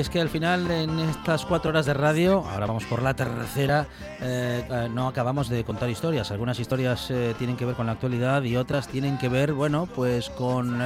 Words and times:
Es 0.00 0.08
que 0.08 0.20
al 0.20 0.30
final 0.30 0.70
en 0.70 0.98
estas 0.98 1.44
cuatro 1.44 1.68
horas 1.70 1.84
de 1.84 1.92
radio, 1.92 2.42
ahora 2.50 2.64
vamos 2.64 2.86
por 2.86 3.02
la 3.02 3.12
tercera, 3.12 3.86
eh, 4.20 4.66
eh, 4.70 4.88
no 4.90 5.08
acabamos 5.08 5.50
de 5.50 5.62
contar 5.62 5.90
historias. 5.90 6.30
Algunas 6.30 6.58
historias 6.58 7.10
eh, 7.10 7.34
tienen 7.36 7.56
que 7.56 7.66
ver 7.66 7.74
con 7.74 7.84
la 7.84 7.92
actualidad 7.92 8.42
y 8.44 8.56
otras 8.56 8.88
tienen 8.88 9.18
que 9.18 9.28
ver, 9.28 9.52
bueno, 9.52 9.86
pues 9.94 10.30
con, 10.30 10.80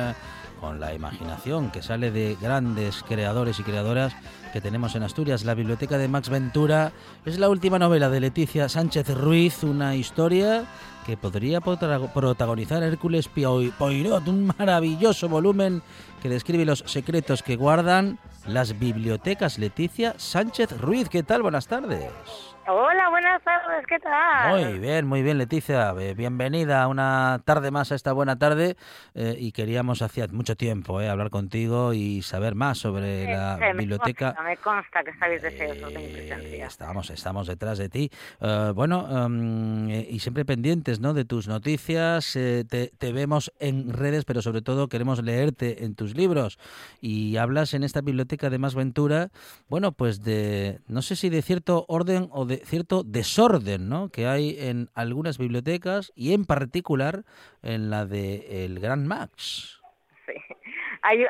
con 0.60 0.80
la 0.80 0.94
imaginación 0.94 1.70
que 1.70 1.80
sale 1.80 2.10
de 2.10 2.36
grandes 2.40 3.04
creadores 3.04 3.60
y 3.60 3.62
creadoras 3.62 4.16
que 4.52 4.60
tenemos 4.60 4.96
en 4.96 5.04
Asturias. 5.04 5.44
La 5.44 5.54
biblioteca 5.54 5.96
de 5.96 6.08
Max 6.08 6.28
Ventura 6.28 6.92
es 7.24 7.38
la 7.38 7.48
última 7.48 7.78
novela 7.78 8.10
de 8.10 8.18
Leticia 8.18 8.68
Sánchez 8.68 9.10
Ruiz, 9.10 9.62
una 9.62 9.94
historia 9.94 10.64
que 11.06 11.16
podría 11.16 11.60
protagonizar 11.60 12.82
Hércules 12.82 13.28
Poirot, 13.28 14.26
un 14.26 14.52
maravilloso 14.58 15.28
volumen 15.28 15.82
que 16.22 16.28
describe 16.28 16.64
los 16.64 16.82
secretos 16.86 17.42
que 17.42 17.56
guardan 17.56 18.18
las 18.46 18.78
bibliotecas. 18.78 19.58
Leticia 19.58 20.14
Sánchez 20.18 20.78
Ruiz, 20.80 21.08
¿qué 21.08 21.22
tal? 21.22 21.42
Buenas 21.42 21.66
tardes. 21.66 22.53
Hola, 22.66 23.10
buenas 23.10 23.42
tardes, 23.42 23.86
¿qué 23.86 23.98
tal? 23.98 24.50
Muy 24.50 24.78
bien, 24.78 25.06
muy 25.06 25.22
bien, 25.22 25.36
Leticia. 25.36 25.92
Bienvenida 25.92 26.82
a 26.82 26.88
una 26.88 27.42
tarde 27.44 27.70
más 27.70 27.92
a 27.92 27.94
esta 27.94 28.12
buena 28.14 28.38
tarde. 28.38 28.76
Eh, 29.14 29.36
y 29.38 29.52
queríamos 29.52 30.00
hacía 30.00 30.26
mucho 30.28 30.56
tiempo 30.56 30.98
eh, 31.02 31.10
hablar 31.10 31.28
contigo 31.28 31.92
y 31.92 32.22
saber 32.22 32.54
más 32.54 32.78
sobre 32.78 33.26
la 33.26 33.58
biblioteca. 33.76 34.34
me 34.42 34.56
consta 34.56 35.04
que 35.04 35.10
estáis 35.10 35.42
deseosos 35.42 35.92
de 35.92 35.98
mi 35.98 36.08
presencia. 36.08 36.66
Estamos, 36.66 37.10
estamos 37.10 37.48
detrás 37.48 37.76
de 37.76 37.90
ti. 37.90 38.10
Eh, 38.40 38.72
bueno, 38.74 39.26
em, 39.26 39.90
y 39.90 40.18
siempre 40.20 40.46
pendientes 40.46 41.00
¿no? 41.00 41.12
de 41.12 41.26
tus 41.26 41.48
noticias. 41.48 42.32
Te, 42.32 42.64
te, 42.64 43.12
vemos 43.12 43.52
en 43.58 43.92
redes, 43.92 44.24
pero 44.24 44.40
sobre 44.40 44.62
todo 44.62 44.88
queremos 44.88 45.22
leerte 45.22 45.84
en 45.84 45.94
tus 45.94 46.16
libros. 46.16 46.58
Y 47.02 47.36
hablas 47.36 47.74
en 47.74 47.84
esta 47.84 48.00
biblioteca 48.00 48.48
de 48.48 48.56
Más 48.56 48.74
Ventura, 48.74 49.28
bueno, 49.68 49.92
pues 49.92 50.22
de, 50.22 50.80
no 50.88 51.02
sé 51.02 51.14
si 51.14 51.28
de 51.28 51.42
cierto 51.42 51.84
orden 51.88 52.28
o 52.32 52.46
de 52.46 52.53
cierto 52.64 53.02
desorden 53.02 53.88
¿no? 53.88 54.08
que 54.08 54.26
hay 54.26 54.56
en 54.58 54.88
algunas 54.94 55.38
bibliotecas 55.38 56.12
y 56.14 56.34
en 56.34 56.44
particular 56.44 57.24
en 57.62 57.90
la 57.90 58.06
de 58.06 58.64
el 58.64 58.80
Gran 58.80 59.06
Max. 59.06 59.80
Sí. 60.26 60.32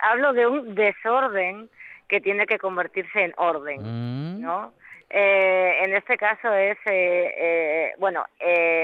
hablo 0.02 0.32
de 0.32 0.46
un 0.46 0.74
desorden 0.74 1.68
que 2.08 2.20
tiene 2.20 2.46
que 2.46 2.58
convertirse 2.58 3.24
en 3.24 3.32
orden, 3.36 3.80
mm. 3.82 4.40
¿no? 4.40 4.72
Eh, 5.10 5.84
en 5.84 5.94
este 5.94 6.16
caso 6.16 6.52
es, 6.52 6.76
eh, 6.86 7.34
eh, 7.36 7.92
bueno, 7.98 8.24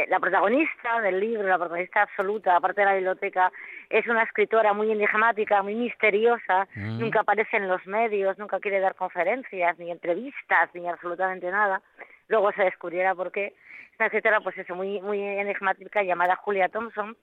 la 0.08 0.20
protagonista 0.20 1.00
del 1.00 1.18
libro, 1.20 1.48
la 1.48 1.58
protagonista 1.58 2.02
absoluta, 2.02 2.56
aparte 2.56 2.82
de 2.82 2.86
la 2.86 2.94
biblioteca, 2.94 3.52
es 3.88 4.06
una 4.06 4.22
escritora 4.22 4.72
muy 4.72 4.90
enigmática, 4.92 5.62
muy 5.62 5.74
misteriosa, 5.74 6.68
mm. 6.74 7.00
nunca 7.00 7.20
aparece 7.20 7.56
en 7.56 7.68
los 7.68 7.84
medios, 7.86 8.38
nunca 8.38 8.60
quiere 8.60 8.80
dar 8.80 8.94
conferencias, 8.94 9.78
ni 9.78 9.90
entrevistas, 9.90 10.70
ni 10.74 10.88
absolutamente 10.88 11.50
nada 11.50 11.82
luego 12.30 12.52
se 12.52 12.62
descubriera 12.62 13.14
por 13.14 13.30
qué. 13.30 13.46
Es 13.92 13.98
una 13.98 14.06
escritora, 14.06 14.40
pues 14.40 14.56
eso, 14.56 14.74
muy, 14.74 15.00
muy 15.02 15.20
enigmática 15.20 16.02
llamada 16.02 16.36
Julia 16.36 16.70
Thompson, 16.70 17.16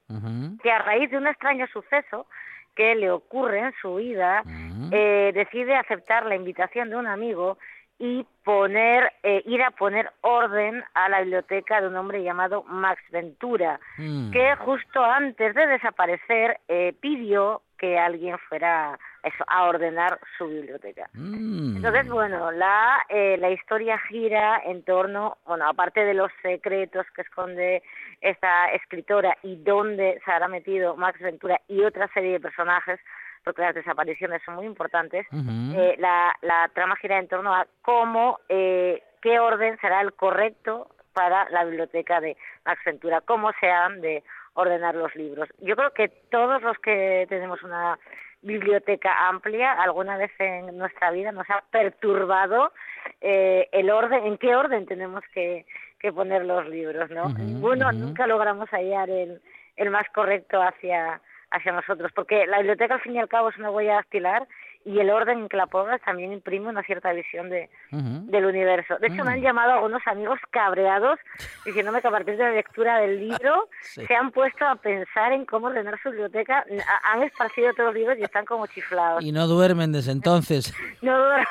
que 0.61 0.71
a 0.71 0.79
raíz 0.79 1.09
de 1.09 1.17
un 1.17 1.25
extraño 1.25 1.65
suceso 1.67 2.27
que 2.75 2.93
le 2.93 3.09
ocurre 3.09 3.59
en 3.59 3.73
su 3.81 3.95
vida, 3.95 4.43
eh, 4.91 5.31
decide 5.33 5.75
aceptar 5.75 6.27
la 6.27 6.35
invitación 6.35 6.91
de 6.91 6.95
un 6.95 7.07
amigo 7.07 7.57
y 7.99 8.25
poner, 8.43 9.11
eh, 9.23 9.41
ir 9.45 9.61
a 9.63 9.71
poner 9.71 10.11
orden 10.21 10.83
a 10.93 11.09
la 11.09 11.21
biblioteca 11.21 11.81
de 11.81 11.87
un 11.87 11.95
hombre 11.95 12.23
llamado 12.23 12.63
Max 12.63 13.01
Ventura, 13.11 13.79
mm. 13.97 14.31
que 14.31 14.55
justo 14.57 15.03
antes 15.03 15.55
de 15.55 15.67
desaparecer 15.67 16.59
eh, 16.67 16.93
pidió 16.99 17.61
que 17.77 17.97
alguien 17.97 18.37
fuera 18.49 18.97
eso, 19.23 19.43
a 19.47 19.65
ordenar 19.65 20.19
su 20.37 20.47
biblioteca. 20.47 21.09
Mm. 21.13 21.77
Entonces, 21.77 22.07
bueno, 22.07 22.51
la, 22.51 22.99
eh, 23.09 23.37
la 23.39 23.49
historia 23.51 23.97
gira 24.09 24.61
en 24.65 24.83
torno, 24.83 25.37
bueno, 25.45 25.67
aparte 25.67 26.03
de 26.05 26.13
los 26.13 26.31
secretos 26.41 27.05
que 27.15 27.21
esconde 27.21 27.83
esta 28.21 28.71
escritora 28.71 29.37
y 29.43 29.55
dónde 29.57 30.19
se 30.23 30.31
habrá 30.31 30.47
metido 30.47 30.95
Max 30.95 31.19
Ventura 31.19 31.59
y 31.67 31.83
otra 31.83 32.07
serie 32.13 32.33
de 32.33 32.39
personajes, 32.39 32.99
porque 33.47 33.61
las 33.61 33.75
desapariciones 33.75 34.41
son 34.43 34.55
muy 34.55 34.65
importantes, 34.65 35.25
eh, 35.31 35.95
la, 35.99 36.35
la 36.41 36.69
trama 36.73 36.97
gira 36.97 37.17
en 37.17 37.29
torno 37.29 37.55
a 37.55 37.65
cómo, 37.81 38.39
eh, 38.49 39.01
qué 39.21 39.39
orden 39.39 39.77
será 39.79 40.01
el 40.01 40.11
correcto 40.11 40.89
para 41.13 41.49
la 41.49 41.63
biblioteca 41.63 42.19
de 42.19 42.35
Max 42.65 42.81
Ventura, 42.85 43.21
cómo 43.21 43.51
se 43.61 43.71
han 43.71 44.01
de 44.01 44.21
ordenar 44.55 44.95
los 44.95 45.15
libros. 45.15 45.47
Yo 45.59 45.77
creo 45.77 45.93
que 45.93 46.09
todos 46.29 46.61
los 46.61 46.77
que 46.79 47.25
tenemos 47.29 47.63
una 47.63 47.97
biblioteca 48.41 49.29
amplia, 49.29 49.71
alguna 49.71 50.17
vez 50.17 50.31
en 50.39 50.77
nuestra 50.77 51.11
vida 51.11 51.31
nos 51.31 51.49
ha 51.49 51.63
perturbado 51.71 52.73
eh, 53.21 53.69
el 53.71 53.89
orden, 53.89 54.25
en 54.25 54.37
qué 54.37 54.57
orden 54.57 54.85
tenemos 54.87 55.23
que, 55.33 55.65
que 56.01 56.11
poner 56.11 56.43
los 56.43 56.67
libros, 56.67 57.09
¿no? 57.11 57.29
Ninguno, 57.29 57.93
nunca 57.93 58.27
logramos 58.27 58.69
hallar 58.71 59.09
el, 59.09 59.41
el 59.77 59.89
más 59.89 60.05
correcto 60.13 60.61
hacia, 60.61 61.21
hacia 61.51 61.71
nosotros, 61.71 62.11
porque 62.13 62.45
la 62.45 62.57
biblioteca 62.57 62.95
al 62.95 63.01
fin 63.01 63.15
y 63.15 63.19
al 63.19 63.29
cabo 63.29 63.49
es 63.49 63.57
una 63.57 63.71
huella 63.71 63.95
dactilar 63.95 64.47
y 64.87 64.99
el 64.99 65.09
orden 65.09 65.39
en 65.39 65.49
que 65.49 65.57
la 65.57 65.67
pongas 65.67 66.01
también 66.01 66.31
imprime 66.31 66.69
una 66.69 66.81
cierta 66.81 67.11
visión 67.11 67.49
de, 67.49 67.69
del 67.91 68.45
universo. 68.45 68.97
De 68.99 69.07
hecho, 69.07 69.25
me 69.25 69.33
han 69.33 69.39
mm. 69.41 69.43
llamado 69.43 69.73
algunos 69.73 70.01
amigos 70.07 70.39
cabreados 70.49 71.19
diciéndome 71.65 72.01
que 72.01 72.07
a 72.07 72.11
partir 72.11 72.37
de 72.37 72.43
la 72.43 72.51
lectura 72.51 72.99
del 72.99 73.19
libro 73.19 73.67
se 73.81 74.15
han 74.15 74.31
puesto 74.31 74.65
a 74.65 74.77
pensar 74.77 75.33
en 75.33 75.45
cómo 75.45 75.67
ordenar 75.67 75.99
su 76.01 76.09
biblioteca. 76.09 76.65
Han 77.03 77.23
esparcido 77.23 77.73
todos 77.73 77.87
los 77.87 77.95
libros 77.95 78.17
y 78.17 78.23
están 78.23 78.45
como 78.45 78.65
chiflados. 78.67 79.21
Y 79.21 79.33
no 79.33 79.45
duermen 79.47 79.91
desde 79.91 80.13
entonces. 80.13 80.73
no 81.01 81.17
duermen. 81.17 81.47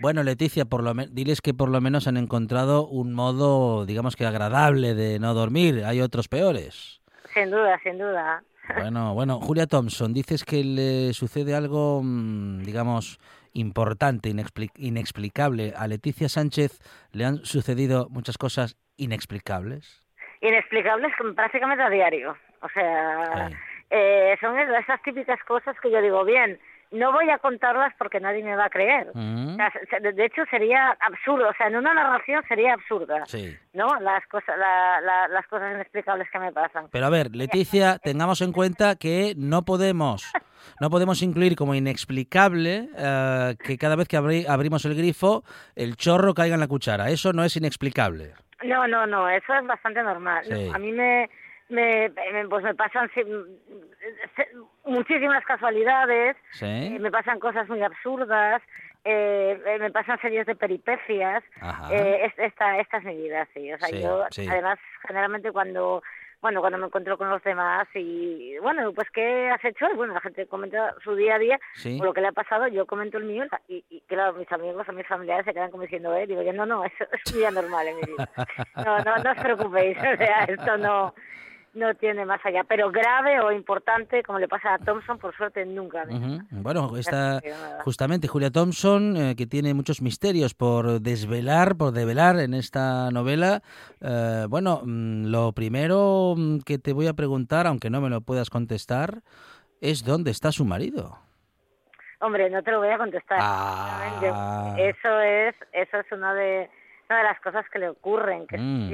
bueno, 0.00 0.22
Leticia, 0.22 0.66
por 0.66 0.82
lo 0.82 0.92
diles 0.92 1.40
que 1.40 1.54
por 1.54 1.70
lo 1.70 1.80
menos 1.80 2.06
han 2.08 2.18
encontrado 2.18 2.86
un 2.86 3.14
modo, 3.14 3.86
digamos 3.86 4.16
que 4.16 4.26
agradable 4.26 4.94
de 4.94 5.18
no 5.18 5.32
dormir. 5.32 5.82
Hay 5.86 6.02
otros 6.02 6.28
peores. 6.28 7.00
Sin 7.32 7.50
duda, 7.50 7.80
sin 7.82 7.96
duda. 7.96 8.42
Bueno, 8.74 9.14
bueno, 9.14 9.40
Julia 9.40 9.66
Thompson, 9.66 10.12
dices 10.12 10.44
que 10.44 10.62
le 10.64 11.12
sucede 11.12 11.54
algo, 11.54 12.02
mm, 12.02 12.62
digamos, 12.62 13.18
importante, 13.52 14.32
inexplicable. 14.76 15.72
A 15.76 15.86
Leticia 15.86 16.28
Sánchez 16.28 16.78
le 17.12 17.24
han 17.24 17.44
sucedido 17.44 18.08
muchas 18.10 18.38
cosas 18.38 18.76
inexplicables. 18.96 20.04
Inexplicables 20.40 21.12
prácticamente 21.34 21.82
a 21.82 21.90
diario. 21.90 22.36
O 22.60 22.68
sea, 22.68 23.50
eh, 23.90 24.36
son 24.40 24.58
esas 24.58 25.02
típicas 25.02 25.42
cosas 25.44 25.76
que 25.80 25.90
yo 25.90 26.00
digo, 26.02 26.24
bien, 26.24 26.58
no 26.90 27.12
voy 27.12 27.28
a 27.30 27.38
contarlas 27.38 27.92
porque 27.98 28.20
nadie 28.20 28.42
me 28.42 28.56
va 28.56 28.66
a 28.66 28.70
creer. 28.70 29.08
Mm. 29.14 29.56
de 29.56 30.24
hecho, 30.24 30.42
sería 30.50 30.96
absurdo, 31.00 31.48
o 31.48 31.54
sea, 31.54 31.68
en 31.68 31.76
una 31.76 31.94
narración 31.94 32.42
sería 32.48 32.74
absurda, 32.74 33.24
¿no? 33.72 34.00
Las 34.00 34.26
cosas, 34.26 34.56
las 34.58 35.46
cosas 35.46 35.74
inexplicables 35.74 36.28
que 36.30 36.38
me 36.38 36.52
pasan. 36.52 36.88
Pero 36.90 37.06
a 37.06 37.10
ver, 37.10 37.34
Leticia, 37.34 37.98
tengamos 37.98 38.40
en 38.40 38.52
cuenta 38.52 38.96
que 38.96 39.34
no 39.36 39.64
podemos, 39.64 40.32
no 40.80 40.90
podemos 40.90 41.22
incluir 41.22 41.56
como 41.56 41.74
inexplicable 41.74 42.88
eh, 42.96 43.56
que 43.62 43.78
cada 43.78 43.96
vez 43.96 44.08
que 44.08 44.16
abrimos 44.16 44.84
el 44.84 44.94
grifo 44.94 45.44
el 45.74 45.96
chorro 45.96 46.34
caiga 46.34 46.54
en 46.54 46.60
la 46.60 46.68
cuchara. 46.68 47.10
Eso 47.10 47.32
no 47.32 47.44
es 47.44 47.56
inexplicable. 47.56 48.34
No, 48.64 48.86
no, 48.86 49.06
no, 49.06 49.28
eso 49.28 49.54
es 49.54 49.66
bastante 49.66 50.02
normal. 50.02 50.44
A 50.72 50.78
mí 50.78 50.92
me 50.92 51.28
me, 51.68 52.10
pues 52.48 52.64
me 52.64 52.74
pasan 52.74 53.10
muchísimas 54.84 55.44
casualidades, 55.44 56.36
eh, 56.60 56.98
me 57.00 57.10
pasan 57.10 57.40
cosas 57.40 57.68
muy 57.68 57.82
absurdas, 57.82 58.62
eh, 59.04 59.78
me 59.80 59.90
pasan 59.90 60.20
series 60.20 60.46
de 60.46 60.56
peripecias, 60.56 61.42
eh, 61.90 62.32
esta, 62.38 62.78
estas 62.78 63.04
medidas, 63.04 63.48
sí. 63.54 63.72
O 63.72 63.78
sea, 63.78 63.90
yo, 63.90 64.24
además, 64.48 64.78
generalmente 65.06 65.52
cuando 65.52 66.02
bueno, 66.42 66.60
cuando 66.60 66.78
me 66.78 66.86
encuentro 66.86 67.16
con 67.16 67.30
los 67.30 67.42
demás 67.42 67.88
y, 67.94 68.56
bueno, 68.58 68.92
pues, 68.92 69.10
¿qué 69.10 69.48
has 69.48 69.64
hecho? 69.64 69.86
Y, 69.92 69.96
bueno, 69.96 70.14
la 70.14 70.20
gente 70.20 70.46
comenta 70.46 70.94
su 71.02 71.14
día 71.14 71.36
a 71.36 71.38
día, 71.38 71.58
o 72.00 72.04
lo 72.04 72.12
que 72.12 72.20
le 72.20 72.28
ha 72.28 72.32
pasado, 72.32 72.68
yo 72.68 72.86
comento 72.86 73.18
el 73.18 73.24
mío 73.24 73.44
y, 73.68 73.84
y, 73.88 74.00
claro, 74.02 74.34
mis 74.34 74.50
amigos 74.52 74.88
o 74.88 74.92
mis 74.92 75.06
familiares 75.06 75.44
se 75.46 75.54
quedan 75.54 75.70
como 75.70 75.82
diciendo, 75.84 76.14
eh, 76.14 76.26
digo, 76.26 76.42
yo, 76.42 76.52
no, 76.52 76.66
no, 76.66 76.84
eso 76.84 77.04
es 77.12 77.32
un 77.32 77.38
día 77.38 77.50
normal 77.50 77.88
en 77.88 77.96
mi 77.96 78.02
vida. 78.02 78.30
No, 78.76 78.98
no, 78.98 79.16
no 79.16 79.32
os 79.32 79.38
preocupéis, 79.38 79.96
o 80.14 80.16
sea, 80.16 80.44
esto 80.44 80.76
no, 80.76 81.14
no 81.76 81.94
tiene 81.94 82.24
más 82.24 82.40
allá. 82.44 82.64
Pero 82.64 82.90
grave 82.90 83.40
o 83.40 83.52
importante, 83.52 84.22
como 84.22 84.38
le 84.38 84.48
pasa 84.48 84.74
a 84.74 84.78
Thompson, 84.78 85.18
por 85.18 85.36
suerte 85.36 85.64
nunca. 85.64 86.04
Bueno, 86.50 86.96
está 86.96 87.40
justamente 87.84 88.28
Julia 88.28 88.50
Thompson, 88.50 89.16
eh, 89.16 89.34
que 89.36 89.46
tiene 89.46 89.74
muchos 89.74 90.02
misterios 90.02 90.54
por 90.54 91.00
desvelar, 91.00 91.76
por 91.76 91.92
develar 91.92 92.38
en 92.40 92.54
esta 92.54 93.10
novela. 93.10 93.62
Eh, 94.00 94.46
bueno, 94.48 94.80
mm, 94.84 95.26
lo 95.26 95.52
primero 95.52 96.34
mm, 96.36 96.60
que 96.60 96.78
te 96.78 96.92
voy 96.92 97.06
a 97.06 97.14
preguntar, 97.14 97.66
aunque 97.66 97.90
no 97.90 98.00
me 98.00 98.10
lo 98.10 98.20
puedas 98.22 98.50
contestar, 98.50 99.20
es 99.80 100.04
dónde 100.04 100.30
está 100.30 100.52
su 100.52 100.64
marido. 100.64 101.18
Hombre, 102.20 102.48
no 102.48 102.62
te 102.62 102.70
lo 102.70 102.78
voy 102.78 102.88
a 102.88 102.98
contestar. 102.98 103.38
Ah. 103.40 104.74
Eso 104.78 105.20
es, 105.20 105.54
eso 105.72 105.98
es 105.98 106.12
una 106.12 106.32
de, 106.32 106.70
una 107.10 107.18
de 107.18 107.24
las 107.24 107.40
cosas 107.40 107.66
que 107.70 107.78
le 107.78 107.90
ocurren, 107.90 108.46
que 108.46 108.56
mm. 108.56 108.88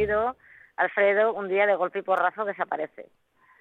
Alfredo 0.76 1.32
un 1.34 1.48
día 1.48 1.66
de 1.66 1.74
golpe 1.74 2.00
y 2.00 2.02
porrazo 2.02 2.44
desaparece. 2.44 3.06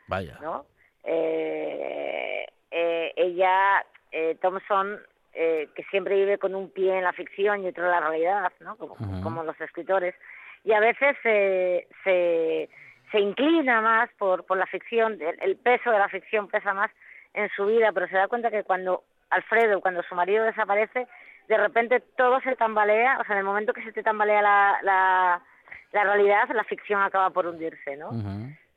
Vaya. 0.08 0.38
¿no? 0.42 0.66
Eh, 1.04 2.46
eh, 2.70 3.14
ella, 3.16 3.86
eh, 4.12 4.38
Thompson, 4.42 5.00
que 5.34 5.86
siempre 5.90 6.16
vive 6.16 6.38
con 6.38 6.54
un 6.56 6.70
pie 6.70 6.98
en 6.98 7.06
la 7.06 7.14
ficción 7.14 7.64
y 7.64 7.68
otro 7.68 7.86
en 7.86 7.92
la 7.92 8.02
realidad, 8.02 8.52
¿no? 8.60 8.76
Como, 8.76 9.44
los 9.44 9.60
escritores, 9.62 10.14
y 10.66 10.74
a 10.74 10.80
veces 10.82 11.16
se, 11.24 11.88
se, 12.04 13.20
inclina 13.20 13.80
más 13.82 14.10
por, 14.18 14.46
por 14.46 14.58
la 14.58 14.66
ficción, 14.66 15.18
el, 15.22 15.56
peso 15.56 15.90
de 15.90 16.00
la 16.00 16.10
ficción 16.10 16.50
pesa 16.50 16.74
más 16.74 16.92
en 17.34 17.50
su 17.56 17.66
vida, 17.66 17.92
pero 17.94 18.08
se 18.10 18.18
da 18.18 18.28
cuenta 18.28 18.52
que 18.52 18.66
cuando 18.66 19.04
Alfredo, 19.30 19.80
cuando 19.80 20.04
su 20.04 20.16
marido 20.16 20.44
desaparece, 20.44 21.08
de 21.48 21.58
repente 21.58 22.02
todo 22.18 22.42
se 22.42 22.56
tambalea, 22.58 23.18
o 23.20 23.24
sea, 23.24 23.36
en 23.36 23.40
el 23.40 23.46
momento 23.46 23.74
que 23.74 23.84
se 23.84 23.94
te 23.94 24.04
tambalea 24.04 24.42
la, 24.42 24.80
la 24.84 25.42
realidad, 25.92 26.50
la 26.54 26.64
ficción 26.64 27.02
acaba 27.02 27.30
por 27.30 27.48
hundirse, 27.48 27.98
¿no? 27.98 28.12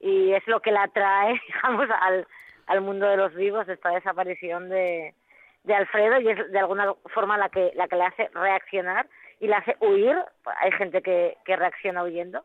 Y 0.01 0.33
es 0.33 0.47
lo 0.47 0.61
que 0.61 0.73
la 0.73 0.89
trae, 0.89 1.41
digamos, 1.49 1.89
al, 2.01 2.27
al 2.67 2.81
mundo 2.81 3.07
de 3.07 3.17
los 3.17 3.35
vivos, 3.35 3.69
esta 3.69 3.91
desaparición 3.91 4.69
de, 4.69 5.15
de 5.65 5.75
Alfredo, 5.75 6.21
y 6.21 6.29
es 6.29 6.51
de 6.51 6.59
alguna 6.59 6.93
forma 7.13 7.39
la 7.39 7.49
que, 7.49 7.73
la 7.75 7.89
que 7.89 7.97
le 7.97 8.05
hace 8.05 8.29
reaccionar 8.35 9.07
y 9.41 9.47
la 9.47 9.59
hace 9.59 9.77
huir. 9.81 10.17
Hay 10.61 10.73
gente 10.73 11.03
que, 11.03 11.37
que 11.45 11.57
reacciona 11.57 12.03
huyendo, 12.03 12.45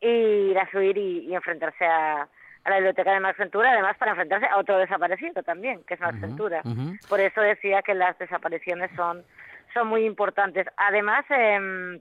y 0.00 0.52
la 0.52 0.62
hace 0.62 0.78
huir 0.78 0.96
y, 0.98 1.34
enfrentarse 1.34 1.84
a, 1.84 2.28
a 2.64 2.70
la 2.70 2.76
biblioteca 2.76 3.12
de 3.12 3.20
Max 3.20 3.38
Ventura, 3.38 3.72
además 3.72 3.96
para 3.96 4.12
enfrentarse 4.12 4.46
a 4.46 4.58
otro 4.58 4.78
desaparecido 4.78 5.42
también, 5.42 5.82
que 5.84 5.94
es 5.94 6.00
Max 6.00 6.20
Ventura. 6.20 6.62
Por 7.08 7.20
eso 7.20 7.40
decía 7.40 7.82
que 7.82 7.94
las 7.94 8.18
desapariciones 8.18 8.90
son, 8.94 9.24
son 9.72 9.88
muy 9.88 10.04
importantes. 10.04 10.66
Además, 10.76 11.24
eh, 11.30 12.00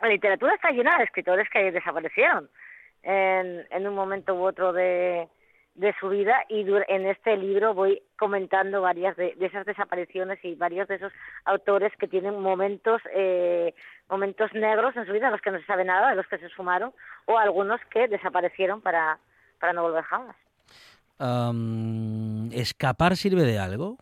la 0.00 0.08
literatura 0.08 0.54
está 0.54 0.70
llena 0.70 0.98
de 0.98 1.04
escritores 1.04 1.48
que 1.50 1.72
desaparecieron 1.72 2.48
en, 3.02 3.66
en 3.70 3.86
un 3.86 3.94
momento 3.94 4.34
u 4.34 4.42
otro 4.42 4.72
de, 4.72 5.28
de 5.74 5.94
su 5.98 6.08
vida 6.08 6.44
y 6.48 6.66
en 6.88 7.06
este 7.06 7.36
libro 7.36 7.74
voy 7.74 8.02
comentando 8.18 8.82
varias 8.82 9.16
de, 9.16 9.36
esas 9.40 9.64
desapariciones 9.64 10.38
y 10.44 10.54
varios 10.54 10.88
de 10.88 10.96
esos 10.96 11.12
autores 11.44 11.92
que 11.98 12.08
tienen 12.08 12.38
momentos 12.40 13.00
eh, 13.14 13.74
momentos 14.08 14.52
negros 14.52 14.96
en 14.96 15.06
su 15.06 15.12
vida, 15.12 15.30
los 15.30 15.40
que 15.40 15.50
no 15.50 15.58
se 15.58 15.66
sabe 15.66 15.84
nada, 15.84 16.10
de 16.10 16.16
los 16.16 16.26
que 16.26 16.38
se 16.38 16.48
sumaron 16.50 16.92
o 17.26 17.38
algunos 17.38 17.80
que 17.90 18.08
desaparecieron 18.08 18.80
para, 18.80 19.18
para 19.58 19.72
no 19.72 19.82
volver 19.82 20.04
jamás. 20.04 20.36
¿Escapar 22.52 23.16
sirve 23.16 23.42
de 23.42 23.58
algo? 23.58 23.96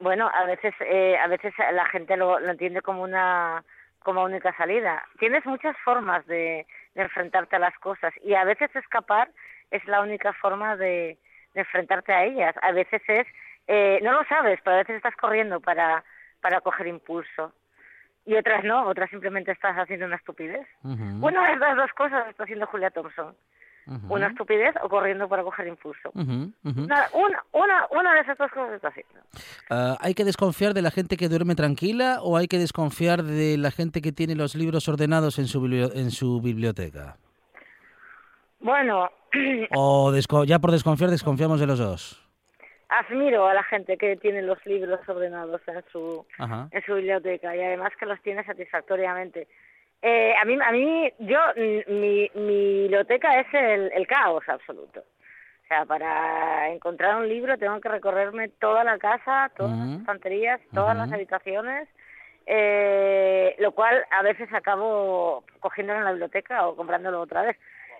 Bueno, 0.00 0.30
a 0.32 0.44
veces 0.44 0.74
eh, 0.80 1.16
a 1.18 1.28
veces 1.28 1.52
la 1.72 1.84
gente 1.86 2.16
lo 2.16 2.38
entiende 2.38 2.80
como 2.80 3.02
una 3.02 3.62
como 4.00 4.24
única 4.24 4.54
salida. 4.56 5.04
Tienes 5.18 5.44
muchas 5.46 5.76
formas 5.84 6.26
de, 6.26 6.66
enfrentarte 6.94 7.56
a 7.56 7.60
las 7.60 7.76
cosas 7.78 8.12
y 8.22 8.34
a 8.34 8.44
veces 8.44 8.74
escapar 8.74 9.30
es 9.70 9.84
la 9.86 10.00
única 10.00 10.32
forma 10.34 10.76
de, 10.76 11.18
enfrentarte 11.54 12.12
a 12.12 12.24
ellas. 12.24 12.54
A 12.62 12.72
veces 12.72 13.02
es, 13.08 13.26
eh, 13.66 14.00
no 14.02 14.12
lo 14.12 14.24
sabes, 14.24 14.60
pero 14.62 14.76
a 14.76 14.78
veces 14.80 14.96
estás 14.96 15.16
corriendo 15.16 15.60
para, 15.60 16.04
para 16.40 16.60
coger 16.60 16.86
impulso. 16.86 17.52
Y 18.26 18.36
otras 18.36 18.64
no, 18.64 18.86
otras 18.86 19.10
simplemente 19.10 19.52
estás 19.52 19.76
haciendo 19.76 20.06
una 20.06 20.16
estupidez. 20.16 20.66
Una 20.82 21.50
de 21.50 21.56
las 21.56 21.76
dos 21.76 21.90
cosas 21.92 22.28
está 22.28 22.44
haciendo 22.44 22.66
Julia 22.66 22.90
Thompson 22.90 23.34
una 24.08 24.28
estupidez 24.28 24.74
o 24.82 24.88
corriendo 24.88 25.28
para 25.28 25.42
coger 25.42 25.66
impulso. 25.66 26.10
una, 26.14 27.08
una, 27.12 27.86
una, 27.90 28.14
de 28.14 28.20
esas 28.20 28.38
dos 28.38 28.50
cosas 28.52 28.74
está 28.74 28.88
haciendo. 28.88 29.20
Ah, 29.68 29.96
¿Hay 30.00 30.14
que 30.14 30.24
desconfiar 30.24 30.74
de 30.74 30.82
la 30.82 30.90
gente 30.90 31.16
que 31.16 31.28
duerme 31.28 31.54
tranquila 31.54 32.18
o 32.22 32.36
hay 32.36 32.46
que 32.46 32.58
desconfiar 32.58 33.22
de 33.22 33.56
la 33.58 33.70
gente 33.70 34.00
que 34.00 34.12
tiene 34.12 34.34
los 34.34 34.54
libros 34.54 34.88
ordenados 34.88 35.38
en 35.38 35.46
su, 35.46 35.64
en 35.94 36.10
su 36.10 36.40
biblioteca? 36.40 37.16
Bueno... 38.60 39.10
¿O 39.76 40.12
ya 40.44 40.58
por 40.58 40.72
desconfiar 40.72 41.10
desconfiamos 41.10 41.60
de 41.60 41.66
los 41.66 41.78
dos? 41.78 42.30
admiro 42.90 43.46
a 43.46 43.54
la 43.54 43.62
gente 43.62 43.96
que 43.96 44.16
tiene 44.16 44.42
los 44.42 44.64
libros 44.66 45.00
ordenados 45.08 45.60
en 45.68 45.82
su, 45.92 46.26
en 46.38 46.82
su 46.84 46.94
biblioteca 46.94 47.54
y 47.54 47.62
además 47.62 47.92
que 47.98 48.06
los 48.06 48.20
tiene 48.20 48.44
satisfactoriamente. 48.44 49.46
Eh, 50.02 50.32
a 50.40 50.44
mí, 50.44 50.58
a 50.62 50.72
mí, 50.72 51.12
yo, 51.18 51.38
mi, 51.88 52.30
mi 52.34 52.82
biblioteca 52.82 53.38
es 53.40 53.46
el, 53.52 53.92
el 53.92 54.06
caos 54.06 54.48
absoluto. 54.48 55.00
O 55.00 55.68
sea, 55.68 55.84
para 55.84 56.70
encontrar 56.70 57.16
un 57.16 57.28
libro 57.28 57.56
tengo 57.58 57.80
que 57.80 57.88
recorrerme 57.88 58.48
toda 58.48 58.82
la 58.82 58.98
casa, 58.98 59.50
todas 59.56 59.76
las 59.76 60.00
estanterías, 60.00 60.60
todas 60.74 60.96
las 60.96 61.12
habitaciones, 61.12 61.88
eh, 62.46 63.54
lo 63.58 63.72
cual 63.72 64.04
a 64.10 64.22
veces 64.22 64.52
acabo 64.52 65.44
cogiéndolo 65.60 66.00
en 66.00 66.04
la 66.06 66.10
biblioteca 66.10 66.66
o 66.66 66.74
comprándolo 66.74 67.20
otra 67.20 67.42
vez. 67.42 67.56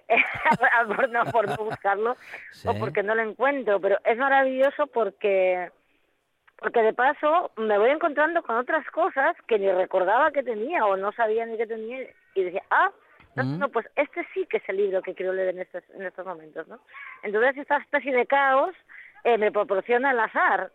por, 0.97 1.09
no, 1.11 1.25
por 1.26 1.47
no 1.47 1.64
buscarlo 1.64 2.16
o 2.64 2.75
porque 2.75 3.04
no 3.04 3.14
lo 3.14 3.23
encuentro, 3.23 3.80
pero 3.80 3.99
es 4.04 4.19
maravilloso 4.19 4.88
porque 4.88 5.71
porque 6.61 6.83
de 6.83 6.93
paso 6.93 7.50
me 7.57 7.79
voy 7.79 7.90
encontrando 7.90 8.43
con 8.43 8.57
otras 8.57 8.87
cosas 8.90 9.35
que 9.47 9.59
ni 9.59 9.71
recordaba 9.71 10.31
que 10.31 10.43
tenía 10.43 10.85
o 10.87 10.97
no 10.97 11.11
sabía 11.12 11.47
ni 11.47 11.57
que 11.57 11.67
tenía 11.67 12.07
y 12.35 12.43
decía, 12.43 12.62
ah, 12.71 12.90
no, 13.37 13.69
pues 13.69 13.87
este 13.97 14.26
sí 14.35 14.47
que 14.47 14.59
es 14.59 14.69
el 14.69 14.76
libro 14.76 15.02
que 15.02 15.14
quiero 15.14 15.33
leer 15.33 15.55
en 15.55 15.61
estos, 15.61 15.83
en 15.95 16.02
estos 16.02 16.26
momentos, 16.26 16.69
¿no? 16.69 16.81
Entonces 17.23 17.57
esta 17.57 17.79
especie 17.79 18.12
de 18.12 18.26
caos 18.26 18.75
eh, 19.25 19.38
me 19.38 19.50
proporciona 19.50 20.11
el 20.11 20.21
azar. 20.21 20.71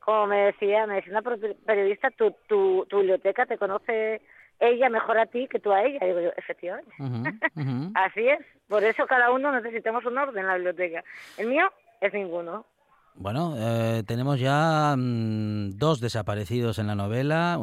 Como 0.00 0.26
me 0.26 0.46
decía, 0.46 0.86
me 0.86 0.96
decía 0.96 1.18
una 1.18 1.36
periodista, 1.66 2.10
tu, 2.10 2.32
tu, 2.46 2.86
tu 2.88 2.98
biblioteca 2.98 3.46
te 3.46 3.56
conoce 3.56 4.20
ella 4.60 4.88
mejor 4.90 5.18
a 5.18 5.26
ti 5.26 5.48
que 5.48 5.58
tú 5.58 5.72
a 5.72 5.82
ella. 5.82 5.98
Y 6.02 6.08
digo 6.08 6.20
yo, 6.20 6.30
efectivamente. 6.36 6.90
Así 7.94 8.28
es. 8.28 8.40
Por 8.68 8.84
eso 8.84 9.06
cada 9.06 9.30
uno 9.30 9.50
necesitamos 9.52 10.04
un 10.04 10.18
orden 10.18 10.42
en 10.42 10.46
la 10.46 10.54
biblioteca. 10.54 11.02
El 11.38 11.48
mío 11.48 11.72
es 12.00 12.12
ninguno. 12.12 12.66
Bueno, 13.16 13.54
eh, 13.56 14.02
tenemos 14.06 14.40
ya 14.40 14.96
mm, 14.96 15.70
dos 15.76 16.00
desaparecidos 16.00 16.80
en 16.80 16.88
la 16.88 16.96
novela, 16.96 17.58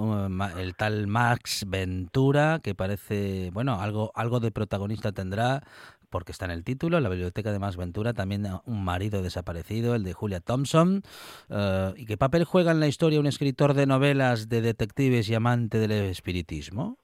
el 0.58 0.76
tal 0.76 1.08
Max 1.08 1.66
Ventura, 1.68 2.60
que 2.64 2.74
parece, 2.74 3.50
bueno, 3.52 3.80
algo, 3.82 4.12
algo 4.16 4.40
de 4.40 4.52
protagonista 4.52 5.12
tendrá, 5.12 5.62
porque 6.10 6.32
está 6.32 6.46
en 6.46 6.52
el 6.52 6.64
título, 6.64 7.02
la 7.02 7.10
biblioteca 7.10 7.52
de 7.52 7.60
Max 7.60 7.76
Ventura, 7.76 8.14
también 8.14 8.46
un 8.66 8.86
marido 8.86 9.22
desaparecido, 9.22 9.94
el 9.94 10.04
de 10.04 10.14
Julia 10.14 10.40
Thompson. 10.40 11.04
Eh, 11.50 11.94
¿Y 11.98 12.06
qué 12.06 12.16
papel 12.18 12.46
juega 12.46 12.72
en 12.72 12.80
la 12.80 12.88
historia 12.88 13.20
un 13.20 13.28
escritor 13.28 13.74
de 13.74 13.86
novelas 13.86 14.48
de 14.48 14.62
detectives 14.62 15.30
y 15.30 15.36
amante 15.36 15.80
del 15.80 15.92
espiritismo? 15.92 16.98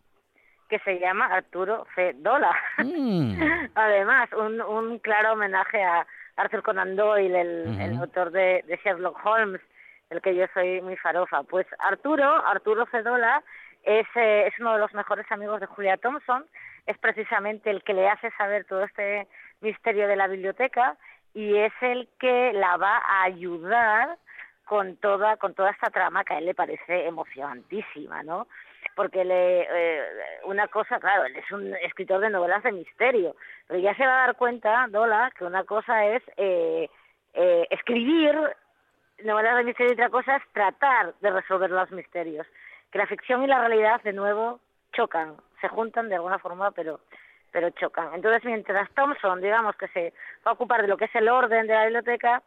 que 0.69 0.79
se 0.79 0.99
llama 0.99 1.27
Arturo 1.27 1.85
C. 1.95 2.13
Dola. 2.17 2.53
Mm. 2.79 3.39
Además, 3.75 4.29
un, 4.33 4.59
un 4.59 4.99
claro 4.99 5.31
homenaje 5.31 5.81
a, 5.81 6.05
Arthur 6.37 6.63
Conan 6.63 6.95
Doyle, 6.95 7.35
el, 7.35 7.97
autor 7.99 8.31
de, 8.31 8.63
Sherlock 8.83 9.19
Holmes, 9.25 9.61
del 10.09 10.21
que 10.21 10.35
yo 10.35 10.45
soy 10.53 10.81
muy 10.81 10.95
farofa. 10.95 11.43
Pues 11.43 11.67
Arturo, 11.79 12.45
Arturo 12.45 12.85
Fedola, 12.85 13.43
es, 13.83 14.07
eh, 14.15 14.47
es 14.47 14.59
uno 14.59 14.73
de 14.73 14.79
los 14.79 14.93
mejores 14.93 15.29
amigos 15.31 15.59
de 15.59 15.65
Julia 15.65 15.97
Thompson, 15.97 16.45
es 16.85 16.97
precisamente 16.99 17.69
el 17.69 17.83
que 17.83 17.93
le 17.93 18.07
hace 18.07 18.31
saber 18.37 18.65
todo 18.65 18.83
este 18.83 19.27
misterio 19.61 20.07
de 20.07 20.15
la 20.15 20.27
biblioteca 20.27 20.95
y 21.33 21.55
es 21.57 21.73
el 21.81 22.07
que 22.19 22.53
la 22.53 22.77
va 22.77 22.97
a 22.97 23.23
ayudar 23.23 24.17
con 24.65 24.97
toda 24.97 25.37
con 25.37 25.53
toda 25.53 25.71
esta 25.71 25.89
trama 25.89 26.23
que 26.23 26.33
a 26.33 26.37
él 26.39 26.45
le 26.45 26.53
parece 26.53 27.07
emocionantísima, 27.07 28.23
¿no? 28.23 28.47
Porque 28.95 29.23
le, 29.23 29.61
eh, 29.61 30.03
una 30.45 30.67
cosa, 30.67 30.99
claro, 30.99 31.25
él 31.25 31.35
es 31.35 31.51
un 31.51 31.75
escritor 31.75 32.19
de 32.19 32.29
novelas 32.29 32.63
de 32.63 32.71
misterio, 32.71 33.35
pero 33.67 33.79
ya 33.79 33.95
se 33.95 34.05
va 34.05 34.23
a 34.23 34.27
dar 34.27 34.35
cuenta, 34.35 34.87
Dola, 34.89 35.31
que 35.37 35.45
una 35.45 35.63
cosa 35.65 36.05
es 36.05 36.23
eh, 36.37 36.89
eh, 37.33 37.67
escribir 37.69 38.35
novelas 39.23 39.57
de 39.57 39.63
misterio 39.63 39.91
y 39.91 39.93
otra 39.93 40.09
cosa 40.09 40.37
es 40.37 40.43
tratar 40.51 41.13
de 41.21 41.31
resolver 41.31 41.69
los 41.69 41.91
misterios. 41.91 42.47
Que 42.91 42.97
la 42.97 43.07
ficción 43.07 43.43
y 43.43 43.47
la 43.47 43.59
realidad, 43.59 44.01
de 44.01 44.13
nuevo, 44.13 44.59
chocan, 44.93 45.35
se 45.61 45.67
juntan 45.67 46.09
de 46.09 46.15
alguna 46.15 46.39
forma, 46.39 46.71
pero 46.71 46.99
pero 47.51 47.69
chocan. 47.71 48.13
Entonces, 48.13 48.43
mientras 48.45 48.89
Thompson, 48.91 49.41
digamos 49.41 49.75
que 49.77 49.87
se 49.87 50.13
va 50.45 50.51
a 50.51 50.53
ocupar 50.53 50.81
de 50.81 50.87
lo 50.87 50.97
que 50.97 51.05
es 51.05 51.15
el 51.15 51.29
orden 51.29 51.65
de 51.65 51.73
la 51.73 51.85
biblioteca, 51.85 52.43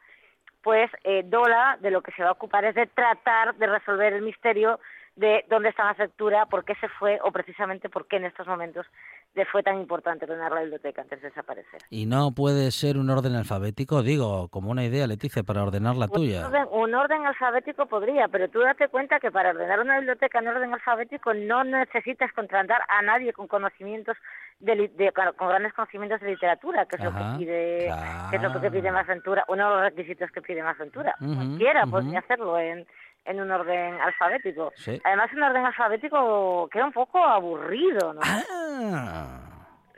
pues 0.62 0.90
eh, 1.04 1.22
Dola 1.24 1.78
de 1.80 1.90
lo 1.90 2.02
que 2.02 2.12
se 2.12 2.22
va 2.22 2.28
a 2.30 2.32
ocupar 2.32 2.64
es 2.64 2.74
de 2.74 2.86
tratar 2.86 3.54
de 3.54 3.66
resolver 3.66 4.12
el 4.12 4.22
misterio 4.22 4.78
de 5.16 5.44
dónde 5.50 5.68
está 5.68 5.84
la 5.84 5.94
factura, 5.94 6.46
por 6.46 6.64
qué 6.64 6.74
se 6.76 6.88
fue 6.88 7.18
o 7.22 7.30
precisamente 7.32 7.88
por 7.88 8.06
qué 8.06 8.16
en 8.16 8.24
estos 8.24 8.46
momentos 8.46 8.86
le 9.34 9.44
fue 9.46 9.62
tan 9.62 9.78
importante 9.80 10.24
ordenar 10.24 10.50
la 10.50 10.62
biblioteca 10.62 11.02
antes 11.02 11.20
de 11.20 11.28
desaparecer. 11.28 11.80
¿Y 11.88 12.06
no 12.06 12.32
puede 12.34 12.70
ser 12.72 12.96
un 12.96 13.10
orden 13.10 13.34
alfabético? 13.34 14.02
Digo, 14.02 14.48
como 14.48 14.70
una 14.70 14.84
idea, 14.84 15.06
Leticia, 15.06 15.42
para 15.42 15.62
ordenar 15.62 15.96
la 15.96 16.08
tuya. 16.08 16.48
un 16.72 16.94
orden 16.94 17.26
alfabético 17.26 17.86
podría, 17.86 18.28
pero 18.28 18.48
tú 18.48 18.60
date 18.60 18.88
cuenta 18.88 19.20
que 19.20 19.30
para 19.30 19.50
ordenar 19.50 19.80
una 19.80 19.98
biblioteca 19.98 20.40
en 20.40 20.48
orden 20.48 20.72
alfabético 20.72 21.32
no 21.34 21.62
necesitas 21.64 22.32
contratar 22.32 22.80
a 22.88 23.02
nadie 23.02 23.32
con 23.32 23.46
conocimientos 23.46 24.16
de, 24.58 25.12
con 25.36 25.48
grandes 25.48 25.72
conocimientos 25.74 26.20
de 26.20 26.30
literatura, 26.30 26.86
que 26.86 26.96
es 26.96 27.04
lo 27.04 27.12
que 27.12 27.38
pide, 27.38 27.92
que 28.30 28.36
es 28.36 28.42
lo 28.42 28.60
que 28.60 28.70
pide 28.70 28.90
más 28.90 29.06
Ventura, 29.06 29.44
uno 29.48 29.68
de 29.68 29.74
los 29.74 29.84
requisitos 29.84 30.30
que 30.30 30.42
pide 30.42 30.62
más 30.62 30.76
Ventura. 30.78 31.14
Cualquiera 31.18 31.86
podría 31.86 32.18
hacerlo 32.18 32.58
en, 32.58 32.86
en 33.24 33.40
un 33.40 33.50
orden 33.50 33.94
alfabético. 34.00 34.72
Además, 35.04 35.30
un 35.32 35.42
orden 35.42 35.64
alfabético 35.64 36.68
queda 36.70 36.86
un 36.86 36.92
poco 36.92 37.18
aburrido, 37.24 38.12
¿no? 38.14 38.20
Ah. 38.24 39.40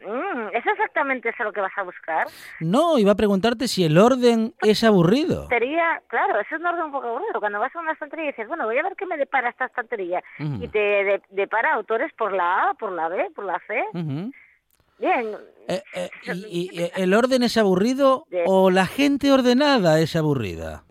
Mm, 0.06 0.48
¿Es 0.52 0.66
exactamente 0.66 1.28
eso 1.28 1.44
lo 1.44 1.52
que 1.52 1.60
vas 1.60 1.72
a 1.76 1.82
buscar? 1.82 2.26
No, 2.60 2.98
iba 2.98 3.12
a 3.12 3.16
preguntarte 3.16 3.68
si 3.68 3.84
el 3.84 3.98
orden 3.98 4.54
es 4.60 4.82
aburrido. 4.84 5.46
Sería, 5.48 6.02
claro, 6.08 6.40
es 6.40 6.50
un 6.50 6.66
orden 6.66 6.86
un 6.86 6.92
poco 6.92 7.08
aburrido. 7.08 7.38
Cuando 7.38 7.60
vas 7.60 7.74
a 7.74 7.80
una 7.80 7.92
estantería 7.92 8.24
y 8.24 8.28
dices, 8.28 8.48
bueno, 8.48 8.66
voy 8.66 8.78
a 8.78 8.82
ver 8.82 8.96
qué 8.96 9.06
me 9.06 9.16
depara 9.16 9.50
esta 9.50 9.66
estantería. 9.66 10.22
Y 10.38 10.68
te 10.68 11.22
depara 11.30 11.74
autores 11.74 12.12
por 12.14 12.32
la 12.32 12.70
A, 12.70 12.74
por 12.74 12.92
la 12.92 13.08
B, 13.08 13.30
por 13.34 13.44
la 13.44 13.60
C. 13.66 13.84
Bien. 14.98 15.36
Eh, 15.68 15.82
eh, 15.94 16.10
¿Y, 16.48 16.90
el 16.96 17.14
orden 17.14 17.42
es 17.42 17.56
aburrido 17.56 18.26
o 18.46 18.70
la 18.70 18.86
gente 18.86 19.32
ordenada 19.32 20.00
es 20.00 20.16
aburrida? 20.16 20.84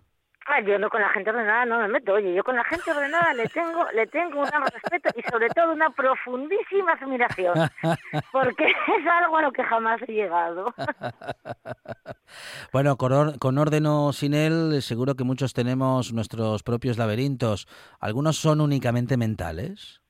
Ah, 0.46 0.60
yo 0.60 0.78
no 0.78 0.90
con 0.90 1.00
la 1.00 1.08
gente 1.10 1.30
ordenada 1.30 1.64
no 1.64 1.78
me 1.78 1.88
meto. 1.88 2.14
Oye, 2.14 2.34
yo 2.34 2.42
con 2.42 2.56
la 2.56 2.64
gente 2.64 2.90
ordenada 2.90 3.32
le 3.34 3.48
tengo, 3.48 3.90
le 3.92 4.06
tengo 4.06 4.40
un 4.40 4.46
respeto 4.46 5.10
y 5.16 5.22
sobre 5.30 5.48
todo 5.50 5.72
una 5.72 5.90
profundísima 5.90 6.92
admiración, 6.92 7.54
porque 8.32 8.64
es 8.66 9.06
algo 9.06 9.36
a 9.36 9.42
lo 9.42 9.52
que 9.52 9.62
jamás 9.62 10.02
he 10.02 10.12
llegado. 10.12 10.74
bueno, 12.72 12.96
con, 12.96 13.38
con 13.38 13.58
orden 13.58 13.86
o 13.86 14.12
sin 14.12 14.34
él, 14.34 14.82
seguro 14.82 15.14
que 15.14 15.24
muchos 15.24 15.54
tenemos 15.54 16.12
nuestros 16.12 16.62
propios 16.62 16.98
laberintos. 16.98 17.68
¿Algunos 18.00 18.36
son 18.36 18.60
únicamente 18.60 19.16
mentales? 19.16 20.02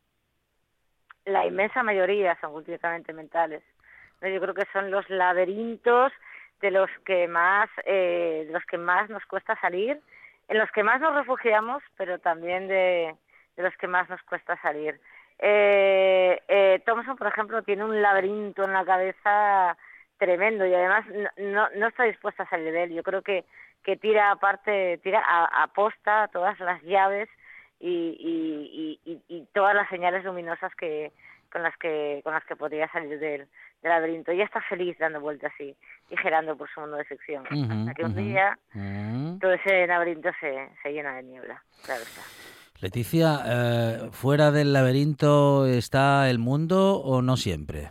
La 1.25 1.47
inmensa 1.47 1.83
mayoría 1.83 2.39
son 2.41 2.55
únicamente 2.55 3.13
mentales. 3.13 3.63
Yo 4.23 4.41
creo 4.41 4.55
que 4.55 4.67
son 4.73 4.91
los 4.91 5.09
laberintos 5.11 6.13
de 6.61 6.71
los 6.71 6.89
que 7.05 7.29
más, 7.29 7.69
eh, 7.85 8.45
de 8.47 8.53
los 8.53 8.65
que 8.65 8.79
más 8.79 9.11
nos 9.11 9.25
cuesta 9.27 9.59
salir, 9.61 10.01
en 10.53 10.59
los 10.59 10.71
que 10.71 10.83
más 10.83 11.01
nos 11.01 11.15
refugiamos, 11.15 11.83
pero 11.97 12.19
también 12.19 12.69
de, 12.69 13.17
los 13.57 13.75
que 13.79 13.87
más 13.87 14.11
nos 14.11 14.23
cuesta 14.25 14.61
salir. 14.61 15.01
Eh, 15.39 16.43
eh, 16.47 16.83
Thompson, 16.85 17.17
por 17.17 17.27
ejemplo, 17.27 17.63
tiene 17.63 17.85
un 17.85 18.03
laberinto 18.03 18.65
en 18.65 18.75
la 18.75 18.85
cabeza 18.85 19.79
tremendo 20.19 20.67
y 20.67 20.75
además 20.75 21.07
no, 21.39 21.89
está 21.89 22.05
dispuesta 22.05 22.43
a 22.43 22.51
salir 22.51 22.71
de 22.71 22.83
él. 22.83 22.93
Yo 22.93 23.03
creo 23.03 23.23
que, 23.23 23.47
tira 23.97 24.31
aparte, 24.31 25.01
tira 25.03 25.23
a, 25.27 25.67
posta 25.69 26.29
todas 26.29 26.61
las 26.61 26.83
llaves 26.83 27.31
y, 27.81 29.49
todas 29.55 29.75
las 29.75 29.89
señales 29.89 30.23
luminosas 30.23 30.75
que 30.75 31.13
con 31.53 31.63
las 31.63 31.77
que 31.77 32.21
con 32.25 32.33
las 32.33 32.45
que 32.45 32.57
podría 32.57 32.91
salir 32.91 33.19
del, 33.19 33.47
del 33.83 33.91
laberinto. 33.91 34.33
Ella 34.33 34.45
está 34.45 34.61
feliz 34.63 34.97
dando 34.99 35.21
vueltas 35.21 35.53
y, 35.61 35.77
y 36.11 36.17
girando 36.17 36.57
por 36.57 36.69
su 36.71 36.81
mundo 36.81 36.97
de 36.97 37.05
ficción. 37.05 37.45
hasta 37.47 37.95
que 37.95 38.05
un 38.05 38.17
día 38.17 38.59
mm. 38.73 39.39
todo 39.39 39.53
ese 39.53 39.87
laberinto 39.87 40.31
se, 40.41 40.69
se 40.83 40.93
llena 40.93 41.15
de 41.17 41.23
niebla. 41.25 41.63
Claro 41.85 42.03
está. 42.03 42.23
Leticia, 42.81 43.39
eh, 43.47 44.09
¿fuera 44.11 44.51
del 44.51 44.73
laberinto 44.73 45.67
está 45.67 46.29
el 46.29 46.39
mundo 46.41 46.97
o 46.97 47.23
no 47.23 47.37
siempre? 47.37 47.91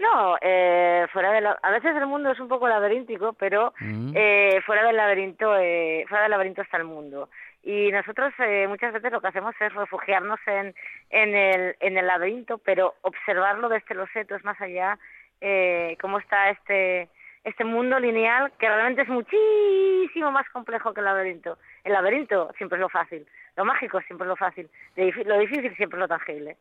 No, 0.00 0.36
eh, 0.40 1.06
fuera 1.12 1.30
de 1.30 1.46
a 1.62 1.70
veces 1.70 1.94
el 1.94 2.06
mundo 2.06 2.32
es 2.32 2.40
un 2.40 2.48
poco 2.48 2.66
laberíntico, 2.66 3.34
pero 3.34 3.72
mm. 3.78 4.12
eh, 4.16 4.60
fuera 4.66 4.84
del 4.84 4.96
laberinto, 4.96 5.56
eh, 5.56 6.04
fuera 6.08 6.24
del 6.24 6.32
laberinto 6.32 6.62
está 6.62 6.78
el 6.78 6.84
mundo 6.84 7.28
y 7.62 7.92
nosotros 7.92 8.32
eh, 8.38 8.66
muchas 8.68 8.92
veces 8.92 9.12
lo 9.12 9.20
que 9.20 9.28
hacemos 9.28 9.54
es 9.60 9.72
refugiarnos 9.72 10.40
en, 10.46 10.74
en, 11.10 11.34
el, 11.34 11.76
en 11.80 11.96
el 11.96 12.06
laberinto, 12.06 12.58
pero 12.58 12.94
observarlo 13.02 13.68
desde 13.68 13.94
los 13.94 14.10
setos 14.10 14.42
más 14.44 14.60
allá, 14.60 14.98
eh, 15.40 15.96
cómo 16.00 16.18
está 16.18 16.50
este, 16.50 17.08
este 17.44 17.64
mundo 17.64 18.00
lineal 18.00 18.52
que 18.58 18.68
realmente 18.68 19.02
es 19.02 19.08
muchísimo 19.08 20.32
más 20.32 20.48
complejo 20.50 20.92
que 20.92 21.00
el 21.00 21.06
laberinto. 21.06 21.58
El 21.84 21.92
laberinto 21.92 22.50
siempre 22.56 22.76
es 22.76 22.80
lo 22.80 22.88
fácil, 22.88 23.26
lo 23.56 23.64
mágico 23.64 24.00
siempre 24.00 24.24
es 24.24 24.28
lo 24.28 24.36
fácil, 24.36 24.68
lo 24.96 25.38
difícil 25.38 25.74
siempre 25.76 25.98
es 25.98 26.00
lo 26.00 26.08
tangible. 26.08 26.56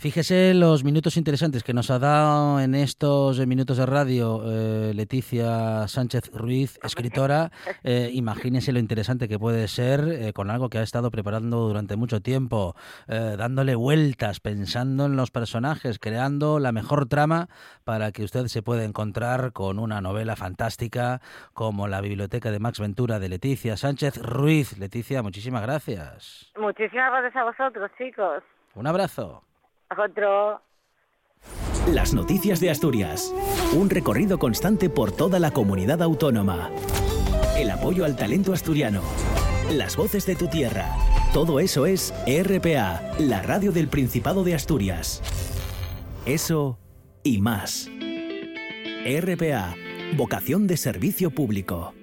Fíjese 0.00 0.54
los 0.54 0.82
minutos 0.82 1.18
interesantes 1.18 1.62
que 1.62 1.74
nos 1.74 1.90
ha 1.90 1.98
dado 1.98 2.58
en 2.58 2.74
estos 2.74 3.38
minutos 3.46 3.76
de 3.76 3.84
radio 3.84 4.40
eh, 4.46 4.94
Leticia 4.94 5.86
Sánchez 5.88 6.30
Ruiz, 6.32 6.78
escritora. 6.82 7.50
Eh, 7.82 8.10
imagínese 8.12 8.72
lo 8.72 8.78
interesante 8.78 9.26
que 9.26 9.38
puede 9.38 9.66
ser 9.66 10.00
eh, 10.00 10.32
con 10.32 10.50
algo 10.50 10.68
que 10.68 10.78
ha 10.78 10.82
estado 10.82 11.10
preparando 11.10 11.60
durante 11.66 11.96
mucho 11.96 12.20
tiempo, 12.20 12.74
dándole 13.08 13.74
vueltas, 13.74 14.40
pensando 14.40 15.06
en 15.06 15.16
los 15.16 15.30
personajes, 15.30 15.98
creando 15.98 16.58
la 16.58 16.72
mejor 16.72 17.06
trama 17.06 17.48
para 17.84 18.12
que 18.12 18.22
usted 18.22 18.46
se 18.46 18.62
pueda 18.62 18.84
encontrar 18.84 19.52
con 19.52 19.78
una 19.78 20.00
novela 20.00 20.36
fantástica 20.36 21.20
como 21.54 21.88
La 21.88 22.00
Biblioteca 22.00 22.50
de 22.50 22.58
Max 22.58 22.80
Ventura 22.80 23.18
de 23.18 23.28
Leticia 23.28 23.76
Sánchez 23.76 24.18
Ruiz. 24.18 24.78
Leticia, 24.78 25.22
muchísimas 25.22 25.62
gracias. 25.62 26.52
Muchísimas 26.58 27.10
gracias 27.10 27.36
a 27.36 27.44
vosotros, 27.44 27.90
chicos. 27.98 28.42
Un 28.74 28.86
abrazo. 28.86 29.42
Otro. 29.96 30.62
Las 31.88 32.14
noticias 32.14 32.60
de 32.60 32.70
Asturias. 32.70 33.34
Un 33.74 33.90
recorrido 33.90 34.38
constante 34.38 34.88
por 34.88 35.10
toda 35.10 35.40
la 35.40 35.50
comunidad 35.50 36.00
autónoma. 36.02 36.70
El 37.56 37.70
apoyo 37.70 38.04
al 38.04 38.16
talento 38.16 38.52
asturiano. 38.52 39.02
Las 39.72 39.96
voces 39.96 40.26
de 40.26 40.36
tu 40.36 40.46
tierra. 40.46 40.94
Todo 41.32 41.58
eso 41.58 41.86
es 41.86 42.14
RPA, 42.26 43.02
la 43.18 43.42
radio 43.42 43.72
del 43.72 43.88
Principado 43.88 44.44
de 44.44 44.54
Asturias. 44.54 45.22
Eso 46.24 46.78
y 47.24 47.40
más. 47.40 47.88
RPA, 49.04 49.74
vocación 50.16 50.68
de 50.68 50.76
servicio 50.76 51.30
público. 51.30 51.94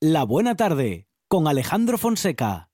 La 0.00 0.24
buena 0.24 0.54
tarde, 0.54 1.08
con 1.28 1.48
Alejandro 1.48 1.98
Fonseca. 1.98 2.68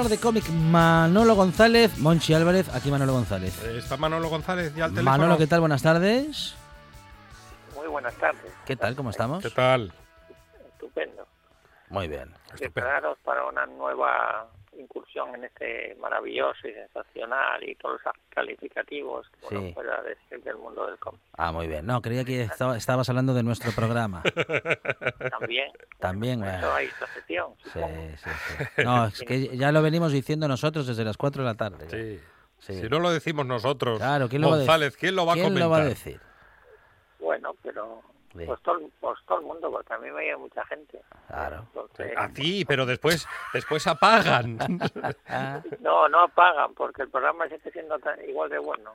Hablar 0.00 0.10
de 0.10 0.18
cómic. 0.18 0.48
Manolo 0.48 1.34
González, 1.34 1.98
Monchi 1.98 2.32
Álvarez, 2.32 2.68
aquí 2.74 2.90
Manolo 2.90 3.12
González. 3.12 3.62
Eh, 3.64 3.78
está 3.78 3.96
Manolo 3.96 4.28
González 4.28 4.74
ya 4.74 4.86
al 4.86 4.90
teléfono. 4.92 5.10
Manolo, 5.10 5.38
¿qué 5.38 5.46
tal? 5.46 5.60
Buenas 5.60 5.82
tardes. 5.82 6.54
Muy 7.74 7.86
buenas 7.86 8.14
tardes. 8.14 8.52
¿Qué 8.64 8.76
tal? 8.76 8.96
¿Cómo 8.96 9.10
estamos? 9.10 9.42
¿Qué 9.42 9.50
tal? 9.50 9.92
Estupendo. 10.72 11.26
Muy 11.90 12.08
bien. 12.08 12.32
Preparados 12.56 13.18
para 13.24 13.44
una 13.46 13.66
nueva 13.66 14.48
incursión 14.78 15.34
en 15.34 15.44
este 15.44 15.96
maravilloso 16.00 16.66
y 16.66 16.72
sensacional 16.72 17.62
y 17.68 17.74
todos 17.74 18.00
los 18.04 18.14
calificativos 18.30 19.26
que 19.48 19.56
uno 19.56 19.74
pueda 19.74 20.00
decir 20.02 20.42
del 20.42 20.56
mundo 20.56 20.86
del 20.86 20.98
cómic. 20.98 21.20
Ah, 21.36 21.52
muy 21.52 21.66
bien. 21.66 21.84
No, 21.86 22.00
creía 22.00 22.24
que 22.24 22.42
estabas 22.42 23.08
hablando 23.08 23.34
de 23.34 23.42
nuestro 23.42 23.72
programa. 23.72 24.22
También. 25.38 25.72
También, 25.98 26.40
bueno. 26.40 26.72
hay 26.72 26.88
sección, 27.14 27.54
sí, 27.64 27.80
sí, 28.16 28.30
sí. 28.30 28.64
No, 28.84 29.06
es 29.06 29.20
que 29.20 29.56
ya 29.56 29.72
lo 29.72 29.82
venimos 29.82 30.12
diciendo 30.12 30.48
nosotros 30.48 30.86
desde 30.86 31.04
las 31.04 31.16
4 31.16 31.42
de 31.42 31.48
la 31.48 31.54
tarde. 31.54 32.20
Sí. 32.58 32.72
Si 32.80 32.88
no 32.88 33.00
lo 33.00 33.10
decimos 33.10 33.46
nosotros, 33.46 33.98
claro, 33.98 34.28
¿quién 34.28 34.42
lo 34.42 34.50
González, 34.50 34.96
¿quién 34.96 35.16
lo 35.16 35.26
va 35.26 35.32
a 35.32 35.36
comentar? 35.36 35.52
¿Quién 35.52 35.64
lo 35.64 35.70
va 35.70 35.78
a 35.78 35.84
decir? 35.84 36.20
Bueno, 37.18 37.54
pero 37.62 38.02
pues 38.32 38.60
todo, 38.62 38.80
pues 39.00 39.18
todo, 39.26 39.40
el 39.40 39.46
mundo, 39.46 39.70
porque 39.70 39.92
a 39.92 39.98
mí 39.98 40.10
me 40.10 40.22
llega 40.22 40.38
mucha 40.38 40.64
gente. 40.66 41.00
Claro. 41.26 41.66
a 42.16 42.28
ti, 42.28 42.64
pero 42.64 42.86
después 42.86 43.26
después 43.52 43.86
apagan. 43.86 44.56
no, 45.80 46.08
no 46.08 46.20
apagan, 46.20 46.74
porque 46.74 47.02
el 47.02 47.10
programa 47.10 47.48
sigue 47.48 47.70
siendo 47.72 47.96
igual 48.28 48.50
de 48.50 48.58
bueno. 48.58 48.94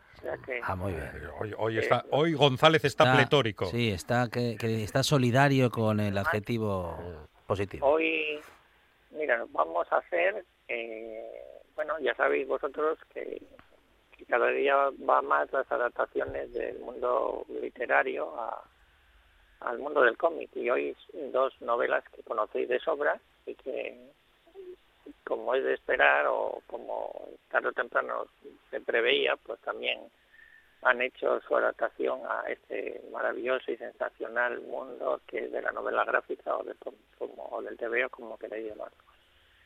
ah, 0.63 0.75
muy 0.75 0.93
bien. 0.93 1.11
Hoy, 1.39 1.53
hoy, 1.57 1.77
está, 1.79 2.05
hoy 2.11 2.33
González 2.33 2.85
está, 2.85 3.13
pletórico. 3.13 3.65
Sí, 3.65 3.91
está, 3.91 4.29
que, 4.29 4.55
está 4.61 5.03
solidario 5.03 5.69
con 5.69 5.99
el 5.99 6.17
adjetivo 6.17 6.97
positivo. 7.45 7.85
Hoy, 7.87 8.39
mira, 9.11 9.45
vamos 9.49 9.85
a 9.91 9.97
hacer, 9.97 10.45
eh, 10.69 11.61
bueno, 11.75 11.99
ya 11.99 12.15
sabéis 12.15 12.47
vosotros 12.47 12.97
que 13.13 13.41
cada 14.29 14.47
día 14.47 14.75
va 15.07 15.21
más 15.21 15.51
las 15.51 15.69
adaptaciones 15.71 16.53
del 16.53 16.79
mundo 16.79 17.45
literario 17.61 18.33
a 18.39 18.63
al 19.65 19.79
mundo 19.79 20.01
del 20.01 20.17
cómic 20.17 20.49
y 20.55 20.69
hoy 20.69 20.95
dos 21.31 21.59
novelas 21.61 22.03
que 22.09 22.23
conocéis 22.23 22.69
de 22.69 22.79
sobra 22.79 23.19
y 23.45 23.55
que 23.55 24.11
como 25.23 25.55
es 25.55 25.63
de 25.63 25.73
esperar 25.73 26.27
o 26.27 26.61
como 26.67 27.29
tarde 27.49 27.69
o 27.69 27.73
temprano 27.73 28.27
se 28.69 28.79
preveía 28.81 29.35
pues 29.37 29.59
también 29.61 29.99
han 30.83 31.01
hecho 31.01 31.41
su 31.41 31.57
adaptación 31.57 32.21
a 32.29 32.43
este 32.47 33.01
maravilloso 33.11 33.71
y 33.71 33.77
sensacional 33.77 34.61
mundo 34.61 35.21
que 35.27 35.45
es 35.45 35.51
de 35.51 35.61
la 35.61 35.71
novela 35.71 36.05
gráfica 36.05 36.55
o, 36.55 36.63
de, 36.63 36.75
como, 37.17 37.47
o 37.49 37.61
del 37.61 37.77
TV 37.77 38.05
o 38.05 38.09
como 38.09 38.37
queráis 38.37 38.67
llamarlo. 38.67 38.97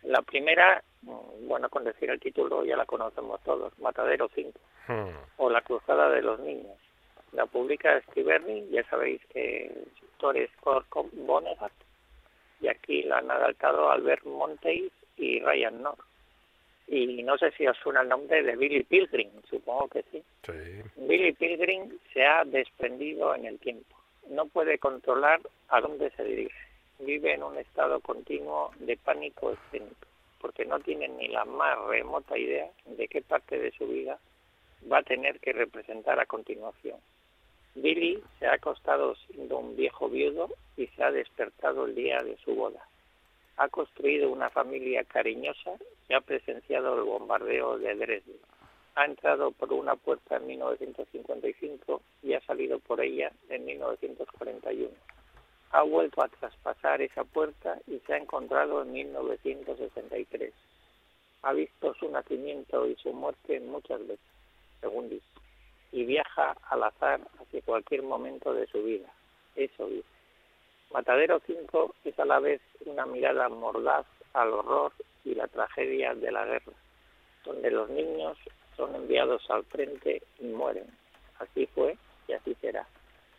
La 0.04 0.22
primera, 0.22 0.82
mm, 1.02 1.48
bueno, 1.48 1.70
con 1.70 1.84
decir 1.84 2.10
el 2.10 2.22
título 2.22 2.64
ya 2.64 2.78
la 2.78 2.86
conocemos 2.86 3.42
todos, 3.44 3.78
Matadero 3.80 4.30
5, 4.34 4.60
hmm. 4.88 5.10
o 5.38 5.50
La 5.50 5.62
Cruzada 5.62 6.10
de 6.10 6.22
los 6.22 6.40
Niños 6.40 6.78
la 7.34 7.46
publica 7.46 8.02
Scriberni, 8.02 8.70
ya 8.70 8.84
sabéis 8.90 9.22
que 9.28 9.68
el 9.68 9.88
autor 10.14 10.38
es 10.38 10.50
Kurt 10.58 10.88
y 12.62 12.68
aquí 12.68 13.04
la 13.04 13.20
han 13.20 13.32
adaptado 13.32 13.90
Albert 13.90 14.26
Monteis 14.26 14.92
y 15.18 15.40
Ryan 15.40 15.82
North. 15.82 16.02
Y 16.88 17.22
no 17.24 17.38
sé 17.38 17.52
si 17.52 17.68
os 17.68 17.78
suena 17.78 18.02
el 18.02 18.10
nombre 18.10 18.42
de 18.42 18.56
Billy 18.56 18.84
Pilgrim, 18.84 19.30
supongo 19.50 19.88
que 19.90 20.04
sí. 20.12 20.24
Billy 20.98 21.34
Pilgrim 21.34 22.00
se 22.14 22.26
ha 22.26 22.44
desprendido 22.44 23.36
en 23.36 23.46
el 23.46 23.60
tiempo. 23.60 23.96
No 24.30 24.48
puede 24.48 24.80
controlar 24.80 25.40
a 25.70 25.82
dónde 25.82 26.10
se 26.12 26.24
dirige. 26.24 26.58
Vive 27.00 27.34
en 27.34 27.44
un 27.44 27.58
estado 27.58 28.00
continuo 28.02 28.72
de 28.80 28.98
pánico 28.98 29.52
escénico, 29.52 30.08
porque 30.42 30.66
no 30.66 30.80
tiene 30.80 31.08
ni 31.08 31.28
la 31.28 31.46
más 31.46 31.78
remota 31.88 32.38
idea 32.38 32.70
de 32.86 33.08
qué 33.08 33.22
parte 33.22 33.58
de 33.58 33.72
su 33.72 33.88
vida 33.88 34.20
va 34.92 35.00
a 35.00 35.04
tener 35.04 35.40
que 35.40 35.54
representar 35.54 36.20
a 36.20 36.26
continuación. 36.26 36.98
Billy 37.82 38.22
se 38.40 38.48
ha 38.48 38.54
acostado 38.54 39.16
siendo 39.16 39.58
un 39.58 39.76
viejo 39.76 40.10
viudo 40.10 40.50
y 40.76 40.88
se 40.88 41.04
ha 41.04 41.12
despertado 41.12 41.86
el 41.86 41.96
día 41.96 42.18
de 42.20 42.38
su 42.44 42.54
boda. 42.54 42.86
Ha 43.56 43.70
construido 43.70 44.30
una 44.30 44.50
familia 44.50 45.04
cariñosa 45.06 45.72
y 46.10 46.14
ha 46.14 46.22
presenciado 46.22 46.96
el 46.96 47.04
bombardeo 47.04 47.78
de 47.78 47.96
Dresde. 47.96 48.36
Ha 48.96 49.06
entrado 49.06 49.52
por 49.52 49.72
una 49.72 49.96
puerta 49.96 50.38
en 50.38 50.48
1955 50.48 52.02
y 52.24 52.34
ha 52.34 52.42
salido 52.42 52.80
por 52.80 53.00
ella 53.00 53.32
en 53.50 53.66
1941. 53.66 54.90
Ha 55.72 55.82
vuelto 55.84 56.22
a 56.22 56.28
traspasar 56.28 57.02
esa 57.02 57.24
puerta 57.24 57.80
y 57.88 58.00
se 58.00 58.14
ha 58.14 58.18
encontrado 58.18 58.82
en 58.82 58.92
1963. 58.92 60.54
Ha 61.44 61.54
visto 61.54 61.94
su 61.94 62.10
nacimiento 62.10 62.88
y 62.88 62.96
su 62.96 63.14
muerte 63.14 63.62
muchas 63.62 64.00
veces, 64.02 64.20
según 64.82 65.10
dice 65.10 65.26
y 65.92 66.06
viaja 66.06 66.56
al 66.70 66.84
azar 66.84 67.22
hacia 67.40 67.62
cualquier 67.62 68.04
momento 68.04 68.54
de 68.54 68.68
su 68.68 68.84
vida. 68.84 69.12
Eso 69.56 69.88
dice. 69.88 70.08
Matadero 70.92 71.40
5 71.46 71.96
es 72.06 72.20
a 72.20 72.26
la 72.26 72.40
vez 72.40 72.62
una 72.86 73.06
mirada 73.06 73.50
mordaz 73.50 74.06
al 74.34 74.52
horror 74.54 74.92
y 75.24 75.36
la 75.36 75.48
tragedia 75.48 76.16
de 76.16 76.32
la 76.32 76.46
guerra, 76.46 76.74
donde 77.46 77.70
los 77.72 77.90
niños 77.90 78.38
son 78.76 78.96
enviados 78.96 79.48
al 79.50 79.64
frente 79.66 80.22
y 80.40 80.46
mueren. 80.46 80.88
Así 81.40 81.68
fue 81.68 81.98
y 82.28 82.34
así 82.34 82.56
será. 82.56 82.88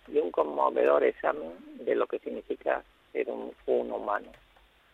Y 0.07 0.19
un 0.19 0.31
conmovedor 0.31 1.05
examen 1.05 1.55
de 1.85 1.95
lo 1.95 2.07
que 2.07 2.19
significa 2.19 2.85
ser 3.13 3.31
un, 3.31 3.53
un 3.67 3.93
humano. 3.93 4.31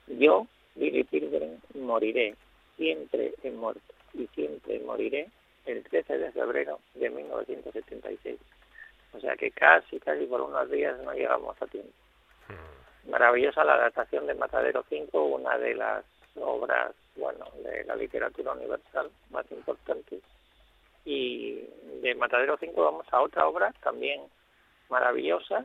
Yo, 0.06 0.46
Billy 0.74 1.04
Pilgrim, 1.04 1.60
moriré, 1.74 2.34
siempre 2.76 3.34
he 3.42 3.50
muerto 3.50 3.94
y 4.14 4.26
siempre 4.28 4.78
moriré 4.80 5.28
el 5.66 5.82
13 5.84 6.18
de 6.18 6.32
febrero 6.32 6.80
de 6.94 7.10
1976. 7.10 8.38
O 9.12 9.20
sea 9.20 9.36
que 9.36 9.50
casi, 9.50 9.98
casi 10.00 10.26
por 10.26 10.40
unos 10.40 10.70
días 10.70 10.98
no 11.00 11.12
llegamos 11.12 11.60
a 11.60 11.66
tiempo. 11.66 11.92
Hmm. 12.48 13.10
Maravillosa 13.10 13.64
la 13.64 13.74
adaptación 13.74 14.26
de 14.26 14.34
Matadero 14.34 14.84
5, 14.88 15.24
una 15.24 15.58
de 15.58 15.74
las 15.74 16.04
obras, 16.36 16.94
bueno, 17.16 17.46
de 17.62 17.84
la 17.84 17.96
literatura 17.96 18.52
universal 18.52 19.10
más 19.30 19.50
importantes. 19.50 20.22
Y 21.04 21.68
de 22.02 22.14
Matadero 22.14 22.56
5 22.58 22.82
vamos 22.82 23.06
a 23.10 23.20
otra 23.20 23.46
obra 23.46 23.72
también 23.82 24.22
maravillosa, 24.88 25.64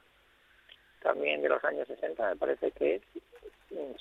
también 1.01 1.41
de 1.41 1.49
los 1.49 1.63
años 1.63 1.87
60, 1.87 2.29
me 2.29 2.35
parece 2.35 2.71
que 2.71 2.95
es 2.95 3.01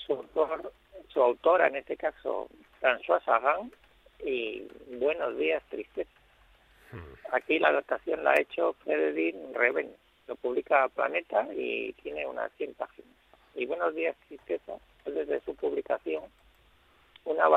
su, 0.05 0.13
autor, 0.13 0.71
su 1.09 1.21
autora, 1.21 1.67
en 1.67 1.77
este 1.77 1.97
caso 1.97 2.47
François 2.79 3.23
Sagan, 3.23 3.71
y 4.25 4.67
Buenos 4.97 5.37
días, 5.37 5.63
tristeza. 5.69 6.11
Hmm. 6.91 7.33
Aquí 7.33 7.59
la 7.59 7.69
adaptación 7.69 8.23
la 8.23 8.31
ha 8.31 8.41
hecho 8.41 8.73
Frederick 8.83 9.35
Reven, 9.53 9.89
lo 10.27 10.35
publica 10.35 10.87
Planeta 10.89 11.47
y 11.53 11.93
tiene 11.93 12.25
unas 12.25 12.51
100 12.53 12.73
páginas. 12.75 13.11
Y 13.55 13.65
Buenos 13.65 13.95
días, 13.95 14.15
tristeza 14.27 14.73
es 15.05 15.15
desde 15.15 15.41
su 15.41 15.55
publicación 15.55 16.23
una, 17.25 17.47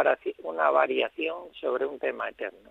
una 0.42 0.70
variación 0.70 1.52
sobre 1.60 1.86
un 1.86 1.98
tema 1.98 2.28
eterno. 2.28 2.70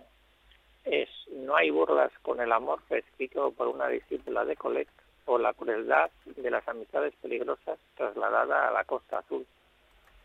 Es 0.86 1.10
No 1.32 1.56
hay 1.56 1.70
burlas 1.70 2.12
con 2.22 2.42
el 2.42 2.52
amor, 2.52 2.80
escrito 2.90 3.52
por 3.52 3.68
una 3.68 3.88
discípula 3.88 4.46
de 4.46 4.56
Colette, 4.56 4.90
o 5.26 5.38
la 5.38 5.54
crueldad 5.54 6.12
de 6.26 6.52
las 6.52 6.68
amistades 6.68 7.14
peligrosas 7.22 7.80
trasladada 7.96 8.68
a 8.68 8.72
la 8.72 8.84
costa 8.84 9.20
azul. 9.20 9.46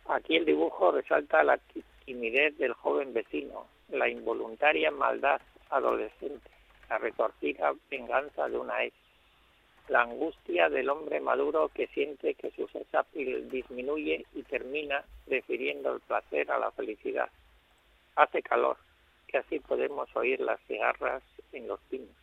Aquí 0.09 0.37
el 0.37 0.45
dibujo 0.45 0.91
resalta 0.91 1.45
la 1.45 1.59
timidez 2.09 2.57
del 2.57 2.73
joven 2.73 3.13
vecino, 3.13 3.67
la 3.91 4.09
involuntaria 4.09 4.91
maldad 4.91 5.43
adolescente, 5.69 6.49
la 6.89 6.97
retorcida 6.97 7.75
venganza 7.91 8.49
de 8.49 8.57
una 8.57 8.83
ex, 8.83 8.97
la 9.89 10.05
angustia 10.05 10.71
del 10.71 10.89
hombre 10.89 11.21
maduro 11.21 11.69
que 11.69 11.87
siente 11.89 12.33
que 12.33 12.51
su 12.53 12.67
sexapil 12.69 13.51
disminuye 13.51 14.25
y 14.33 14.43
termina 14.45 15.05
prefiriendo 15.27 15.93
el 15.93 16.01
placer 16.01 16.51
a 16.51 16.59
la 16.59 16.71
felicidad. 16.71 17.29
Hace 18.17 18.41
calor, 18.41 18.79
que 19.27 19.37
así 19.37 19.61
podemos 19.61 20.09
oír 20.17 20.41
las 20.41 20.61
cigarras 20.63 21.23
en 21.53 21.69
los 21.69 21.79
pinos. 21.91 22.17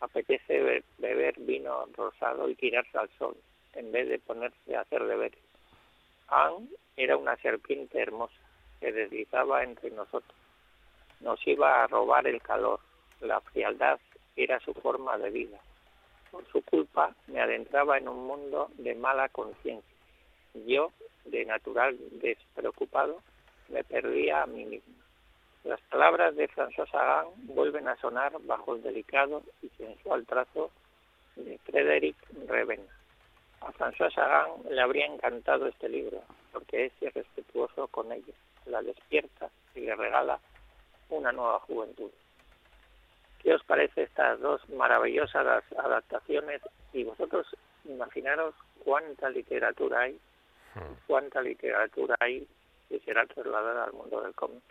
Apetece 0.00 0.84
beber 0.98 1.34
vino 1.38 1.86
rosado 1.96 2.50
y 2.50 2.56
tirarse 2.56 2.98
al 2.98 3.08
sol, 3.18 3.34
en 3.72 3.90
vez 3.90 4.06
de 4.06 4.18
ponerse 4.18 4.76
a 4.76 4.82
hacer 4.82 5.02
deberes. 5.02 5.40
Anne 6.28 6.68
era 6.96 7.16
una 7.16 7.36
serpiente 7.36 7.98
hermosa, 7.98 8.43
se 8.84 8.92
deslizaba 8.92 9.64
entre 9.64 9.90
nosotros. 9.90 10.36
Nos 11.20 11.44
iba 11.46 11.82
a 11.82 11.86
robar 11.86 12.26
el 12.26 12.42
calor, 12.42 12.80
la 13.20 13.40
frialdad 13.40 13.98
era 14.36 14.60
su 14.60 14.74
forma 14.74 15.16
de 15.16 15.30
vida. 15.30 15.58
Por 16.30 16.46
su 16.48 16.60
culpa 16.62 17.14
me 17.28 17.40
adentraba 17.40 17.96
en 17.96 18.08
un 18.08 18.26
mundo 18.26 18.68
de 18.76 18.94
mala 18.94 19.30
conciencia. 19.30 19.96
Yo, 20.66 20.92
de 21.24 21.46
natural 21.46 21.96
despreocupado, 22.20 23.22
me 23.70 23.82
perdía 23.84 24.42
a 24.42 24.46
mí 24.46 24.66
mismo. 24.66 24.94
Las 25.64 25.80
palabras 25.82 26.36
de 26.36 26.48
François 26.50 26.90
Sagan 26.90 27.28
vuelven 27.44 27.88
a 27.88 27.96
sonar 27.96 28.34
bajo 28.42 28.74
el 28.74 28.82
delicado 28.82 29.42
y 29.62 29.68
sensual 29.78 30.26
trazo 30.26 30.70
de 31.36 31.56
Frédéric 31.58 32.16
Reven. 32.48 32.86
A 33.62 33.72
François 33.72 34.12
Sagan 34.12 34.50
le 34.68 34.82
habría 34.82 35.06
encantado 35.06 35.66
este 35.68 35.88
libro, 35.88 36.22
porque 36.52 36.86
es 36.86 36.92
irrespetuoso 37.00 37.88
con 37.88 38.12
ella 38.12 38.34
la 38.66 38.82
despierta 38.82 39.50
y 39.74 39.80
le 39.80 39.94
regala 39.94 40.38
una 41.10 41.32
nueva 41.32 41.60
juventud. 41.60 42.10
¿Qué 43.42 43.54
os 43.54 43.62
parece 43.64 44.04
estas 44.04 44.40
dos 44.40 44.66
maravillosas 44.70 45.64
adaptaciones? 45.76 46.62
Y 46.92 47.04
vosotros 47.04 47.46
imaginaros 47.84 48.54
cuánta 48.84 49.28
literatura 49.28 50.00
hay, 50.00 50.18
hmm. 50.74 50.94
cuánta 51.06 51.42
literatura 51.42 52.16
hay 52.20 52.46
que 52.88 53.00
será 53.00 53.26
trasladada 53.26 53.84
al 53.84 53.92
mundo 53.92 54.20
del 54.22 54.34
cómic. 54.34 54.62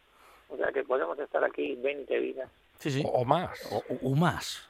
O 0.50 0.58
sea 0.58 0.72
que 0.72 0.84
podemos 0.84 1.18
estar 1.20 1.44
aquí 1.44 1.76
20 1.76 2.20
vidas. 2.20 2.50
O 3.06 3.24
más. 3.24 3.60
O, 4.02 4.10
más. 4.16 4.70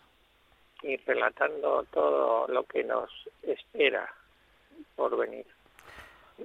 Y 0.81 0.97
relatando 0.97 1.83
todo 1.91 2.47
lo 2.47 2.63
que 2.63 2.83
nos 2.83 3.09
espera 3.41 4.13
por 4.95 5.17
venir. 5.17 5.45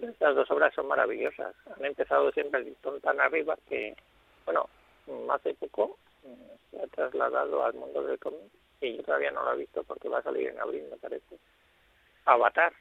Estas 0.02 0.34
dos 0.34 0.50
obras 0.50 0.74
son 0.74 0.88
maravillosas. 0.88 1.54
Han 1.76 1.84
empezado 1.84 2.30
siempre 2.32 2.60
el 2.60 2.66
listón 2.66 3.00
tan 3.00 3.20
arriba 3.20 3.56
que, 3.68 3.94
bueno, 4.44 4.68
hace 5.30 5.54
poco 5.54 5.98
mm, 6.24 6.70
se 6.70 6.82
ha 6.82 6.86
trasladado 6.88 7.64
al 7.64 7.74
mundo 7.74 8.02
del 8.02 8.18
cómic 8.18 8.50
y 8.80 8.96
yo 8.96 9.02
todavía 9.02 9.30
no 9.30 9.42
lo 9.42 9.52
he 9.52 9.58
visto 9.58 9.82
porque 9.84 10.08
va 10.08 10.18
a 10.18 10.22
salir 10.22 10.48
en 10.48 10.60
abril, 10.60 10.84
me 10.90 10.96
parece. 10.96 11.38
Avatar. 12.24 12.72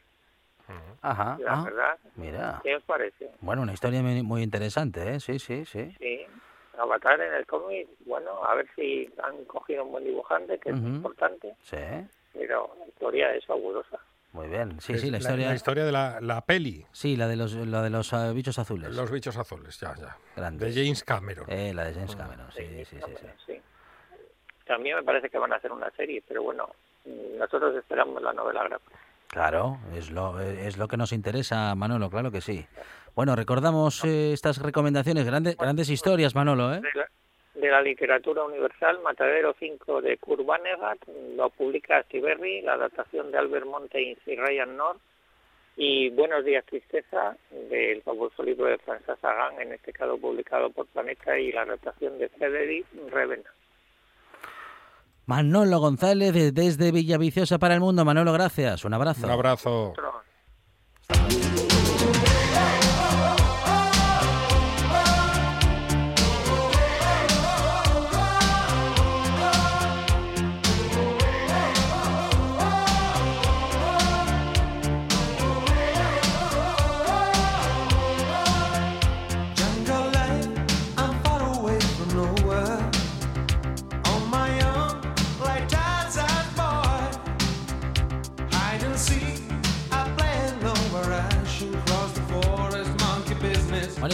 Ajá. 1.02 1.38
La 1.40 1.54
ah, 1.54 1.64
verdad. 1.64 1.98
Mira. 2.16 2.60
¿Qué 2.64 2.76
os 2.76 2.84
parece? 2.84 3.32
Bueno, 3.40 3.62
una 3.62 3.74
historia 3.74 4.02
muy, 4.02 4.44
interesante, 4.44 5.14
¿eh? 5.14 5.20
Sí, 5.20 5.40
sí, 5.40 5.64
sí. 5.66 5.96
Sí. 6.00 6.26
Avatar 6.78 7.22
en 7.22 7.34
el 7.34 7.46
cómic, 7.46 7.88
bueno, 8.06 8.44
a 8.44 8.56
ver 8.56 8.68
si 8.76 9.10
han 9.24 9.46
cogido 9.46 9.86
un 9.86 9.92
buen 9.92 10.04
dibujante, 10.04 10.60
que 10.60 10.70
es 10.70 10.76
importante. 10.76 11.56
Sí. 11.62 11.78
Pero 12.34 12.76
la 12.80 12.88
historia 12.88 13.34
es 13.34 13.46
fabulosa. 13.46 14.00
Muy 14.38 14.50
bien, 14.50 14.80
sí, 14.80 15.00
sí, 15.00 15.10
la 15.10 15.18
historia. 15.18 15.48
La, 15.48 15.56
historia 15.56 15.84
de 15.84 15.92
la, 15.92 16.20
la, 16.22 16.42
peli. 16.42 16.86
Sí, 16.92 17.16
la 17.16 17.28
de 17.28 17.36
los, 17.36 17.56
la 17.56 17.82
de 17.82 17.90
los 17.90 18.14
uh, 18.14 18.36
bichos 18.36 18.60
azules. 18.60 18.96
Los 18.96 19.10
bichos 19.10 19.36
azules, 19.36 19.80
ya, 19.80 19.96
ya. 19.96 20.16
Grandes. 20.36 20.76
De 20.76 20.84
James 20.84 21.04
Cameron. 21.04 21.46
Eh, 21.50 21.74
la 21.74 21.86
de 21.86 21.96
James 21.96 22.16
Cameron, 22.16 22.52
sí, 22.52 22.64
sí, 22.86 22.86
sí, 22.86 22.98
sí, 23.20 23.28
sí. 23.48 23.62
También 24.68 24.98
me 24.98 25.04
parece 25.04 25.32
que 25.32 25.40
van 25.40 25.54
a 25.54 25.56
hacer 25.56 25.72
una 25.72 25.90
serie, 25.90 26.24
pero 26.28 26.44
bueno, 26.44 26.70
nosotros 27.40 27.76
esperamos 27.78 28.22
la 28.22 28.32
novela 28.32 28.64
gráfica. 28.66 28.96
Claro, 29.28 29.80
es 29.96 30.12
lo, 30.12 30.40
es 30.40 30.78
lo 30.78 30.88
que 30.88 30.98
nos 30.98 31.14
interesa, 31.14 31.74
Manolo, 31.74 32.12
claro 32.12 32.30
que 32.30 32.42
sí. 32.42 32.68
Bueno, 33.16 33.36
recordamos 33.36 34.04
eh, 34.06 34.34
estas 34.34 34.62
recomendaciones, 34.62 35.26
grandes, 35.26 35.58
grandes 35.58 35.90
historias, 35.90 36.36
Manolo, 36.36 36.76
¿eh? 36.76 36.82
De 37.60 37.70
la, 37.70 37.82
literatura 37.82 38.44
universal, 38.44 39.00
Matadero 39.04 39.56
5 39.58 40.02
de 40.02 40.18
Kurt 40.18 40.46
Vonnegut, 40.46 41.08
lo 41.36 41.50
publica 41.50 42.04
Stiberry, 42.04 42.62
la 42.62 42.74
adaptación 42.74 43.32
de 43.32 43.38
Albert 43.40 43.66
Montaigne 43.66 44.18
y 44.26 44.36
Ryan 44.36 44.78
North, 44.78 45.00
y 45.76 46.10
Buenos 46.10 46.44
días, 46.44 46.66
tristeza, 46.66 47.38
del 47.52 48.02
famoso 48.02 48.42
libro 48.44 48.66
de 48.66 48.80
François 48.80 49.20
Sagan, 49.22 49.62
en 49.62 49.74
este 49.74 49.94
caso 49.94 50.18
publicado 50.18 50.72
por 50.72 50.88
Planeta, 50.88 51.38
y 51.38 51.52
la 51.52 51.62
adaptación 51.62 52.18
de 52.18 52.30
Frederick 52.30 52.86
Revena. 53.10 53.50
Manolo 55.28 55.80
González 55.80 56.34
desde 56.54 56.92
Villaviciosa 56.92 57.60
para 57.60 57.74
el 57.74 57.82
mundo. 57.82 58.06
Manolo, 58.06 58.34
gracias. 58.34 58.86
Un 58.86 58.94
abrazo. 58.94 59.28
Un 59.28 59.32
abrazo. 59.34 59.94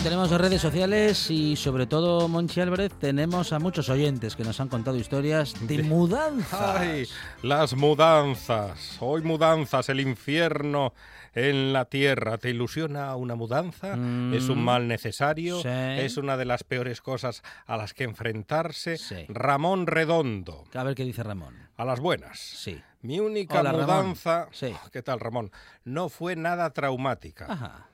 Tenemos 0.03 0.29
redes 0.31 0.61
sociales 0.61 1.31
y 1.31 1.55
sobre 1.55 1.87
todo, 1.87 2.27
Monchi 2.27 2.59
Álvarez, 2.59 2.91
tenemos 2.99 3.53
a 3.53 3.59
muchos 3.59 3.87
oyentes 3.87 4.35
que 4.35 4.43
nos 4.43 4.59
han 4.59 4.67
contado 4.67 4.97
historias 4.97 5.55
de 5.65 5.81
mudanzas. 5.81 6.77
Ay, 6.77 7.07
las 7.41 7.73
mudanzas. 7.73 8.97
Hoy 8.99 9.21
mudanzas, 9.21 9.87
el 9.87 10.01
infierno 10.01 10.93
en 11.33 11.71
la 11.71 11.85
tierra. 11.85 12.37
¿Te 12.37 12.49
ilusiona 12.49 13.15
una 13.15 13.35
mudanza? 13.35 13.93
¿Es 14.33 14.49
un 14.49 14.59
mm. 14.59 14.65
mal 14.65 14.87
necesario? 14.89 15.61
¿Es 15.63 16.17
una 16.17 16.35
de 16.35 16.45
las 16.45 16.65
peores 16.65 16.99
cosas 16.99 17.41
a 17.65 17.77
las 17.77 17.93
que 17.93 18.03
enfrentarse? 18.03 18.97
Ramón 19.29 19.87
Redondo. 19.87 20.65
A 20.73 20.83
ver 20.83 20.95
qué 20.95 21.05
dice 21.05 21.23
Ramón. 21.23 21.55
A 21.77 21.85
las 21.85 22.01
buenas. 22.01 22.39
Sí. 22.39 22.81
Mi 23.03 23.21
única 23.21 23.63
mudanza, 23.63 24.49
¿qué 24.91 25.01
tal 25.01 25.21
Ramón? 25.21 25.51
No 25.85 26.09
fue 26.09 26.35
nada 26.35 26.71
traumática. 26.71 27.45
Ajá. 27.49 27.87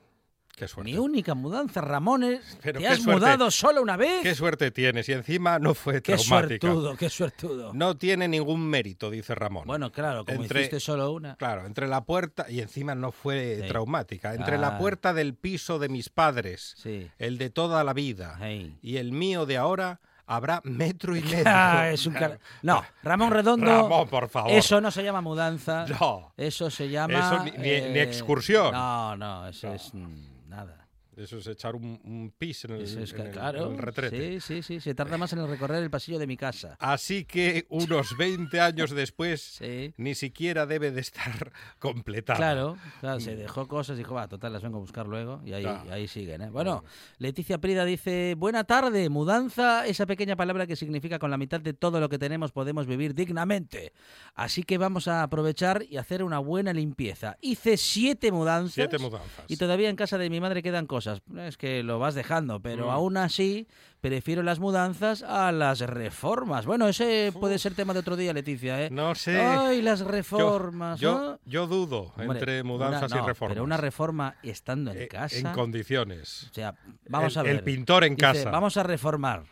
Mi 0.82 0.96
única 0.96 1.34
mudanza, 1.34 1.80
Ramones. 1.80 2.58
¿Te 2.62 2.86
has 2.86 3.04
mudado 3.04 3.50
solo 3.50 3.82
una 3.82 3.96
vez? 3.96 4.22
Qué 4.22 4.34
suerte 4.34 4.70
tienes. 4.70 5.08
Y 5.08 5.12
encima 5.12 5.58
no 5.58 5.74
fue 5.74 6.02
qué 6.02 6.16
traumática. 6.16 6.58
Qué 6.58 6.66
suertudo, 6.66 6.96
qué 6.96 7.10
suertudo. 7.10 7.72
No 7.74 7.96
tiene 7.96 8.28
ningún 8.28 8.66
mérito, 8.66 9.10
dice 9.10 9.34
Ramón. 9.34 9.66
Bueno, 9.66 9.90
claro, 9.92 10.24
como 10.24 10.42
entre, 10.42 10.60
hiciste 10.60 10.80
solo 10.80 11.12
una. 11.12 11.36
Claro, 11.36 11.66
entre 11.66 11.88
la 11.88 12.04
puerta. 12.04 12.46
Y 12.50 12.60
encima 12.60 12.94
no 12.94 13.12
fue 13.12 13.64
traumática. 13.68 14.34
Entre 14.34 14.58
la 14.58 14.76
ah. 14.76 14.78
puerta 14.78 15.12
del 15.12 15.34
piso 15.34 15.78
de 15.78 15.88
mis 15.88 16.08
padres, 16.08 16.76
el 17.18 17.38
de 17.38 17.50
toda 17.50 17.84
la 17.84 17.92
vida, 17.92 18.38
y 18.82 18.96
el 18.96 19.12
mío 19.12 19.46
de 19.46 19.56
ahora 19.56 20.00
habrá 20.30 20.60
metro 20.64 21.16
y 21.16 21.20
medio. 21.22 21.44
Ah, 21.46 21.90
es 21.90 22.06
un 22.06 22.16
No, 22.62 22.82
Ramón 23.02 23.30
Redondo. 23.30 23.66
Ramón, 23.66 24.08
por 24.08 24.28
favor. 24.28 24.52
Eso 24.52 24.80
no 24.80 24.90
se 24.90 25.02
llama 25.02 25.20
mudanza. 25.20 25.86
No. 26.00 26.32
Eso 26.36 26.70
se 26.70 26.88
llama. 26.88 27.18
Eso 27.18 27.44
ni, 27.44 27.68
eh, 27.68 28.02
excursión. 28.02 28.72
No, 28.72 29.16
no, 29.16 29.48
eso 29.48 29.74
es 29.74 29.92
mm, 29.92 30.30
nada. 30.50 30.79
Eso 31.20 31.36
es 31.36 31.46
echar 31.46 31.74
un, 31.74 32.32
pis 32.38 32.64
en 32.64 32.72
el, 32.72 33.78
retrete. 33.78 34.40
Sí, 34.40 34.62
sí, 34.62 34.62
sí. 34.62 34.80
Se 34.80 34.94
tarda 34.94 35.18
más 35.18 35.32
en 35.34 35.46
recorrer 35.46 35.82
el 35.82 35.90
pasillo 35.90 36.18
de 36.18 36.26
mi 36.26 36.36
casa. 36.36 36.76
Así 36.78 37.24
que 37.26 37.66
unos 37.68 38.16
20 38.18 38.58
años 38.58 38.90
después 38.90 39.60
ni 39.98 40.14
siquiera 40.14 40.64
debe 40.64 40.90
de 40.90 41.02
estar 41.02 41.52
completado. 41.78 42.38
Claro, 42.38 42.78
claro, 43.00 43.20
se 43.20 43.36
dejó 43.36 43.68
cosas 43.68 43.96
y 43.96 43.98
dijo, 43.98 44.14
va, 44.14 44.28
total, 44.28 44.54
las 44.54 44.62
vengo 44.62 44.78
a 44.78 44.80
buscar 44.80 45.06
luego. 45.06 45.42
Y 45.44 45.52
ahí, 45.52 45.66
ahí 45.66 46.08
siguen. 46.08 46.40
¿eh? 46.40 46.50
Bueno, 46.50 46.84
Leticia 47.18 47.58
Prida 47.58 47.84
dice, 47.84 48.34
buena 48.38 48.64
tarde, 48.64 49.08
mudanza, 49.10 49.86
esa 49.86 50.06
pequeña 50.06 50.36
palabra 50.36 50.66
que 50.66 50.76
significa 50.76 51.18
con 51.18 51.30
la 51.30 51.36
mitad 51.36 51.60
de 51.60 51.74
todo 51.74 52.00
lo 52.00 52.08
que 52.08 52.18
tenemos 52.18 52.52
podemos 52.52 52.86
vivir 52.86 53.14
dignamente. 53.14 53.92
Así 54.34 54.62
que 54.62 54.78
vamos 54.78 55.06
a 55.06 55.22
aprovechar 55.22 55.84
y 55.88 55.98
hacer 55.98 56.22
una 56.22 56.38
buena 56.38 56.72
limpieza. 56.72 57.36
Hice 57.42 57.76
siete 57.76 58.32
mudanzas. 58.32 58.74
Siete 58.74 58.98
mudanzas. 58.98 59.44
Y 59.48 59.58
todavía 59.58 59.90
en 59.90 59.96
casa 59.96 60.16
de 60.16 60.30
mi 60.30 60.40
madre 60.40 60.62
quedan 60.62 60.86
cosas 60.86 61.09
es 61.38 61.56
que 61.56 61.82
lo 61.82 61.98
vas 61.98 62.14
dejando, 62.14 62.60
pero 62.60 62.86
mm. 62.86 62.90
aún 62.90 63.16
así 63.16 63.66
prefiero 64.00 64.42
las 64.42 64.58
mudanzas 64.58 65.22
a 65.22 65.52
las 65.52 65.80
reformas. 65.80 66.66
Bueno, 66.66 66.88
ese 66.88 67.32
puede 67.38 67.58
ser 67.58 67.74
tema 67.74 67.92
de 67.92 68.00
otro 68.00 68.16
día, 68.16 68.32
Leticia, 68.32 68.84
¿eh? 68.84 68.90
No 68.90 69.14
sé. 69.14 69.40
Ay, 69.40 69.82
las 69.82 70.00
reformas. 70.00 71.00
Yo, 71.00 71.38
yo, 71.44 71.66
dudo 71.66 72.12
entre 72.18 72.62
mudanzas 72.62 73.12
y 73.12 73.26
reformas. 73.26 73.54
Pero 73.54 73.64
una 73.64 73.76
reforma 73.76 74.36
estando 74.42 74.92
en 74.92 75.02
eh, 75.02 75.08
casa. 75.08 75.36
En 75.36 75.52
condiciones. 75.52 76.48
O 76.50 76.54
sea, 76.54 76.74
vamos 77.08 77.36
a 77.36 77.42
ver. 77.42 77.56
El 77.56 77.62
pintor 77.62 78.04
en 78.04 78.16
casa. 78.16 78.50
Vamos 78.50 78.76
a 78.76 78.82
reformar. 78.82 79.44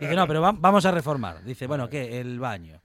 Dice, 0.00 0.14
no, 0.14 0.26
pero 0.26 0.40
vamos 0.40 0.84
a 0.86 0.90
reformar. 0.90 1.44
Dice, 1.44 1.66
bueno, 1.66 1.88
¿qué? 1.88 2.20
El 2.20 2.38
baño. 2.38 2.80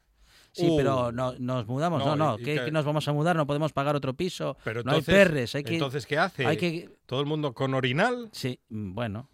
Sí, 0.51 0.73
pero 0.75 1.07
uh. 1.07 1.11
no, 1.11 1.33
nos 1.39 1.67
mudamos, 1.67 2.05
no, 2.05 2.15
no, 2.15 2.37
¿qué, 2.37 2.71
nos 2.71 2.85
vamos 2.85 3.07
a 3.07 3.13
mudar? 3.13 3.35
No 3.35 3.45
podemos 3.45 3.71
pagar 3.73 3.95
otro 3.95 4.13
piso, 4.13 4.57
pero 4.63 4.83
no 4.83 4.91
hay 4.93 5.01
perres. 5.01 5.55
Hay 5.55 5.63
que, 5.63 5.73
entonces, 5.73 6.05
¿qué 6.05 6.17
hace? 6.17 6.45
Hay 6.45 6.57
que... 6.57 6.89
¿Todo 7.05 7.21
el 7.21 7.25
mundo 7.25 7.53
con 7.53 7.73
orinal? 7.73 8.29
Sí, 8.31 8.59
mm, 8.69 8.93
bueno. 8.93 9.29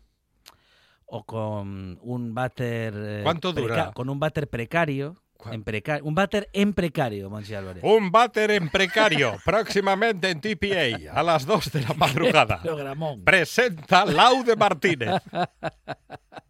O 1.06 1.24
con 1.24 2.00
un 2.02 2.34
váter... 2.34 2.94
Eh, 2.96 3.20
¿Cuánto 3.24 3.54
dura? 3.54 3.92
Con 3.94 4.10
un 4.10 4.20
váter 4.20 4.50
precario. 4.50 5.16
En 5.52 5.64
un 6.04 6.16
váter 6.16 6.50
en 6.54 6.74
precario, 6.74 7.30
Monsi 7.30 7.54
Álvarez. 7.54 7.84
Un 7.84 8.12
váter 8.12 8.52
en 8.52 8.70
precario, 8.70 9.38
próximamente 9.46 10.30
en 10.30 10.42
TPA, 10.42 11.12
a 11.14 11.22
las 11.22 11.46
2 11.46 11.72
de 11.72 11.82
la 11.82 11.94
madrugada. 11.94 12.62
Presenta 13.24 14.06
Laude 14.06 14.56
Martínez. 14.56 15.22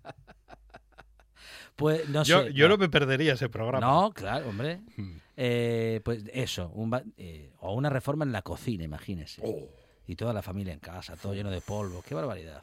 Pues 1.76 2.08
no 2.10 2.24
yo, 2.24 2.44
sé. 2.44 2.54
Yo 2.54 2.70
no. 2.70 2.78
me 2.78 2.90
perdería 2.90 3.34
ese 3.34 3.50
programa. 3.50 3.86
No, 3.86 4.14
claro, 4.14 4.50
hombre. 4.50 4.82
Hmm. 4.96 5.18
Eh, 5.38 6.02
pues 6.04 6.24
eso, 6.34 6.72
eh, 7.18 7.52
o 7.60 7.74
una 7.74 7.90
reforma 7.90 8.24
en 8.24 8.32
la 8.32 8.42
cocina, 8.42 8.84
imagínese. 8.84 9.42
Oh. 9.44 9.68
Y 10.08 10.16
toda 10.16 10.34
la 10.34 10.42
familia 10.42 10.74
en 10.74 10.80
casa, 10.80 11.16
todo 11.16 11.34
lleno 11.34 11.52
de 11.52 11.62
polvo. 11.62 12.04
Qué 12.08 12.16
barbaridad. 12.16 12.62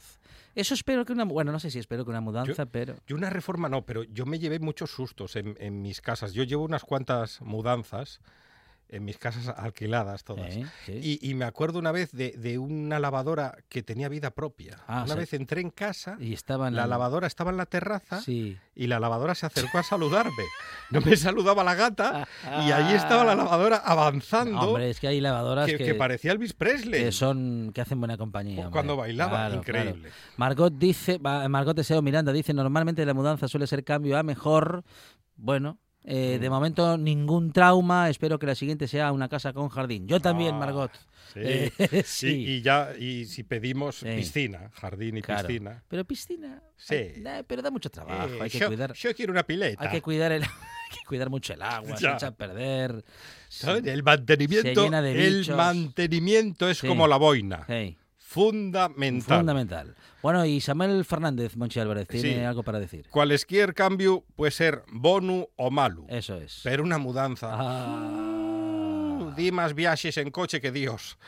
Eso 0.55 0.75
espero 0.75 1.05
que 1.05 1.13
una... 1.13 1.25
Bueno, 1.25 1.51
no 1.51 1.59
sé 1.59 1.71
si 1.71 1.79
espero 1.79 2.05
que 2.05 2.11
una 2.11 2.21
mudanza, 2.21 2.67
pero... 2.67 2.95
Yo 3.07 3.17
una 3.17 3.31
reforma 3.31 3.69
no, 3.69 3.85
pero 3.85 4.05
yo 4.05 4.27
me 4.27 4.39
llevé 4.39 4.59
muchos 4.59 4.91
sustos 4.91 5.37
en, 5.37 5.83
mis 5.83 6.01
casas. 6.01 6.35
Yo 6.35 6.45
llevo 6.45 6.65
unas 6.65 6.85
cuantas 6.85 7.41
mudanzas 7.41 8.21
en 8.93 9.05
mis 9.07 9.19
casas 9.19 9.49
alquiladas 9.49 10.23
todas. 10.23 10.55
Y, 10.87 11.35
me 11.35 11.47
acuerdo 11.47 11.79
una 11.79 11.93
vez 11.93 12.13
de, 12.13 12.59
una 12.59 13.01
lavadora 13.01 13.57
que 13.69 13.83
tenía 13.83 14.09
vida 14.09 14.31
propia. 14.33 14.79
Ah, 14.87 15.03
una 15.05 15.15
vez 15.15 15.33
entré 15.33 15.63
en 15.63 15.71
casa, 15.71 16.17
y 16.21 16.35
estaba 16.35 16.71
la 16.71 16.87
lavadora 16.87 17.27
estaba 17.27 17.51
en 17.51 17.57
la 17.57 17.67
terraza 17.67 18.23
y 18.27 18.87
la 18.87 19.01
lavadora 19.01 19.35
se 19.35 19.47
acercó 19.47 19.79
a 19.79 19.83
saludarme. 19.83 20.45
No 20.91 21.01
me 21.01 21.17
saludaba 21.17 21.65
la 21.65 21.75
gata 21.75 22.29
y 22.67 22.71
allí 22.71 22.95
estaba 22.95 23.25
la 23.25 23.35
lavadora 23.35 23.77
avanzando. 23.77 24.61
Hombre, 24.61 24.91
es 24.91 25.01
que 25.01 25.09
hay 25.09 25.21
lavadoras 25.21 25.67
que, 25.67 25.79
que, 25.79 25.95
parecía 25.95 26.33
Elvis 26.33 26.53
Presley. 26.53 27.05
Que 27.05 27.13
son 27.13 27.73
que 27.75 27.81
hacen 27.81 27.99
buena 27.99 28.19
compañía. 28.19 28.69
Cuando 28.71 28.97
bailaba, 28.97 29.51
increíble. 29.55 30.11
Margot 30.37 30.73
dice, 30.73 31.19
Margot 31.19 31.75
Deseo 31.75 32.03
Miranda 32.03 32.33
dice, 32.33 32.53
normalmente 32.53 33.05
la 33.07 33.15
mudanza 33.15 33.49
suele 33.49 33.67
ser 33.67 33.85
cambio 33.85 34.19
a 34.19 34.23
mejor. 34.23 34.85
Bueno, 35.37 35.79
eh, 36.05 36.39
de 36.41 36.49
mm. 36.49 36.53
momento 36.53 36.99
ningún 36.99 37.53
trauma. 37.53 38.11
Espero 38.11 38.39
que 38.39 38.47
la 38.47 38.55
siguiente 38.55 38.89
sea 38.89 39.13
una 39.13 39.29
casa 39.29 39.53
con 39.53 39.69
jardín. 39.69 40.09
Yo 40.09 40.21
también, 40.21 40.55
ah, 40.57 40.59
Margot. 40.59 40.91
Sí. 41.33 41.41
Eh, 41.43 41.73
y, 42.23 42.63
ya 42.63 42.93
y 42.99 43.25
si 43.27 43.45
pedimos 43.45 44.01
piscina, 44.01 44.71
jardín 44.75 45.19
y 45.19 45.23
piscina. 45.23 45.83
Pero 45.89 46.05
piscina. 46.05 46.63
Sí. 46.77 47.23
pero 47.47 47.63
da 47.63 47.71
mucho 47.71 47.91
trabajo. 47.91 48.43
hay 48.43 48.51
que 48.51 48.59
yo, 48.59 48.69
cuidar. 48.69 48.93
Yo 48.95 49.15
quiero 49.15 49.33
una 49.33 49.45
pileta. 49.45 49.83
Hay 49.83 49.91
que 49.91 50.03
cuidar 50.03 50.33
el. 50.33 50.43
Hay 50.93 50.99
que 50.99 51.07
cuidar 51.07 51.31
mucho 51.31 51.55
el 51.55 51.63
agua, 51.63 51.97
se 51.97 52.07
echa 52.07 52.27
a 52.27 52.31
perder. 52.33 53.03
El 53.83 54.03
mantenimiento, 54.03 54.85
el 54.93 55.47
mantenimiento 55.57 56.69
es 56.69 56.83
como 56.83 57.09
la 57.09 57.17
boina. 57.17 57.67
Fundamental. 58.33 59.39
Fundamental. 59.39 59.95
Bueno, 60.23 60.47
y 60.47 60.63
Samuel 60.63 61.05
Fernández, 61.05 61.55
Monchi 61.55 61.81
Álvarez, 61.81 62.09
tiene 62.09 62.47
algo 62.47 62.63
para 62.63 62.81
decir. 62.81 63.07
Cualquier 63.11 63.75
cambio 63.75 64.25
puede 64.37 64.53
ser 64.53 64.85
bonu 64.91 65.49
o 65.57 65.71
malu. 65.71 66.07
Eso 66.09 66.37
es. 66.37 66.61
Pero 66.65 66.83
una 66.83 66.97
mudanza. 66.97 67.49
Ah. 67.53 69.35
di 69.37 69.53
más 69.53 69.75
viajes 69.75 70.17
en 70.17 70.31
coche 70.31 70.63
que 70.63 70.73
Dios. 70.73 71.19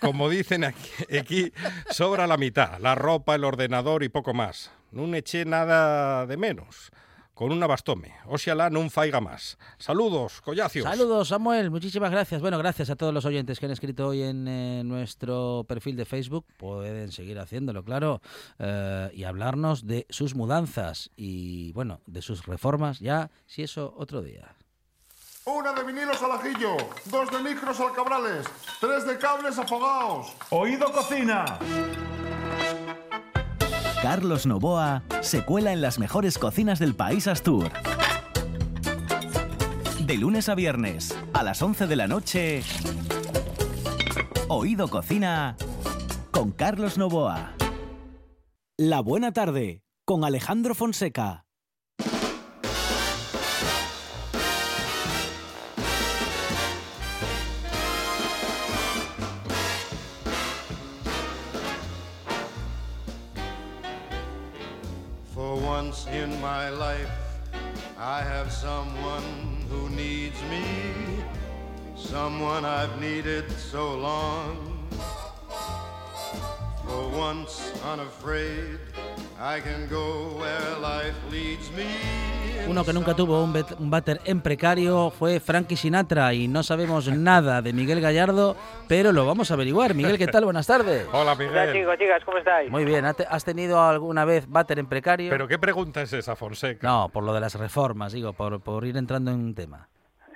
Como 0.00 0.28
dicen 0.28 0.64
aquí, 0.64 0.90
aquí, 1.16 1.52
sobra 1.90 2.26
la 2.26 2.36
mitad. 2.36 2.80
La 2.80 2.96
ropa, 2.96 3.36
el 3.36 3.44
ordenador 3.44 4.02
y 4.02 4.08
poco 4.08 4.34
más. 4.34 4.72
No 4.90 5.14
eché 5.14 5.44
nada 5.44 6.26
de 6.26 6.36
menos 6.36 6.90
con 7.40 7.52
una 7.52 7.66
bastome. 7.66 8.12
Oxiala 8.26 8.68
no 8.68 8.86
faiga 8.90 9.18
más. 9.18 9.56
Saludos, 9.78 10.42
collacios. 10.42 10.84
Saludos, 10.84 11.28
Samuel. 11.28 11.70
Muchísimas 11.70 12.10
gracias. 12.10 12.42
Bueno, 12.42 12.58
gracias 12.58 12.90
a 12.90 12.96
todos 12.96 13.14
los 13.14 13.24
oyentes 13.24 13.58
que 13.58 13.64
han 13.64 13.72
escrito 13.72 14.08
hoy 14.08 14.20
en 14.24 14.46
eh, 14.46 14.82
nuestro 14.84 15.64
perfil 15.66 15.96
de 15.96 16.04
Facebook. 16.04 16.44
Pueden 16.58 17.12
seguir 17.12 17.38
haciéndolo, 17.38 17.82
claro, 17.82 18.20
eh, 18.58 19.10
y 19.14 19.24
hablarnos 19.24 19.86
de 19.86 20.06
sus 20.10 20.34
mudanzas 20.34 21.12
y, 21.16 21.72
bueno, 21.72 22.02
de 22.04 22.20
sus 22.20 22.44
reformas, 22.44 22.98
ya, 23.00 23.30
si 23.46 23.62
eso, 23.62 23.94
otro 23.96 24.20
día. 24.20 24.54
Una 25.46 25.72
de 25.72 25.82
vinilos 25.82 26.22
al 26.22 26.32
ajillo, 26.32 26.76
dos 27.06 27.30
de 27.30 27.38
micros 27.38 27.80
al 27.80 27.94
cabrales, 27.94 28.46
tres 28.82 29.06
de 29.06 29.16
cables 29.16 29.56
afogados. 29.56 30.30
Oído 30.50 30.92
cocina. 30.92 31.58
Carlos 34.02 34.46
Novoa 34.46 35.02
se 35.20 35.44
cuela 35.44 35.72
en 35.74 35.82
las 35.82 35.98
mejores 35.98 36.38
cocinas 36.38 36.78
del 36.78 36.94
país 36.94 37.26
Astur. 37.26 37.70
De 40.06 40.16
lunes 40.16 40.48
a 40.48 40.54
viernes, 40.54 41.14
a 41.34 41.42
las 41.42 41.60
11 41.60 41.86
de 41.86 41.96
la 41.96 42.08
noche, 42.08 42.62
Oído 44.48 44.88
Cocina 44.88 45.54
con 46.30 46.50
Carlos 46.50 46.96
Novoa. 46.96 47.52
La 48.78 49.00
buena 49.00 49.32
tarde 49.32 49.82
con 50.06 50.24
Alejandro 50.24 50.74
Fonseca. 50.74 51.44
My 66.50 66.68
life 66.68 67.16
I 67.96 68.22
have 68.22 68.50
someone 68.50 69.30
who 69.70 69.88
needs 69.90 70.40
me, 70.52 70.64
someone 71.94 72.64
I've 72.64 73.00
needed 73.00 73.48
so 73.52 73.84
long. 73.96 74.79
For 76.90 77.06
once 77.16 77.72
unafraid, 77.84 78.80
I 79.38 79.60
can 79.60 79.88
go 79.88 80.36
where 80.40 80.76
life 80.82 81.14
leads 81.30 81.70
me. 81.76 81.86
Uno 82.68 82.84
que 82.84 82.92
nunca 82.92 83.14
tuvo 83.14 83.44
un, 83.44 83.54
un 83.78 83.90
bater 83.90 84.20
en 84.24 84.40
precario 84.42 85.10
fue 85.10 85.38
Frankie 85.38 85.76
Sinatra 85.76 86.34
y 86.34 86.48
no 86.48 86.64
sabemos 86.64 87.06
nada 87.16 87.62
de 87.62 87.72
Miguel 87.72 88.00
Gallardo, 88.00 88.56
pero 88.88 89.12
lo 89.12 89.24
vamos 89.24 89.52
a 89.52 89.54
averiguar. 89.54 89.94
Miguel, 89.94 90.18
¿qué 90.18 90.26
tal? 90.26 90.44
Buenas 90.44 90.66
tardes. 90.66 91.06
Hola, 91.12 91.36
Miguel. 91.36 91.52
Hola, 91.52 91.72
chicos, 91.72 91.96
chicas, 91.96 92.24
¿cómo 92.24 92.38
estáis? 92.38 92.68
Muy 92.72 92.84
bien. 92.84 93.04
¿Has 93.04 93.44
tenido 93.44 93.80
alguna 93.80 94.24
vez 94.24 94.48
bater 94.48 94.80
en 94.80 94.88
precario? 94.88 95.30
¿Pero 95.30 95.46
qué 95.46 95.60
pregunta 95.60 96.02
es 96.02 96.12
esa, 96.12 96.34
Fonseca? 96.34 96.84
No, 96.84 97.08
por 97.12 97.22
lo 97.22 97.32
de 97.32 97.40
las 97.40 97.54
reformas, 97.54 98.12
digo, 98.12 98.32
por, 98.32 98.60
por 98.60 98.84
ir 98.84 98.96
entrando 98.96 99.30
en 99.30 99.36
un 99.36 99.54
tema. 99.54 99.86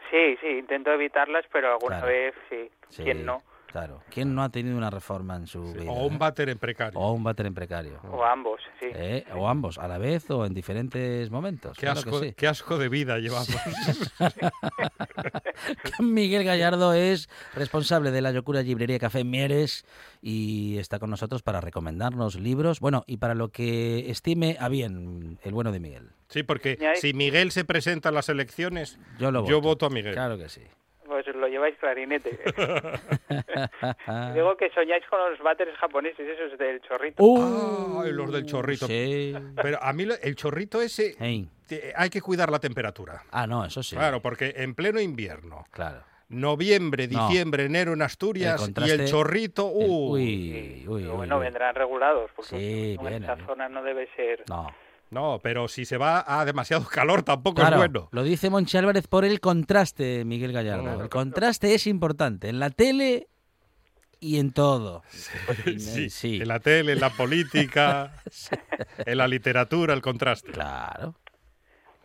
Sí, 0.09 0.37
sí, 0.40 0.47
intento 0.47 0.93
evitarlas, 0.93 1.45
pero 1.53 1.73
alguna 1.73 2.01
vez 2.05 2.33
sí. 2.49 2.71
sí. 2.90 3.03
¿Quién 3.03 3.27
no? 3.27 3.43
Claro. 3.75 4.05
¿Quién 4.09 4.37
no 4.37 4.45
ha 4.45 4.51
tenido 4.51 4.77
una 4.77 4.89
reforma 4.89 5.35
en 5.35 5.49
su 5.49 5.73
vida? 5.73 5.91
O 5.91 6.07
un 6.07 6.17
váter 6.17 6.49
en 6.49 6.59
precario. 6.59 6.97
O 6.97 7.11
un 7.11 7.25
váter 7.25 7.47
en 7.47 7.55
precario. 7.55 7.99
O 8.09 8.25
ambos, 8.25 8.61
sí. 8.79 8.87
Eh, 8.95 9.25
o 9.35 9.49
ambos, 9.49 9.79
a 9.79 9.89
la 9.89 9.99
vez 9.99 10.31
o 10.31 10.47
en 10.47 10.55
diferentes 10.55 11.29
momentos. 11.29 11.77
Qué, 11.77 11.89
asco, 11.89 12.21
qué 12.37 12.47
asco 12.47 12.79
de 12.79 12.89
vida 12.89 13.19
llevamos. 13.19 13.49
Miguel 15.99 16.45
Gallardo 16.45 16.93
es 16.93 17.29
responsable 17.57 18.13
de 18.13 18.23
la 18.23 18.31
Locura 18.31 18.63
Librería 18.63 19.01
Café 19.01 19.25
Mieres 19.25 19.85
y 20.23 20.79
está 20.79 21.01
con 21.01 21.11
nosotros 21.11 21.43
para 21.43 21.61
recomendarnos 21.61 22.37
libros, 22.37 22.79
bueno, 22.79 23.03
y 23.09 23.17
para 23.17 23.35
lo 23.35 23.49
que 23.49 24.09
estime 24.09 24.57
a 24.61 24.69
bien 24.69 25.41
el 25.43 25.53
bueno 25.53 25.73
de 25.73 25.81
Miguel. 25.81 26.11
Sí, 26.29 26.45
porque 26.45 26.79
si 26.95 27.13
Miguel 27.13 27.51
se 27.51 27.65
presenta 27.65 28.11
a 28.11 28.13
las 28.13 28.29
elecciones, 28.29 29.01
yo, 29.19 29.33
lo 29.33 29.45
yo 29.49 29.61
voto 29.61 29.87
a 29.87 29.91
Miguel. 29.91 30.15
Claro 30.15 30.39
que 30.39 30.49
sí 30.49 30.63
pues 31.14 31.27
lo 31.37 31.46
lleváis 31.46 31.77
clarinete. 31.79 32.31
Digo 34.35 34.57
que 34.57 34.68
soñáis 34.70 35.05
con 35.09 35.31
los 35.31 35.38
váteres 35.38 35.77
japoneses, 35.77 36.29
esos 36.29 36.59
del 36.59 36.81
chorrito. 36.81 37.22
Uh, 37.22 38.03
los 38.11 38.33
del 38.33 38.44
chorrito. 38.46 38.88
Pero 38.88 39.81
a 39.81 39.92
mí 39.92 40.09
el 40.22 40.35
chorrito 40.35 40.83
ese 40.83 41.14
hay 41.94 42.11
que 42.11 42.20
cuidar 42.20 42.50
la 42.50 42.59
temperatura. 42.59 43.22
Ah, 43.31 43.46
no, 43.46 43.64
eso 43.64 43.85
sí. 43.85 43.94
Claro, 43.94 44.20
porque 44.20 44.55
en 44.57 44.74
pleno 44.74 45.00
invierno. 45.00 45.64
Claro. 45.70 46.03
Noviembre, 46.31 47.07
diciembre, 47.07 47.66
enero 47.66 47.92
en 47.92 48.03
Asturias 48.03 48.68
y 48.85 48.90
el 48.90 49.07
chorrito. 49.07 49.66
Uh, 49.66 50.14
uy, 50.14 50.85
uy, 50.88 51.05
bueno, 51.05 51.38
vendrán 51.38 51.77
regulados, 51.77 52.29
porque 52.35 52.94
en 52.94 53.22
esa 53.22 53.37
zona 53.46 53.68
no 53.68 53.85
debe 53.85 54.09
ser. 54.16 54.42
No. 54.48 54.66
No, 55.14 55.38
pero 55.40 55.68
si 55.68 55.85
se 55.85 55.96
va 55.96 56.24
a 56.27 56.44
demasiado 56.44 56.85
calor 56.92 57.22
tampoco 57.22 57.62
es 57.62 57.77
bueno. 57.77 58.09
Lo 58.11 58.24
dice 58.24 58.50
Monchi 58.50 58.77
Álvarez 58.77 59.07
por 59.07 59.24
el 59.24 59.40
contraste, 59.40 60.24
Miguel 60.24 60.53
Gallardo. 60.53 61.03
el 61.03 61.09
contraste 61.09 61.74
es 61.74 61.87
importante 61.87 62.48
en 62.48 62.59
la 62.59 62.70
tele 62.70 63.29
y 64.18 64.40
en 64.40 64.53
todo. 64.53 65.03
Sí, 65.79 66.11
sí, 66.11 66.40
En 66.40 66.48
la 66.48 66.59
tele, 66.59 66.92
en 66.92 67.00
la 67.00 67.11
política, 67.11 68.14
en 69.07 69.18
la 69.18 69.29
literatura, 69.29 69.94
el 69.94 70.03
contraste. 70.03 70.50
Claro. 70.50 71.14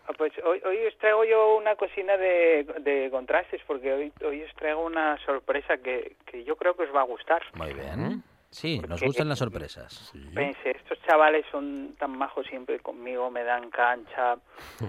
Ah, 0.06 0.12
pues 0.18 0.34
hoy, 0.44 0.60
hoy, 0.66 0.78
os 0.88 0.98
traigo 0.98 1.24
yo 1.24 1.56
una 1.56 1.76
cocina 1.76 2.18
de, 2.18 2.66
de 2.82 3.10
contrastes, 3.10 3.62
porque 3.66 3.94
hoy, 3.94 4.14
hoy 4.26 4.44
os 4.44 4.54
traigo 4.56 4.86
una 4.86 5.18
sorpresa 5.26 5.78
que, 5.78 6.18
que 6.26 6.44
yo 6.44 6.56
creo 6.58 6.76
que 6.76 6.84
os 6.84 6.96
va 6.96 7.02
a 7.02 7.06
gustar. 7.06 7.42
Muy 7.54 7.74
bien. 7.74 8.24
Sí, 8.52 8.80
nos 8.88 9.02
gustan 9.02 9.30
las 9.30 9.38
sorpresas. 9.38 10.12
Pense, 10.34 10.72
estos 10.72 11.00
chavales 11.04 11.46
son 11.52 11.96
tan 12.00 12.18
majos 12.18 12.48
siempre 12.48 12.80
conmigo, 12.80 13.30
me 13.30 13.44
dan 13.44 13.70
cancha, 13.70 14.38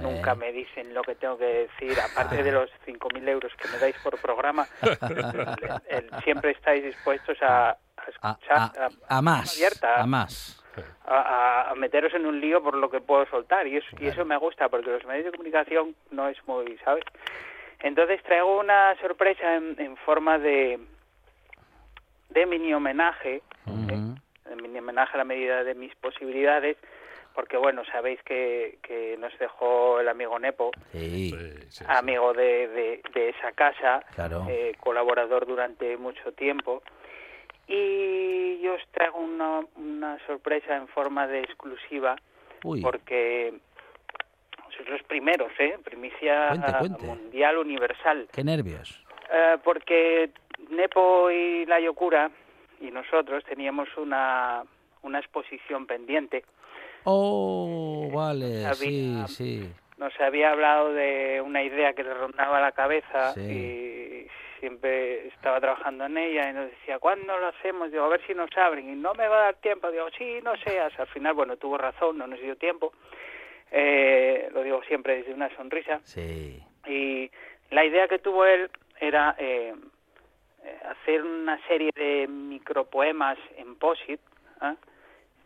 nunca 0.00 0.34
me 0.34 0.50
dicen 0.50 0.94
lo 0.94 1.02
que 1.02 1.14
tengo 1.14 1.36
que 1.36 1.68
decir, 1.68 1.94
aparte 2.00 2.42
de 2.42 2.52
los 2.52 2.70
5.000 2.86 3.28
euros 3.28 3.52
que 3.56 3.68
me 3.68 3.78
dais 3.78 3.96
por 4.02 4.18
programa, 4.18 4.66
siempre 6.24 6.52
estáis 6.52 6.84
dispuestos 6.84 7.36
a, 7.42 7.76
escuchar, 8.08 8.72
a, 9.08 9.20
más, 9.20 9.82
a 9.82 10.06
más. 10.06 10.64
A, 11.04 11.74
meteros 11.76 12.14
en 12.14 12.24
un 12.24 12.40
lío 12.40 12.62
por 12.62 12.76
lo 12.76 12.88
que 12.90 13.00
puedo 13.02 13.26
soltar 13.26 13.66
y 13.66 13.76
eso, 13.76 13.88
y 14.00 14.06
eso 14.06 14.24
me 14.24 14.38
gusta 14.38 14.70
porque 14.70 14.90
los 14.90 15.04
medios 15.04 15.26
de 15.26 15.32
comunicación 15.32 15.94
no 16.10 16.28
es 16.28 16.38
muy, 16.46 16.78
¿sabes? 16.78 17.04
Entonces 17.80 18.22
traigo 18.22 18.58
una 18.58 18.98
sorpresa 19.00 19.56
en 19.56 19.96
forma 19.98 20.38
de, 20.38 20.78
de 22.30 22.46
mini 22.46 22.72
homenaje, 22.72 23.42
de 23.66 24.56
mini 24.56 24.78
homenaje 24.78 25.14
a 25.14 25.18
la 25.18 25.24
medida 25.24 25.64
de 25.64 25.74
mis 25.74 25.94
posibilidades, 25.96 26.76
porque 27.34 27.56
bueno, 27.56 27.82
sabéis 27.92 28.20
que, 28.22 28.78
que 28.82 29.16
nos 29.18 29.36
dejó 29.38 30.00
el 30.00 30.08
amigo 30.08 30.38
Nepo, 30.38 30.72
amigo 31.86 32.32
de, 32.32 33.00
de, 33.14 33.28
esa 33.28 33.52
casa, 33.52 34.02
eh, 34.48 34.74
colaborador 34.80 35.46
durante 35.46 35.96
mucho 35.96 36.32
tiempo, 36.32 36.82
y 37.68 38.60
yo 38.60 38.74
os 38.74 38.82
traigo 38.90 39.18
una, 39.18 39.60
una 39.76 40.18
sorpresa 40.26 40.76
en 40.76 40.88
forma 40.88 41.26
de 41.28 41.40
exclusiva, 41.40 42.16
porque 42.60 43.54
sois 44.76 44.88
los 44.88 45.02
primeros, 45.04 45.52
¿eh? 45.58 45.78
Primicia 45.84 46.52
mundial 47.00 47.58
universal. 47.58 48.28
Qué 48.32 48.42
nervios. 48.42 49.04
Eh, 49.32 49.56
porque 49.62 50.30
Nepo 50.70 51.30
y 51.30 51.64
la 51.66 51.80
Yokura 51.80 52.30
y 52.80 52.90
nosotros 52.90 53.44
teníamos 53.44 53.88
una, 53.96 54.64
una 55.02 55.18
exposición 55.18 55.86
pendiente. 55.86 56.44
Oh, 57.04 58.10
vale, 58.12 58.74
sí, 58.74 59.22
sí. 59.28 59.72
Nos 59.98 60.18
había 60.20 60.52
hablado 60.52 60.92
de 60.92 61.42
una 61.44 61.62
idea 61.62 61.92
que 61.92 62.02
le 62.02 62.14
rondaba 62.14 62.60
la 62.60 62.72
cabeza 62.72 63.34
y 63.38 64.26
siempre 64.60 65.28
estaba 65.28 65.60
trabajando 65.60 66.06
en 66.06 66.16
ella 66.16 66.50
y 66.50 66.52
nos 66.54 66.70
decía, 66.70 66.98
¿cuándo 66.98 67.36
lo 67.38 67.48
hacemos? 67.48 67.90
Digo, 67.90 68.04
a 68.04 68.08
ver 68.08 68.20
si 68.26 68.34
nos 68.34 68.50
abren. 68.56 68.88
Y 68.88 68.96
no 68.96 69.12
me 69.14 69.28
va 69.28 69.36
a 69.36 69.44
dar 69.44 69.54
tiempo. 69.56 69.90
Digo, 69.90 70.06
sí, 70.16 70.38
no 70.42 70.56
seas. 70.56 70.98
Al 70.98 71.06
final, 71.08 71.34
bueno, 71.34 71.56
tuvo 71.56 71.76
razón, 71.76 72.18
no 72.18 72.26
nos 72.26 72.40
dio 72.40 72.56
tiempo. 72.56 72.92
Eh, 73.70 74.48
lo 74.52 74.62
digo 74.62 74.82
siempre 74.84 75.16
desde 75.16 75.34
una 75.34 75.54
sonrisa. 75.56 76.00
Sí. 76.04 76.62
Y 76.86 77.30
la 77.70 77.84
idea 77.84 78.08
que 78.08 78.18
tuvo 78.18 78.44
él 78.44 78.70
era 79.00 79.34
eh, 79.38 79.74
eh, 79.74 79.74
hacer 80.88 81.22
una 81.22 81.58
serie 81.66 81.90
de 81.94 82.26
micropoemas 82.28 83.38
en 83.56 83.76
POSIT, 83.76 84.20
¿ah? 84.60 84.74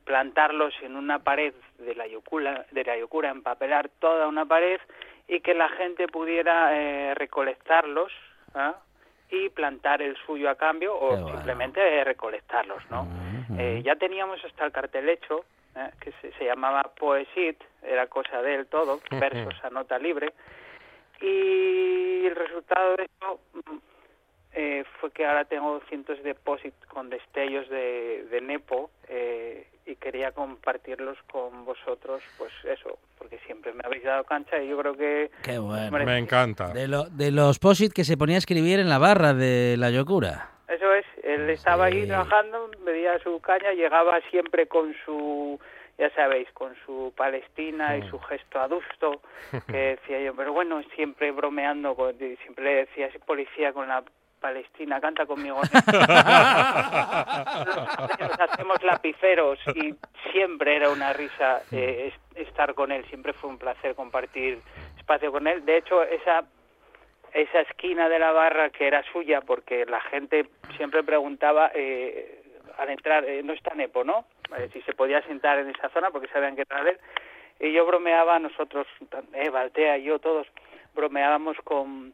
plantarlos 0.05 0.75
en 0.83 0.97
una 0.97 1.21
pared 1.21 1.55
de 1.79 1.95
la 1.95 2.07
Yocura, 2.07 2.67
de 2.71 2.85
la 2.85 2.97
Yocura, 2.99 3.31
empapelar 3.31 3.89
toda 4.01 4.29
una 4.29 4.45
pared 4.45 4.81
y 5.29 5.41
que 5.41 5.55
la 5.55 5.69
gente 5.71 6.09
pudiera 6.09 6.77
eh, 6.77 7.15
recolectarlos 7.15 8.13
¿ah? 8.55 8.75
y 9.31 9.49
plantar 9.49 10.03
el 10.03 10.17
suyo 10.27 10.51
a 10.51 10.57
cambio 10.57 10.95
o 10.99 11.31
simplemente 11.31 12.05
recolectarlos, 12.05 12.83
¿no? 12.91 13.09
ya 13.83 13.97
teníamos 13.97 14.45
hasta 14.45 14.67
el 14.67 14.73
cartel 14.73 15.09
hecho, 15.09 15.45
que 16.01 16.13
se, 16.21 16.33
se, 16.33 16.45
llamaba 16.45 16.83
Poesit, 16.99 17.63
era 17.83 18.07
cosa 18.07 18.43
de 18.43 18.55
él 18.55 18.67
todo, 18.67 19.01
versos 19.11 19.55
a 19.65 19.71
nota 19.71 19.99
libre, 19.99 20.33
y 21.21 22.27
el 22.27 22.35
resultado 22.35 22.97
de 22.97 23.09
mm, 23.09 23.79
eh, 24.55 24.85
fue 25.01 25.11
que 25.11 25.27
ahora 25.27 25.45
tengo 25.45 25.81
cientos 25.89 26.23
de 26.23 26.35
posit 26.35 26.75
con 26.87 27.11
destellos 27.11 27.69
de, 27.69 28.25
de 28.31 28.41
Nepo 28.41 28.91
eh, 29.09 29.67
y 29.85 29.97
quería 29.97 30.33
compartirlos 30.33 31.19
con 31.31 31.65
vosotros, 31.65 32.23
pues 32.39 32.53
eso, 32.65 32.99
porque 33.19 33.39
siempre 33.47 33.73
me 33.73 33.83
habéis 33.85 34.05
dado 34.05 34.25
cancha 34.25 34.63
y 34.63 34.69
yo 34.69 34.79
creo 34.79 34.97
que... 34.97 35.31
Qué 35.43 35.59
bueno. 35.59 35.91
Me 36.05 36.19
encanta. 36.19 36.69
De, 36.69 36.89
lo, 36.89 37.05
de 37.05 37.31
los 37.31 37.59
posit 37.59 37.93
que 37.93 38.05
se 38.05 38.17
ponía 38.17 38.37
a 38.37 38.39
escribir 38.39 38.79
en 38.79 38.89
la 38.89 38.99
barra 38.99 39.35
de 39.35 39.77
la 39.77 39.91
Yocura. 39.91 40.51
Eso 40.69 40.95
es, 40.95 41.05
él 41.23 41.51
estaba 41.51 41.87
ahí 41.87 42.07
trabajando, 42.07 42.71
veía 42.85 43.19
su 43.19 43.41
caña, 43.41 43.73
llegaba 43.73 44.21
siempre 44.31 44.67
con 44.67 44.95
su 45.05 45.61
ya 45.99 46.11
sabéis, 46.11 46.49
con 46.53 46.75
su 46.85 47.13
Palestina 47.17 47.97
y 47.97 48.09
su 48.09 48.19
gesto 48.19 48.59
adusto, 48.59 49.21
que 49.69 49.97
decía 49.97 50.21
yo, 50.21 50.35
pero 50.35 50.53
bueno, 50.53 50.83
siempre 50.97 51.31
bromeando, 51.31 51.95
siempre 52.43 52.65
le 52.65 52.75
decía 52.87 53.07
ese 53.07 53.21
policía 53.21 53.73
con 53.73 53.87
la 53.87 54.03
Palestina, 54.45 55.01
canta 55.01 55.25
conmigo. 55.25 55.57
Nos 58.21 58.41
hacemos 58.41 58.83
lapiceros 58.83 59.59
y 59.75 59.95
siempre 60.33 60.77
era 60.77 60.91
una 60.91 61.15
risa 61.15 61.63
eh, 61.73 62.13
estar 62.35 62.75
con 62.75 62.93
él, 62.93 63.07
siempre 63.07 63.33
fue 63.33 63.49
un 63.49 63.57
placer 63.57 63.95
compartir 63.95 64.61
espacio 64.99 65.33
con 65.33 65.47
él. 65.47 65.65
De 65.65 65.79
hecho, 65.79 66.03
esa 66.03 66.45
esa 67.33 67.61
esquina 67.63 68.11
de 68.11 68.19
la 68.19 68.33
barra 68.33 68.69
que 68.69 68.87
era 68.87 69.03
suya, 69.13 69.41
porque 69.41 69.87
la 69.87 70.03
gente 70.03 70.47
siempre 70.77 71.03
preguntaba 71.03 71.71
eh, 71.75 72.43
al 72.77 72.91
entrar, 72.91 73.25
eh, 73.25 73.43
no 73.43 73.55
está 73.55 73.75
Nepo, 73.75 74.05
¿no? 74.05 74.27
si 74.75 74.83
se 74.83 74.93
podía 74.93 75.23
sentar 75.23 75.59
en 75.59 75.71
esa 75.71 75.89
zona 75.89 76.11
porque 76.11 76.29
sabían 76.29 76.55
que 76.55 76.67
era 76.69 76.91
él. 76.91 76.99
Y 77.61 77.73
yo 77.73 77.87
bromeaba, 77.87 78.39
nosotros, 78.39 78.87
eh, 79.33 79.49
Baltea 79.49 79.97
y 79.97 80.05
yo, 80.05 80.19
todos, 80.19 80.47
bromeábamos 80.95 81.57
con, 81.65 82.13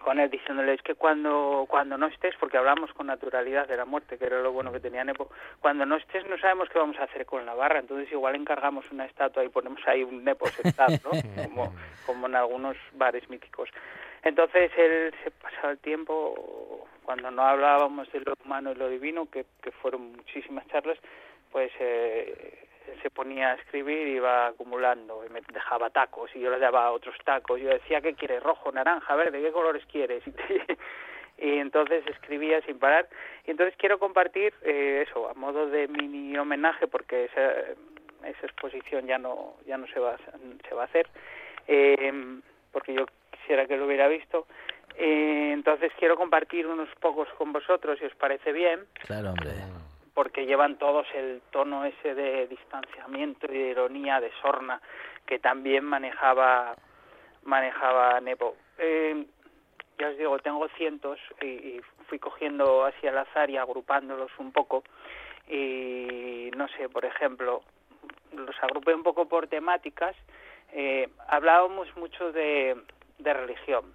con 0.00 0.18
él 0.18 0.30
diciéndole 0.30 0.74
es 0.74 0.82
que 0.82 0.94
cuando 0.94 1.66
cuando 1.68 1.96
no 1.96 2.06
estés 2.06 2.34
porque 2.38 2.56
hablamos 2.56 2.92
con 2.92 3.06
naturalidad 3.06 3.68
de 3.68 3.76
la 3.76 3.84
muerte 3.84 4.18
que 4.18 4.26
era 4.26 4.40
lo 4.40 4.52
bueno 4.52 4.72
que 4.72 4.80
tenía 4.80 5.04
Nepo 5.04 5.30
cuando 5.60 5.86
no 5.86 5.96
estés 5.96 6.26
no 6.26 6.38
sabemos 6.38 6.68
qué 6.68 6.78
vamos 6.78 6.98
a 6.98 7.04
hacer 7.04 7.26
con 7.26 7.46
la 7.46 7.54
barra 7.54 7.80
entonces 7.80 8.10
igual 8.10 8.34
encargamos 8.34 8.84
una 8.90 9.06
estatua 9.06 9.44
y 9.44 9.48
ponemos 9.48 9.80
ahí 9.86 10.02
un 10.02 10.24
Nepo 10.24 10.46
sentado 10.48 10.96
¿no? 11.04 11.10
como 11.44 11.74
como 12.06 12.26
en 12.26 12.36
algunos 12.36 12.76
bares 12.92 13.28
míticos 13.30 13.68
entonces 14.22 14.70
él 14.76 15.14
se 15.22 15.30
pasaba 15.30 15.72
el 15.72 15.78
tiempo 15.78 16.88
cuando 17.04 17.30
no 17.30 17.42
hablábamos 17.42 18.10
de 18.12 18.20
lo 18.20 18.34
humano 18.44 18.72
y 18.72 18.74
lo 18.74 18.88
divino 18.88 19.30
que, 19.30 19.46
que 19.62 19.70
fueron 19.70 20.12
muchísimas 20.12 20.66
charlas 20.68 20.98
pues 21.52 21.70
eh, 21.80 22.69
se 23.02 23.10
ponía 23.10 23.52
a 23.52 23.54
escribir 23.54 24.08
y 24.08 24.16
iba 24.16 24.48
acumulando 24.48 25.24
y 25.24 25.30
me 25.30 25.40
dejaba 25.52 25.90
tacos 25.90 26.30
y 26.34 26.40
yo 26.40 26.50
le 26.50 26.58
daba 26.58 26.90
otros 26.92 27.16
tacos. 27.24 27.60
Yo 27.60 27.68
decía, 27.68 28.00
¿qué 28.00 28.14
quieres? 28.14 28.42
Rojo, 28.42 28.72
naranja, 28.72 29.14
verde, 29.16 29.40
¿qué 29.40 29.52
colores 29.52 29.84
quieres? 29.86 30.22
Y, 31.42 31.56
entonces 31.56 32.06
escribía 32.06 32.60
sin 32.66 32.78
parar. 32.78 33.08
Y 33.46 33.50
entonces 33.52 33.74
quiero 33.78 33.98
compartir 33.98 34.52
eh, 34.60 35.06
eso, 35.08 35.26
a 35.26 35.32
modo 35.32 35.68
de 35.68 35.88
mini 35.88 36.36
homenaje, 36.36 36.86
porque 36.86 37.24
esa, 37.24 37.52
esa 38.28 38.46
exposición 38.46 39.06
ya 39.06 39.16
no, 39.16 39.54
ya 39.66 39.78
no 39.78 39.86
se, 39.86 39.98
va, 40.00 40.18
se 40.68 40.74
va 40.74 40.82
a 40.82 40.84
hacer, 40.84 41.08
eh, 41.66 42.12
porque 42.72 42.92
yo 42.92 43.06
quisiera 43.30 43.64
que 43.66 43.78
lo 43.78 43.86
hubiera 43.86 44.06
visto. 44.08 44.46
Eh, 44.96 45.52
entonces 45.54 45.90
quiero 45.98 46.16
compartir 46.16 46.66
unos 46.66 46.90
pocos 47.00 47.26
con 47.38 47.54
vosotros, 47.54 47.98
si 47.98 48.04
os 48.04 48.14
parece 48.16 48.52
bien. 48.52 48.80
Claro, 49.06 49.30
hombre 49.30 49.79
porque 50.14 50.46
llevan 50.46 50.76
todos 50.76 51.06
el 51.14 51.40
tono 51.50 51.84
ese 51.84 52.14
de 52.14 52.46
distanciamiento 52.48 53.46
y 53.46 53.58
de 53.58 53.70
ironía, 53.70 54.20
de 54.20 54.30
sorna, 54.42 54.80
que 55.26 55.38
también 55.38 55.84
manejaba, 55.84 56.76
manejaba 57.44 58.20
Nepo. 58.20 58.56
Eh, 58.78 59.24
ya 59.98 60.08
os 60.08 60.18
digo, 60.18 60.38
tengo 60.38 60.66
cientos 60.76 61.18
y, 61.42 61.80
fui 62.08 62.18
cogiendo 62.18 62.84
así 62.84 63.06
al 63.06 63.18
azar 63.18 63.50
y 63.50 63.56
agrupándolos 63.56 64.32
un 64.38 64.50
poco. 64.50 64.82
Y 65.48 66.50
no 66.56 66.66
sé, 66.68 66.88
por 66.88 67.04
ejemplo, 67.04 67.62
los 68.32 68.56
agrupé 68.62 68.94
un 68.94 69.04
poco 69.04 69.28
por 69.28 69.46
temáticas. 69.46 70.16
Eh, 70.72 71.08
hablábamos 71.28 71.94
mucho 71.96 72.32
de, 72.32 72.76
de 73.18 73.32
religión, 73.32 73.94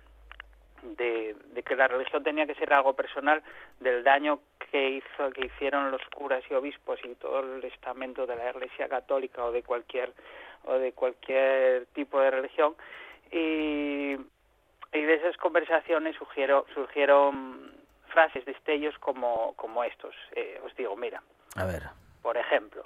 de, 0.96 1.36
de, 1.54 1.64
que 1.64 1.76
la 1.76 1.88
religión 1.88 2.24
tenía 2.24 2.46
que 2.46 2.56
ser 2.56 2.74
algo 2.74 2.94
personal, 2.94 3.42
del 3.80 4.04
daño 4.04 4.40
que 4.72 4.90
hizo 4.90 5.30
que 5.32 5.46
hicieron 5.46 5.92
los 5.92 6.02
curas 6.14 6.44
y 6.50 6.54
obispos 6.54 7.00
y 7.04 7.16
todo 7.16 7.40
el 7.40 7.64
estamento 7.64 8.26
de 8.26 8.36
la 8.36 8.50
Iglesia 8.52 8.88
Católica 8.88 9.44
o 9.44 9.52
de 9.52 9.64
cualquier 9.64 10.14
o 10.66 10.74
de 10.74 10.94
cualquier 10.94 11.86
tipo 11.88 12.20
de 12.20 12.32
religión 12.32 12.76
y, 13.32 14.16
y 14.94 15.02
de 15.02 15.14
esas 15.14 15.38
conversaciones 15.38 16.16
surgieron, 16.16 16.64
surgieron 16.74 17.72
frases, 18.08 18.46
destellos 18.46 18.98
como, 19.00 19.54
como 19.56 19.84
estos. 19.84 20.16
Eh, 20.36 20.60
os 20.66 20.76
digo, 20.76 20.96
mira. 20.96 21.22
A 21.56 21.66
ver. 21.66 21.84
Por 22.22 22.38
ejemplo, 22.38 22.86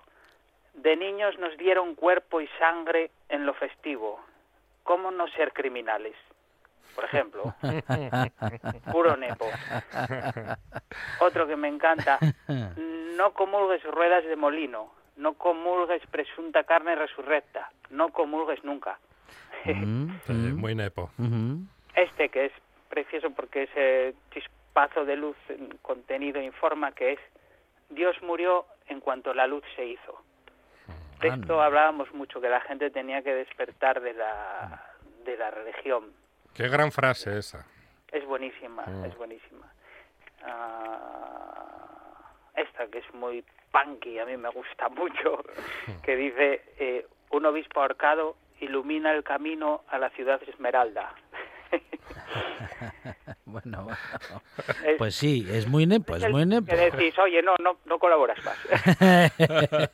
de 0.74 0.96
niños 0.96 1.38
nos 1.40 1.56
dieron 1.58 1.96
cuerpo 1.96 2.42
y 2.42 2.48
sangre 2.60 3.12
en 3.30 3.46
lo 3.46 3.54
festivo. 3.54 4.20
¿Cómo 4.84 5.12
no 5.12 5.28
ser 5.30 5.54
criminales? 5.54 6.16
Por 7.00 7.06
ejemplo. 7.06 7.56
Puro 8.92 9.16
nepo. 9.16 9.46
Otro 11.22 11.48
que 11.48 11.56
me 11.56 11.70
encanta, 11.70 12.20
no 13.16 13.32
comulgues 13.32 13.82
ruedas 13.84 14.26
de 14.26 14.36
molino, 14.36 14.92
no 15.16 15.36
comulgues 15.36 16.06
presunta 16.08 16.66
carne 16.66 16.96
resurrecta, 16.96 17.72
no 17.90 18.10
comulgues 18.10 18.62
nunca. 18.66 19.00
Mm, 19.64 20.12
muy 20.60 20.76
nepo. 20.76 21.10
Este 21.96 22.28
que 22.28 22.48
es 22.48 22.52
precioso 22.90 23.30
porque 23.32 23.64
ese 23.64 24.16
chispazo 24.34 25.06
de 25.06 25.16
luz 25.16 25.38
contenido 25.82 26.42
informa 26.42 26.92
que 26.92 27.14
es 27.14 27.20
Dios 27.90 28.22
murió 28.22 28.66
en 28.88 29.00
cuanto 29.00 29.34
la 29.34 29.48
luz 29.48 29.64
se 29.78 29.86
hizo. 29.86 30.22
De 31.22 31.30
esto 31.30 31.62
hablábamos 31.62 32.14
mucho, 32.14 32.42
que 32.42 32.50
la 32.50 32.62
gente 32.62 32.90
tenía 32.92 33.22
que 33.22 33.34
despertar 33.34 34.02
de 34.02 34.14
la, 34.14 34.86
de 35.26 35.38
la 35.38 35.52
religión, 35.52 36.14
Qué 36.54 36.68
gran 36.68 36.92
frase 36.92 37.38
esa. 37.38 37.66
Es 38.12 38.26
buenísima, 38.26 38.86
mm. 38.86 39.06
es 39.06 39.18
buenísima. 39.18 39.72
Ah, 40.44 42.34
esta 42.56 42.88
que 42.88 43.00
es 43.00 43.14
muy 43.14 43.44
punky, 43.72 44.20
a 44.20 44.26
mí 44.26 44.38
me 44.38 44.50
gusta 44.50 44.90
mucho, 44.96 45.44
que 46.04 46.16
dice, 46.16 46.62
eh, 46.80 47.08
un 47.32 47.46
obispo 47.46 47.82
ahorcado 47.82 48.36
ilumina 48.60 49.12
el 49.14 49.24
camino 49.24 49.84
a 49.88 49.98
la 49.98 50.10
ciudad 50.12 50.42
Esmeralda. 50.48 51.14
bueno, 53.50 53.88
pues 54.98 55.16
sí, 55.16 55.48
es 55.50 55.68
muy 55.68 55.86
nepo, 55.86 56.16
es 56.16 56.30
muy 56.30 56.46
nepo. 56.46 56.68
Que 56.68 56.76
decís, 56.76 57.18
oye, 57.20 57.42
no, 57.42 57.56
no, 57.62 57.78
no 57.86 58.00
colaboras 58.00 58.38
más. 58.44 58.58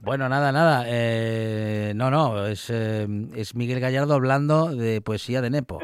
bueno, 0.00 0.28
nada, 0.28 0.52
nada. 0.52 0.84
Eh, 0.86 1.92
no, 1.94 2.10
no, 2.10 2.46
es, 2.46 2.70
eh, 2.70 3.06
es 3.34 3.54
Miguel 3.54 3.80
Gallardo 3.80 4.14
hablando 4.14 4.74
de 4.74 5.00
poesía 5.00 5.40
de 5.40 5.50
nepo. 5.50 5.80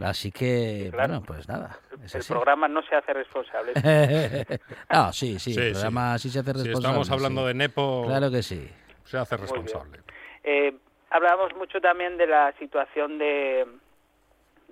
Así 0.00 0.32
que, 0.32 0.90
bueno, 0.92 1.22
pues 1.24 1.48
nada. 1.48 1.78
el 2.12 2.24
programa 2.26 2.68
no 2.68 2.82
se 2.82 2.96
hace 2.96 3.12
responsable. 3.12 3.72
no, 4.92 5.12
sí, 5.12 5.38
sí, 5.38 5.54
el 5.56 5.72
programa 5.72 6.18
sí, 6.18 6.30
se 6.30 6.40
hace 6.40 6.52
responsable. 6.52 6.82
Si 6.82 6.88
estamos 6.88 7.10
hablando 7.10 7.46
de 7.46 7.54
Nepo. 7.54 8.04
Claro 8.06 8.30
que 8.30 8.42
sí. 8.42 8.68
Se 9.04 9.18
hace 9.18 9.36
responsable. 9.36 10.00
Eh, 10.42 10.74
hablábamos 11.10 11.54
mucho 11.56 11.80
también 11.80 12.16
de 12.16 12.26
la 12.26 12.52
situación 12.58 13.18
de, 13.18 13.66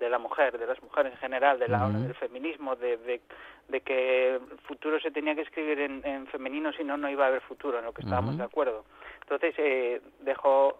de 0.01 0.09
la 0.09 0.17
mujer, 0.17 0.57
de 0.57 0.65
las 0.65 0.81
mujeres 0.81 1.13
en 1.13 1.19
general, 1.19 1.59
de 1.59 1.67
la 1.67 1.87
del 1.87 2.15
feminismo, 2.15 2.75
de, 2.75 2.97
de, 2.97 3.81
que 3.81 4.35
el 4.35 4.59
futuro 4.67 4.99
se 4.99 5.11
tenía 5.11 5.35
que 5.35 5.41
escribir 5.41 5.79
en, 5.79 6.27
femenino, 6.27 6.73
si 6.73 6.83
no, 6.83 6.97
no 6.97 7.07
iba 7.07 7.25
a 7.25 7.27
haber 7.27 7.41
futuro, 7.41 7.77
en 7.77 7.85
lo 7.85 7.93
que 7.93 8.01
estábamos 8.01 8.35
de 8.35 8.43
acuerdo. 8.43 8.83
Entonces 9.21 9.53
eh, 9.59 10.01
dejó, 10.21 10.79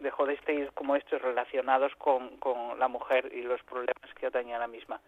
dejó 0.00 0.24
de 0.26 0.34
estar 0.34 0.72
como 0.72 0.96
estos 0.96 1.20
relacionados 1.20 1.92
con, 1.96 2.38
con 2.38 2.78
la 2.78 2.88
mujer 2.88 3.30
y 3.32 3.42
los 3.42 3.62
problemas 3.62 4.08
que 4.18 4.26
atañía 4.26 4.56
a 4.56 4.60
la 4.60 4.68
misma. 4.68 5.00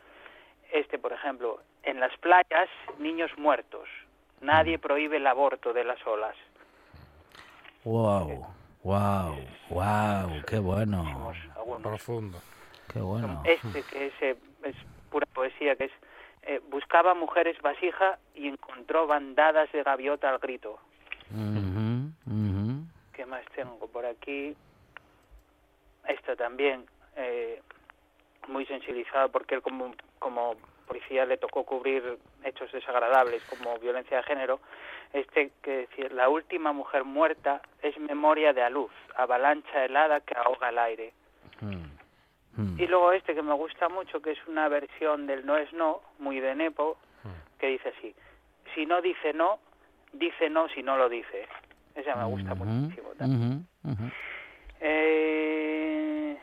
Este, 0.71 0.99
por 0.99 1.12
ejemplo, 1.12 1.61
en 1.83 2.01
las 2.01 2.15
playas, 2.19 2.69
niños 2.99 3.31
muertos. 3.39 3.89
Nadie 4.43 4.79
prohíbe 4.79 5.17
el 5.17 5.27
aborto 5.27 5.73
de 5.73 5.85
las 5.85 6.07
olas. 6.07 6.37
Wow, 7.85 8.47
wow, 8.83 9.37
wow, 9.71 10.43
qué 10.47 10.59
bueno. 10.59 11.33
Profundo. 11.83 12.39
Qué 12.95 13.01
bueno. 13.01 13.42
Este 13.45 13.82
que 13.82 14.07
es, 14.07 14.22
eh, 14.22 14.36
es 14.62 14.76
pura 15.11 15.26
poesía, 15.26 15.76
que 15.76 15.86
es 15.86 15.92
eh, 16.47 16.61
buscaba 16.70 17.14
mujeres 17.14 17.61
vasija 17.61 18.18
y 18.34 18.49
encontró 18.49 19.07
bandadas 19.07 19.70
de 19.72 19.82
gaviota 19.82 20.28
al 20.28 20.38
grito. 20.38 20.78
¿Qué 23.12 23.26
más 23.26 23.45
tengo 23.57 23.88
por 23.88 24.07
aquí? 24.07 24.55
Esta 26.07 26.36
también, 26.36 26.84
eh, 27.16 27.62
muy 28.47 28.66
sensibilizada 28.66 29.28
porque 29.28 29.55
él 29.55 29.62
como, 29.62 29.95
como 30.18 30.55
policía 30.86 31.24
le 31.24 31.38
tocó 31.38 31.64
cubrir 31.64 32.18
hechos 32.45 32.70
desagradables 32.70 33.42
como 33.45 33.78
violencia 33.78 34.18
de 34.18 34.22
género, 34.24 34.61
este 35.14 35.51
que 35.62 35.88
decir, 35.88 36.12
la 36.12 36.28
última 36.28 36.72
mujer 36.72 37.05
muerta 37.05 37.62
es 37.82 37.99
memoria 37.99 38.53
de 38.53 38.68
luz, 38.68 38.92
avalancha 39.16 39.84
helada 39.84 40.20
que 40.20 40.34
ahoga 40.36 40.68
el 40.68 40.78
aire. 40.78 41.12
Mm. 41.61 41.93
Mm. 42.57 42.81
Y 42.81 42.87
luego 42.87 43.13
este 43.13 43.35
que 43.35 43.43
me 43.43 43.55
gusta 43.55 43.89
mucho, 43.89 44.21
que 44.21 44.33
es 44.33 44.47
una 44.47 44.69
versión 44.69 45.27
del 45.27 45.45
no 45.45 45.57
es 45.57 45.73
no, 45.73 46.01
muy 46.19 46.41
de 46.41 46.55
Nepo, 46.55 46.97
mm. 47.23 47.59
que 47.59 47.69
dice 47.69 47.93
así, 47.97 48.15
si 48.75 48.87
no 48.87 49.01
dice 49.03 49.33
no, 49.33 49.59
dice 50.13 50.51
no 50.51 50.69
si 50.69 50.83
no 50.83 50.97
lo 50.97 51.09
dice. 51.09 51.47
Esa 51.95 52.17
me 52.17 52.25
gusta 52.25 52.55
muchísimo 52.55 53.11
también. 53.17 53.67
Eh, 54.81 56.37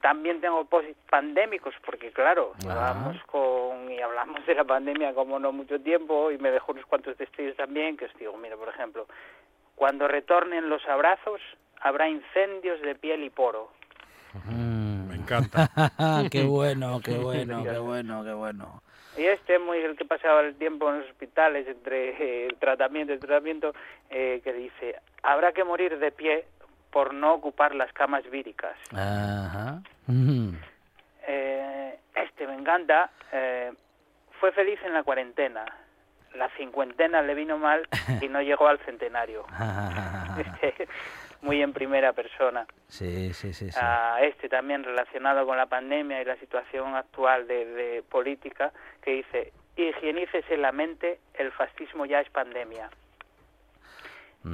también 0.00 0.40
tengo 0.40 0.66
pandémicos 1.08 1.74
porque 1.84 2.10
claro 2.10 2.52
hablamos 2.68 3.22
con 3.24 3.90
y 3.90 4.00
hablamos 4.00 4.44
de 4.46 4.54
la 4.54 4.64
pandemia 4.64 5.14
como 5.14 5.38
no 5.38 5.52
mucho 5.52 5.80
tiempo 5.80 6.30
y 6.30 6.38
me 6.38 6.50
dejó 6.50 6.72
unos 6.72 6.86
cuantos 6.86 7.16
testigos 7.16 7.56
también 7.56 7.96
que 7.96 8.06
os 8.06 8.14
digo 8.18 8.36
mira 8.36 8.56
por 8.56 8.68
ejemplo 8.68 9.06
cuando 9.74 10.08
retornen 10.08 10.68
los 10.68 10.86
abrazos 10.88 11.40
habrá 11.80 12.08
incendios 12.08 12.80
de 12.82 12.94
piel 12.94 13.24
y 13.24 13.30
poro 13.30 13.70
mm, 14.34 15.08
me 15.08 15.14
encanta 15.16 15.70
qué 16.30 16.42
bueno 16.44 17.00
qué 17.04 17.18
bueno 17.18 17.62
qué 17.64 17.78
bueno 17.78 18.24
qué 18.24 18.32
bueno 18.32 18.82
y 19.18 19.24
este 19.24 19.58
muy 19.58 19.78
el 19.78 19.96
que 19.96 20.04
pasaba 20.04 20.40
el 20.40 20.54
tiempo 20.54 20.88
en 20.88 21.00
los 21.00 21.08
hospitales 21.10 21.66
entre 21.66 22.46
eh, 22.46 22.48
tratamiento 22.58 23.12
y 23.12 23.18
tratamiento 23.18 23.74
eh, 24.08 24.40
que 24.44 24.52
dice 24.52 24.96
habrá 25.22 25.52
que 25.52 25.64
morir 25.64 25.98
de 25.98 26.12
pie 26.12 26.44
por 26.90 27.14
no 27.14 27.34
ocupar 27.34 27.74
las 27.74 27.92
camas 27.92 28.28
víricas. 28.30 28.76
Ajá. 28.92 29.80
Eh, 31.26 31.98
este 32.14 32.46
me 32.46 32.54
encanta. 32.54 33.10
Eh, 33.32 33.72
fue 34.40 34.52
feliz 34.52 34.78
en 34.84 34.92
la 34.92 35.02
cuarentena. 35.02 35.64
La 36.34 36.48
cincuentena 36.56 37.22
le 37.22 37.34
vino 37.34 37.58
mal 37.58 37.88
y 38.20 38.28
no 38.28 38.40
llegó 38.42 38.68
al 38.68 38.78
centenario. 38.80 39.44
Este, 40.38 40.88
muy 41.42 41.62
en 41.62 41.72
primera 41.72 42.12
persona. 42.12 42.66
Sí, 42.88 43.32
sí, 43.32 43.52
sí. 43.52 43.70
este 44.20 44.48
también 44.48 44.84
relacionado 44.84 45.46
con 45.46 45.56
la 45.56 45.66
pandemia 45.66 46.20
y 46.20 46.24
la 46.24 46.36
situación 46.36 46.94
actual 46.94 47.46
de, 47.46 48.02
política, 48.08 48.72
que 49.02 49.12
dice, 49.12 49.52
higienícese 49.76 50.56
la 50.56 50.72
mente, 50.72 51.18
el 51.34 51.52
fascismo 51.52 52.06
ya 52.06 52.20
es 52.20 52.30
pandemia. 52.30 52.90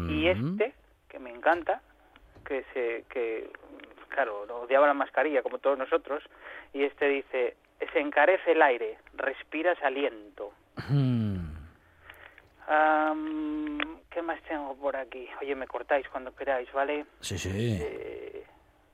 Y 0.09 0.27
este, 0.27 0.75
que 1.09 1.19
me 1.21 1.31
encanta, 1.31 1.81
que 2.45 2.65
se 2.73 3.05
que 3.09 3.51
claro 4.09 4.47
odiaba 4.63 4.87
la 4.87 4.95
mascarilla 4.95 5.43
como 5.43 5.59
todos 5.59 5.77
nosotros 5.79 6.23
y 6.73 6.85
este 6.85 7.09
dice 7.09 7.57
se 7.93 8.01
encarece 8.01 8.53
el 8.53 8.63
aire 8.63 8.99
respiras 9.15 9.77
aliento 9.83 10.53
hmm. 10.89 11.37
Qué 14.17 14.23
más 14.23 14.41
tengo 14.45 14.75
por 14.77 14.97
aquí 14.97 15.29
oye 15.43 15.55
me 15.55 15.67
cortáis 15.67 16.09
cuando 16.09 16.35
queráis 16.35 16.73
vale 16.73 17.05
sí 17.21 17.37
sí 17.37 17.51
eh, 17.79 18.47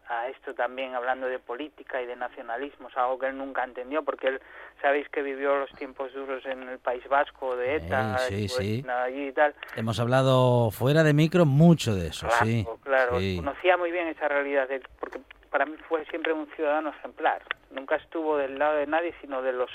a 0.09 0.29
esto 0.29 0.53
también 0.53 0.97
hablando 0.97 1.29
de 1.29 1.39
política 1.39 2.03
y 2.03 2.07
de 2.07 2.17
nacionalismos, 2.17 2.93
algo 2.97 3.19
que 3.21 3.29
él 3.29 3.39
nunca 3.39 3.65
entendió, 3.65 4.03
porque 4.03 4.29
él, 4.29 4.41
sabéis 4.83 5.09
que 5.09 5.23
vivió 5.23 5.57
los 5.57 5.71
tiempos 5.73 6.13
duros 6.13 6.45
en 6.45 6.69
el 6.69 6.79
País 6.81 7.03
Vasco, 7.09 7.57
de 7.57 7.77
ETA, 7.77 8.19
sí, 8.19 8.49
sí. 8.49 8.85
y 9.15 9.33
tal. 9.33 9.55
Hemos 9.77 9.99
hablado 10.01 10.71
fuera 10.71 11.03
de 11.03 11.15
micro 11.15 11.47
mucho 11.47 11.95
de 11.95 12.09
eso, 12.09 12.27
claro, 12.27 12.45
sí. 12.45 12.67
Claro, 12.83 13.13
conocía 13.37 13.77
muy 13.79 13.91
bien 13.91 14.09
esa 14.09 14.29
realidad, 14.29 14.69
porque 15.01 15.21
para 15.51 15.65
mí 15.65 15.77
fue 15.89 16.05
siempre 16.07 16.33
un 16.35 16.47
ciudadano 16.57 16.91
ejemplar. 16.91 17.43
Nunca 17.71 17.97
estuvo 17.97 18.37
del 18.37 18.59
lado 18.59 18.77
de 18.77 18.87
nadie, 18.87 19.15
sino 19.23 19.41
de 19.41 19.53
los 19.53 19.71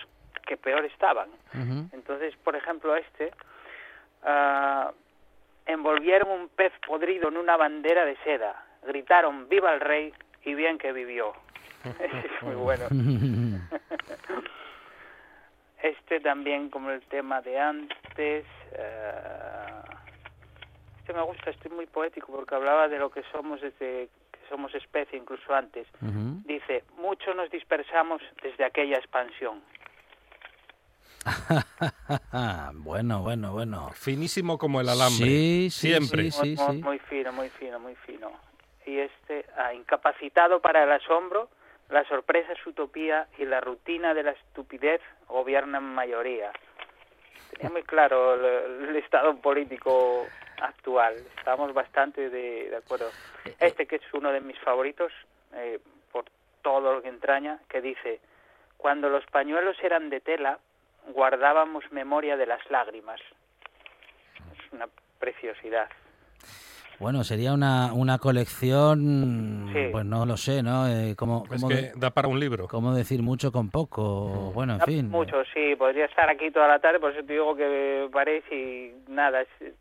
que 0.45 0.55
peor 0.57 0.85
estaban. 0.85 1.29
Entonces, 1.93 2.35
por 2.43 2.55
ejemplo, 2.55 2.95
este... 2.95 3.31
Uh, 4.23 4.91
envolvieron 5.67 6.29
un 6.31 6.49
pez 6.49 6.71
podrido 6.85 7.29
en 7.29 7.37
una 7.37 7.57
bandera 7.57 8.05
de 8.05 8.15
seda, 8.23 8.65
gritaron 8.85 9.47
viva 9.49 9.73
el 9.73 9.81
rey 9.81 10.13
y 10.43 10.53
bien 10.55 10.77
que 10.77 10.91
vivió. 10.93 11.33
es 11.83 12.41
muy 12.41 12.55
bueno. 12.55 12.85
este 15.83 16.19
también 16.19 16.69
como 16.69 16.89
el 16.89 17.01
tema 17.03 17.41
de 17.41 17.59
antes. 17.59 18.45
Eh, 18.71 19.81
este 20.99 21.13
me 21.13 21.21
gusta, 21.21 21.51
estoy 21.51 21.71
muy 21.71 21.85
poético 21.85 22.31
porque 22.31 22.55
hablaba 22.55 22.87
de 22.87 22.97
lo 22.97 23.09
que 23.09 23.23
somos 23.31 23.61
desde 23.61 24.09
que 24.31 24.39
somos 24.49 24.73
especie, 24.75 25.17
incluso 25.17 25.53
antes. 25.53 25.87
Dice, 26.45 26.83
mucho 26.97 27.33
nos 27.33 27.49
dispersamos 27.49 28.21
desde 28.41 28.65
aquella 28.65 28.97
expansión. 28.97 29.61
bueno, 32.73 33.21
bueno, 33.21 33.51
bueno. 33.53 33.91
Finísimo 33.93 34.57
como 34.57 34.81
el 34.81 34.89
alambre. 34.89 35.25
Sí, 35.25 35.69
siempre. 35.69 36.31
Sí, 36.31 36.55
muy, 36.57 36.81
muy, 36.81 36.99
fino, 36.99 37.31
muy 37.33 37.49
fino, 37.49 37.79
muy 37.79 37.95
fino 37.95 38.31
y 38.87 38.99
este 38.99 39.45
ha 39.57 39.73
incapacitado 39.73 40.61
para 40.61 40.83
el 40.83 40.91
asombro, 40.91 41.49
la 41.89 42.05
sorpresa 42.05 42.53
es 42.53 42.65
utopía 42.65 43.27
y 43.37 43.45
la 43.45 43.59
rutina 43.59 44.13
de 44.13 44.23
la 44.23 44.31
estupidez 44.31 45.01
gobierna 45.27 45.77
en 45.77 45.93
mayoría. 45.93 46.51
Tenía 47.51 47.69
muy 47.69 47.83
claro 47.83 48.33
el, 48.35 48.95
estado 48.95 49.35
político 49.37 50.25
actual, 50.61 51.15
estamos 51.37 51.73
bastante 51.73 52.29
de, 52.29 52.75
acuerdo. 52.75 53.09
Eh, 53.45 53.49
eh. 53.49 53.55
Este 53.59 53.85
que 53.85 53.97
es 53.97 54.13
uno 54.13 54.31
de 54.31 54.41
mis 54.41 54.57
favoritos, 54.59 55.11
eh, 55.53 55.79
por 56.11 56.25
todo 56.61 56.93
lo 56.93 57.01
que 57.01 57.09
entraña, 57.09 57.59
que 57.69 57.81
dice, 57.81 58.21
cuando 58.77 59.09
los 59.09 59.25
pañuelos 59.25 59.77
eran 59.83 60.09
de 60.09 60.21
tela, 60.21 60.59
guardábamos 61.13 61.83
memoria 61.91 62.37
de 62.37 62.45
las 62.45 62.59
lágrimas. 62.69 63.19
Es 64.53 64.73
una 64.73 64.87
preciosidad. 65.19 65.89
Bueno, 66.99 67.23
sería 67.23 67.53
una, 67.53 67.93
una 67.93 68.17
colección, 68.17 69.69
pues 69.91 70.03
no 70.03 70.25
lo 70.25 70.35
sé, 70.35 70.63
¿no? 70.63 70.87
Eh, 70.87 71.15
como, 71.15 71.45
es 71.51 71.63
que 71.63 71.91
da 71.95 72.09
para 72.09 72.27
un 72.27 72.39
libro. 72.39 72.67
¿Cómo 72.67 72.95
decir 72.95 73.21
mucho 73.21 73.51
con 73.51 73.69
poco? 73.69 74.51
Bueno, 74.55 74.73
en 74.73 74.81
fin. 74.81 75.09
Mucho, 75.09 75.43
sí. 75.53 75.75
Podría 75.75 76.05
estar 76.05 76.27
aquí 76.27 76.49
toda 76.49 76.67
la 76.67 76.79
tarde, 76.79 76.99
por 76.99 77.11
eso 77.11 77.23
te 77.23 77.33
digo 77.33 77.55
que 77.55 78.09
parece 78.11 78.55
y 78.55 78.95
nada, 79.11 79.41
es 79.41 79.47
el 79.61 79.75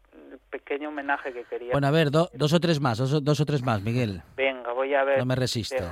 pequeño 0.50 0.90
homenaje 0.90 1.32
que 1.32 1.44
quería. 1.44 1.72
Bueno, 1.72 1.86
a 1.86 1.90
ver, 1.90 2.10
dos 2.10 2.52
o 2.52 2.60
tres 2.60 2.80
más, 2.80 2.98
dos, 2.98 3.24
dos, 3.24 3.40
o 3.40 3.46
tres 3.46 3.62
más, 3.62 3.82
Miguel. 3.82 4.20
Venga, 4.36 4.72
voy 4.72 4.92
a 4.92 5.02
ver. 5.04 5.18
No 5.18 5.24
me 5.24 5.36
resisto. 5.36 5.76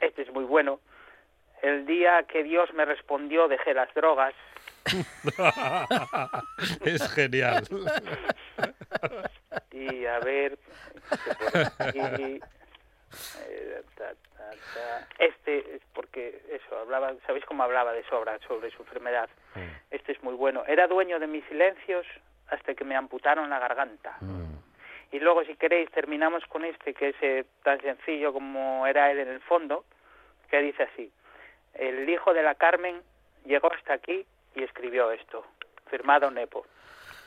este 0.00 0.22
es 0.22 0.32
muy 0.32 0.44
bueno. 0.44 0.80
El 1.62 1.86
día 1.86 2.22
que 2.24 2.42
Dios 2.42 2.72
me 2.74 2.84
respondió 2.84 3.48
dejé 3.48 3.74
las 3.74 3.92
drogas. 3.94 4.34
es 6.84 7.12
genial. 7.12 7.64
Y 9.72 10.06
a 10.06 10.18
ver, 10.20 10.58
eh, 11.94 12.40
este 15.18 15.76
es 15.76 15.82
porque 15.94 16.42
eso 16.50 16.78
hablaba, 16.78 17.14
sabéis 17.26 17.44
cómo 17.44 17.62
hablaba 17.62 17.92
de 17.92 18.04
sobra 18.04 18.38
sobre 18.46 18.70
su 18.70 18.82
enfermedad. 18.82 19.28
Mm. 19.54 19.60
Este 19.90 20.12
es 20.12 20.22
muy 20.22 20.34
bueno. 20.34 20.64
Era 20.66 20.86
dueño 20.86 21.18
de 21.18 21.26
mis 21.26 21.44
silencios 21.46 22.06
hasta 22.48 22.74
que 22.74 22.84
me 22.84 22.96
amputaron 22.96 23.50
la 23.50 23.58
garganta. 23.58 24.16
Mm. 24.20 24.56
Y 25.12 25.18
luego, 25.18 25.44
si 25.44 25.56
queréis, 25.56 25.90
terminamos 25.90 26.44
con 26.46 26.64
este 26.64 26.94
que 26.94 27.08
es 27.08 27.16
eh, 27.20 27.44
tan 27.64 27.80
sencillo 27.80 28.32
como 28.32 28.86
era 28.86 29.10
él 29.10 29.18
en 29.18 29.28
el 29.28 29.40
fondo, 29.40 29.84
que 30.48 30.60
dice 30.60 30.84
así: 30.84 31.12
el 31.74 32.08
hijo 32.08 32.32
de 32.34 32.42
la 32.42 32.54
Carmen 32.54 33.02
llegó 33.44 33.72
hasta 33.72 33.94
aquí 33.94 34.26
y 34.54 34.62
escribió 34.62 35.10
esto, 35.10 35.44
firmado 35.88 36.30
Nepo. 36.30 36.64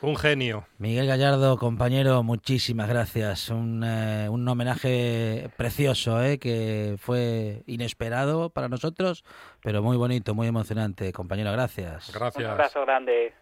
Un 0.04 0.18
genio. 0.18 0.66
Miguel 0.80 1.08
Gallardo, 1.08 1.58
compañero, 1.58 2.24
muchísimas 2.24 2.90
gracias. 2.90 3.48
Un, 3.50 3.86
eh, 3.86 4.28
un 4.30 4.46
homenaje 4.46 5.50
precioso, 5.56 6.22
eh, 6.22 6.40
que 6.40 6.96
fue 7.00 7.64
inesperado 7.68 8.50
para 8.50 8.68
nosotros, 8.68 9.24
pero 9.62 9.82
muy 9.82 9.96
bonito, 9.96 10.36
muy 10.36 10.48
emocionante. 10.48 11.14
Compañero, 11.14 11.54
gracias. 11.54 12.12
Gracias. 12.14 12.44
Un 12.44 12.52
abrazo 12.52 12.82
grande. 12.82 13.34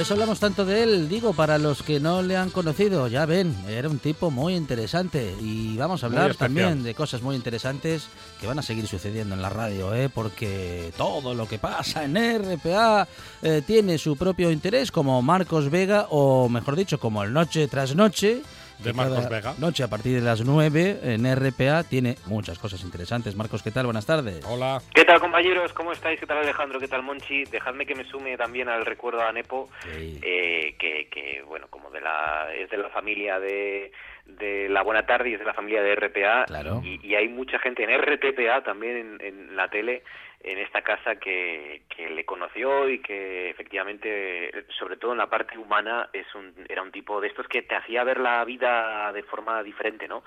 Por 0.00 0.06
eso 0.06 0.14
hablamos 0.14 0.40
tanto 0.40 0.64
de 0.64 0.82
él, 0.82 1.08
digo, 1.10 1.34
para 1.34 1.58
los 1.58 1.82
que 1.82 2.00
no 2.00 2.22
le 2.22 2.34
han 2.34 2.48
conocido, 2.48 3.06
ya 3.06 3.26
ven, 3.26 3.54
era 3.68 3.86
un 3.86 3.98
tipo 3.98 4.30
muy 4.30 4.54
interesante 4.54 5.36
y 5.42 5.76
vamos 5.76 6.02
a 6.02 6.06
hablar 6.06 6.34
también 6.36 6.82
de 6.82 6.94
cosas 6.94 7.20
muy 7.20 7.36
interesantes 7.36 8.08
que 8.40 8.46
van 8.46 8.58
a 8.58 8.62
seguir 8.62 8.86
sucediendo 8.86 9.34
en 9.34 9.42
la 9.42 9.50
radio, 9.50 9.94
¿eh? 9.94 10.08
porque 10.08 10.90
todo 10.96 11.34
lo 11.34 11.46
que 11.46 11.58
pasa 11.58 12.02
en 12.04 12.16
RPA 12.16 13.06
eh, 13.42 13.60
tiene 13.66 13.98
su 13.98 14.16
propio 14.16 14.50
interés, 14.50 14.90
como 14.90 15.20
Marcos 15.20 15.68
Vega, 15.68 16.06
o 16.08 16.48
mejor 16.48 16.76
dicho, 16.76 16.98
como 16.98 17.22
el 17.22 17.34
Noche 17.34 17.68
tras 17.68 17.94
Noche, 17.94 18.40
de 18.82 18.92
Marcos 18.92 19.28
Vega. 19.28 19.54
Noche 19.58 19.82
a 19.82 19.88
partir 19.88 20.14
de 20.14 20.20
las 20.20 20.44
9 20.44 21.00
en 21.02 21.24
RPA 21.36 21.84
tiene 21.84 22.16
muchas 22.26 22.58
cosas 22.58 22.82
interesantes. 22.82 23.36
Marcos, 23.36 23.62
¿qué 23.62 23.70
tal? 23.70 23.86
Buenas 23.86 24.06
tardes. 24.06 24.44
Hola. 24.46 24.80
¿Qué 24.94 25.04
tal, 25.04 25.20
compañeros? 25.20 25.72
¿Cómo 25.72 25.92
estáis? 25.92 26.18
¿Qué 26.18 26.26
tal, 26.26 26.38
Alejandro? 26.38 26.80
¿Qué 26.80 26.88
tal, 26.88 27.02
Monchi? 27.02 27.44
Dejadme 27.44 27.86
que 27.86 27.94
me 27.94 28.04
sume 28.04 28.36
también 28.36 28.68
al 28.68 28.86
recuerdo 28.86 29.22
a 29.22 29.32
Nepo, 29.32 29.68
eh, 29.86 30.74
que, 30.78 31.08
que, 31.10 31.42
bueno, 31.46 31.66
como 31.68 31.90
de 31.90 32.00
la 32.00 32.48
es 32.54 32.70
de 32.70 32.76
la 32.76 32.88
familia 32.90 33.38
de 33.38 33.92
de 34.26 34.68
La 34.68 34.82
Buena 34.82 35.06
Tarde 35.06 35.30
y 35.30 35.32
es 35.34 35.40
de 35.40 35.44
la 35.44 35.54
familia 35.54 35.82
de 35.82 35.94
RPA. 35.96 36.44
Claro. 36.46 36.80
Y, 36.84 37.00
y 37.04 37.14
hay 37.14 37.28
mucha 37.28 37.58
gente 37.58 37.82
en 37.82 37.90
RTPA 37.90 38.62
también 38.62 39.18
en, 39.20 39.26
en 39.26 39.56
la 39.56 39.68
tele 39.68 40.02
en 40.42 40.58
esta 40.58 40.82
casa 40.82 41.16
que, 41.16 41.82
que, 41.94 42.08
le 42.08 42.24
conoció 42.24 42.88
y 42.88 43.00
que 43.00 43.50
efectivamente, 43.50 44.64
sobre 44.78 44.96
todo 44.96 45.12
en 45.12 45.18
la 45.18 45.28
parte 45.28 45.58
humana, 45.58 46.08
es 46.12 46.26
un, 46.34 46.54
era 46.68 46.82
un 46.82 46.90
tipo 46.90 47.20
de 47.20 47.28
estos 47.28 47.46
que 47.46 47.62
te 47.62 47.74
hacía 47.74 48.04
ver 48.04 48.18
la 48.18 48.44
vida 48.44 49.12
de 49.12 49.22
forma 49.22 49.62
diferente, 49.62 50.08
¿no? 50.08 50.22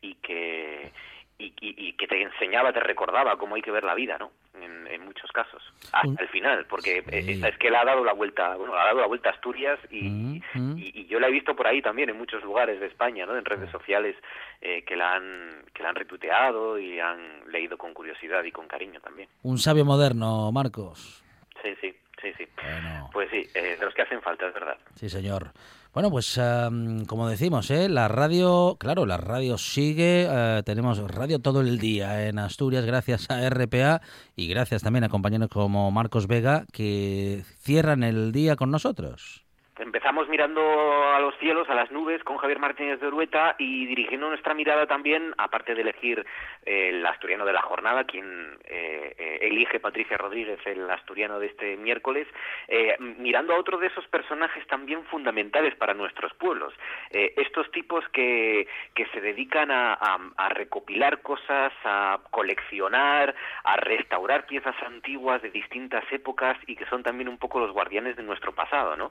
Y 0.00 0.14
que, 0.16 0.90
y, 1.38 1.46
y, 1.60 1.88
y, 1.88 1.92
que 1.92 2.08
te 2.08 2.20
enseñaba, 2.20 2.72
te 2.72 2.80
recordaba 2.80 3.36
cómo 3.38 3.54
hay 3.54 3.62
que 3.62 3.70
ver 3.70 3.84
la 3.84 3.94
vida, 3.94 4.18
¿no? 4.18 4.32
En, 4.60 4.88
en 4.88 5.04
muchos 5.04 5.30
casos, 5.30 5.62
hasta 5.92 6.22
el 6.22 6.28
final, 6.30 6.66
porque 6.66 7.04
sí. 7.08 7.40
es 7.46 7.56
que 7.58 7.70
le 7.70 7.76
ha 7.76 7.84
dado 7.84 8.04
la 8.04 8.12
vuelta, 8.12 8.56
bueno, 8.56 8.74
ha 8.74 8.86
dado 8.86 9.00
la 9.00 9.06
vuelta 9.06 9.30
a 9.30 9.32
Asturias 9.32 9.78
y, 9.88 10.02
mm 10.02 10.42
-hmm. 10.52 10.78
y, 10.78 11.00
y, 11.02 11.06
yo 11.06 11.20
la 11.20 11.28
he 11.28 11.30
visto 11.30 11.54
por 11.54 11.68
ahí 11.68 11.80
también 11.80 12.10
en 12.10 12.18
muchos 12.18 12.42
lugares 12.42 12.80
de 12.80 12.86
España, 12.86 13.24
¿no? 13.24 13.36
En 13.36 13.44
redes 13.44 13.70
sociales 13.70 14.16
eh, 14.60 14.82
que 14.84 14.96
la 14.96 15.14
han 15.14 15.64
que 15.72 15.84
la 15.84 15.90
han 15.90 15.94
retuiteado 15.94 16.76
y 16.76 16.98
han 16.98 17.48
leído 17.52 17.78
con 17.78 17.94
curiosidad 17.94 18.42
y 18.42 18.50
con 18.50 18.66
cariño 18.66 19.00
también. 19.00 19.28
Un 19.44 19.58
sabio 19.58 19.84
moderno, 19.84 20.50
Marcos. 20.50 21.22
Sí, 21.62 21.74
sí, 21.80 21.94
sí, 22.20 22.32
sí. 22.36 22.48
Bueno. 22.56 23.10
Pues 23.12 23.30
sí, 23.30 23.46
eh, 23.54 23.76
de 23.78 23.84
los 23.84 23.94
que 23.94 24.02
hacen 24.02 24.20
falta, 24.22 24.48
es 24.48 24.54
verdad. 24.54 24.76
Sí, 24.96 25.08
señor. 25.08 25.52
Bueno, 25.94 26.10
pues 26.10 26.38
um, 26.38 27.04
como 27.06 27.28
decimos, 27.28 27.70
¿eh? 27.70 27.88
la 27.88 28.08
radio, 28.08 28.76
claro, 28.78 29.06
la 29.06 29.16
radio 29.16 29.56
sigue, 29.56 30.28
uh, 30.28 30.62
tenemos 30.62 30.98
radio 31.10 31.38
todo 31.38 31.62
el 31.62 31.78
día 31.78 32.28
en 32.28 32.38
Asturias 32.38 32.84
gracias 32.84 33.30
a 33.30 33.48
RPA 33.48 34.02
y 34.36 34.48
gracias 34.48 34.82
también 34.82 35.04
a 35.04 35.08
compañeros 35.08 35.48
como 35.48 35.90
Marcos 35.90 36.26
Vega 36.26 36.66
que 36.72 37.42
cierran 37.62 38.02
el 38.02 38.32
día 38.32 38.54
con 38.54 38.70
nosotros. 38.70 39.47
Empezamos 39.78 40.28
mirando 40.28 40.60
a 41.14 41.20
los 41.20 41.36
cielos, 41.38 41.70
a 41.70 41.74
las 41.74 41.90
nubes, 41.92 42.24
con 42.24 42.36
Javier 42.36 42.58
Martínez 42.58 42.98
de 43.00 43.06
Urueta 43.06 43.54
y 43.58 43.86
dirigiendo 43.86 44.28
nuestra 44.28 44.52
mirada 44.52 44.86
también, 44.86 45.34
aparte 45.38 45.74
de 45.74 45.82
elegir 45.82 46.26
eh, 46.66 46.88
el 46.88 47.06
asturiano 47.06 47.44
de 47.44 47.52
la 47.52 47.62
jornada, 47.62 48.04
quien 48.04 48.58
eh, 48.64 49.14
eh, 49.16 49.38
elige 49.42 49.78
Patricia 49.78 50.16
Rodríguez, 50.16 50.58
el 50.66 50.90
asturiano 50.90 51.38
de 51.38 51.46
este 51.46 51.76
miércoles, 51.76 52.26
mirando 53.18 53.54
a 53.54 53.58
otro 53.58 53.78
de 53.78 53.86
esos 53.86 54.06
personajes 54.08 54.66
también 54.66 55.04
fundamentales 55.04 55.74
para 55.76 55.94
nuestros 55.94 56.32
pueblos. 56.34 56.74
Estos 57.10 57.70
tipos 57.70 58.04
que, 58.12 58.66
que 58.94 59.06
se 59.06 59.20
dedican 59.20 59.70
a, 59.70 60.18
recopilar 60.50 61.22
cosas, 61.22 61.72
a 61.84 62.18
coleccionar, 62.30 63.34
a 63.64 63.76
restaurar 63.76 64.46
piezas 64.46 64.74
antiguas 64.84 65.40
de 65.42 65.50
distintas 65.50 66.04
épocas 66.10 66.56
y 66.66 66.76
que 66.76 66.86
son 66.86 67.02
también 67.02 67.28
un 67.28 67.38
poco 67.38 67.60
los 67.60 67.72
guardianes 67.72 68.16
de 68.16 68.22
nuestro 68.22 68.52
pasado, 68.52 68.96
¿no? 68.96 69.10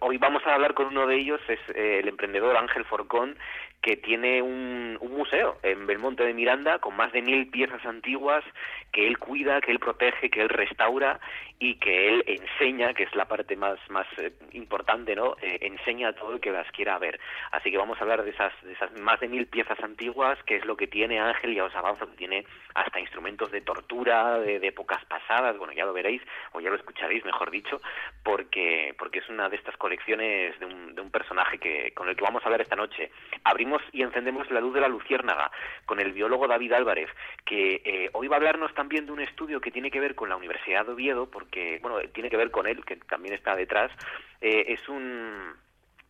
Hoy 0.00 0.18
vamos 0.18 0.42
a 0.46 0.54
hablar 0.54 0.74
con 0.74 0.86
uno 0.86 1.06
de 1.06 1.16
ellos, 1.16 1.40
es 1.48 1.60
eh, 1.74 2.00
el 2.00 2.08
emprendedor 2.08 2.56
Ángel 2.56 2.84
Forcón, 2.84 3.36
que 3.82 3.96
tiene 3.96 4.42
un, 4.42 4.98
un, 5.00 5.12
museo 5.12 5.58
en 5.62 5.86
Belmonte 5.86 6.24
de 6.24 6.34
Miranda 6.34 6.78
con 6.78 6.96
más 6.96 7.12
de 7.12 7.22
mil 7.22 7.48
piezas 7.48 7.84
antiguas 7.86 8.44
que 8.92 9.06
él 9.06 9.18
cuida, 9.18 9.60
que 9.60 9.70
él 9.70 9.78
protege, 9.78 10.30
que 10.30 10.42
él 10.42 10.48
restaura 10.48 11.20
y 11.58 11.76
que 11.76 12.08
él 12.08 12.24
enseña, 12.26 12.92
que 12.92 13.04
es 13.04 13.14
la 13.14 13.26
parte 13.26 13.56
más, 13.56 13.78
más 13.88 14.06
eh, 14.18 14.32
importante, 14.52 15.16
¿no? 15.16 15.36
Eh, 15.40 15.58
enseña 15.62 16.08
a 16.08 16.12
todo 16.12 16.34
el 16.34 16.40
que 16.40 16.50
las 16.50 16.70
quiera 16.70 16.98
ver. 16.98 17.18
Así 17.50 17.70
que 17.70 17.78
vamos 17.78 17.98
a 17.98 18.02
hablar 18.02 18.24
de 18.24 18.30
esas, 18.30 18.52
de 18.62 18.72
esas 18.72 18.92
más 18.98 19.20
de 19.20 19.28
mil 19.28 19.46
piezas 19.46 19.78
antiguas, 19.82 20.38
que 20.44 20.56
es 20.56 20.66
lo 20.66 20.76
que 20.76 20.86
tiene 20.86 21.18
Ángel, 21.18 21.54
ya 21.54 21.64
os 21.64 21.74
avanzo, 21.74 22.10
que 22.10 22.16
tiene 22.16 22.44
hasta 22.74 23.00
instrumentos 23.00 23.50
de 23.50 23.62
tortura 23.62 24.38
de, 24.38 24.56
épocas 24.66 25.04
pasadas, 25.06 25.56
bueno, 25.56 25.72
ya 25.72 25.86
lo 25.86 25.92
veréis, 25.92 26.20
o 26.52 26.60
ya 26.60 26.68
lo 26.68 26.76
escucharéis, 26.76 27.24
mejor 27.24 27.50
dicho, 27.50 27.80
porque, 28.22 28.94
porque 28.98 29.20
es 29.20 29.28
una 29.28 29.48
de 29.48 29.56
estas 29.56 29.76
colecciones 29.76 30.58
de 30.58 30.66
un, 30.66 30.94
de 30.94 31.00
un 31.00 31.10
personaje 31.10 31.58
que, 31.58 31.92
con 31.94 32.08
el 32.08 32.16
que 32.16 32.24
vamos 32.24 32.42
a 32.42 32.46
hablar 32.46 32.60
esta 32.60 32.76
noche. 32.76 33.10
Abrimos 33.44 33.65
y 33.92 34.02
encendemos 34.02 34.50
la 34.50 34.60
luz 34.60 34.74
de 34.74 34.80
la 34.80 34.88
luciérnaga 34.88 35.50
con 35.84 36.00
el 36.00 36.12
biólogo 36.12 36.48
David 36.48 36.72
Álvarez, 36.72 37.10
que 37.44 37.82
eh, 37.84 38.10
hoy 38.12 38.28
va 38.28 38.36
a 38.36 38.38
hablarnos 38.38 38.74
también 38.74 39.06
de 39.06 39.12
un 39.12 39.20
estudio 39.20 39.60
que 39.60 39.70
tiene 39.70 39.90
que 39.90 40.00
ver 40.00 40.14
con 40.14 40.28
la 40.28 40.36
Universidad 40.36 40.86
de 40.86 40.92
Oviedo, 40.92 41.30
porque, 41.30 41.78
bueno, 41.82 41.98
tiene 42.12 42.30
que 42.30 42.36
ver 42.36 42.50
con 42.50 42.66
él, 42.66 42.84
que 42.84 42.96
también 42.96 43.34
está 43.34 43.54
detrás. 43.56 43.90
Eh, 44.40 44.66
es 44.68 44.88
un 44.88 45.54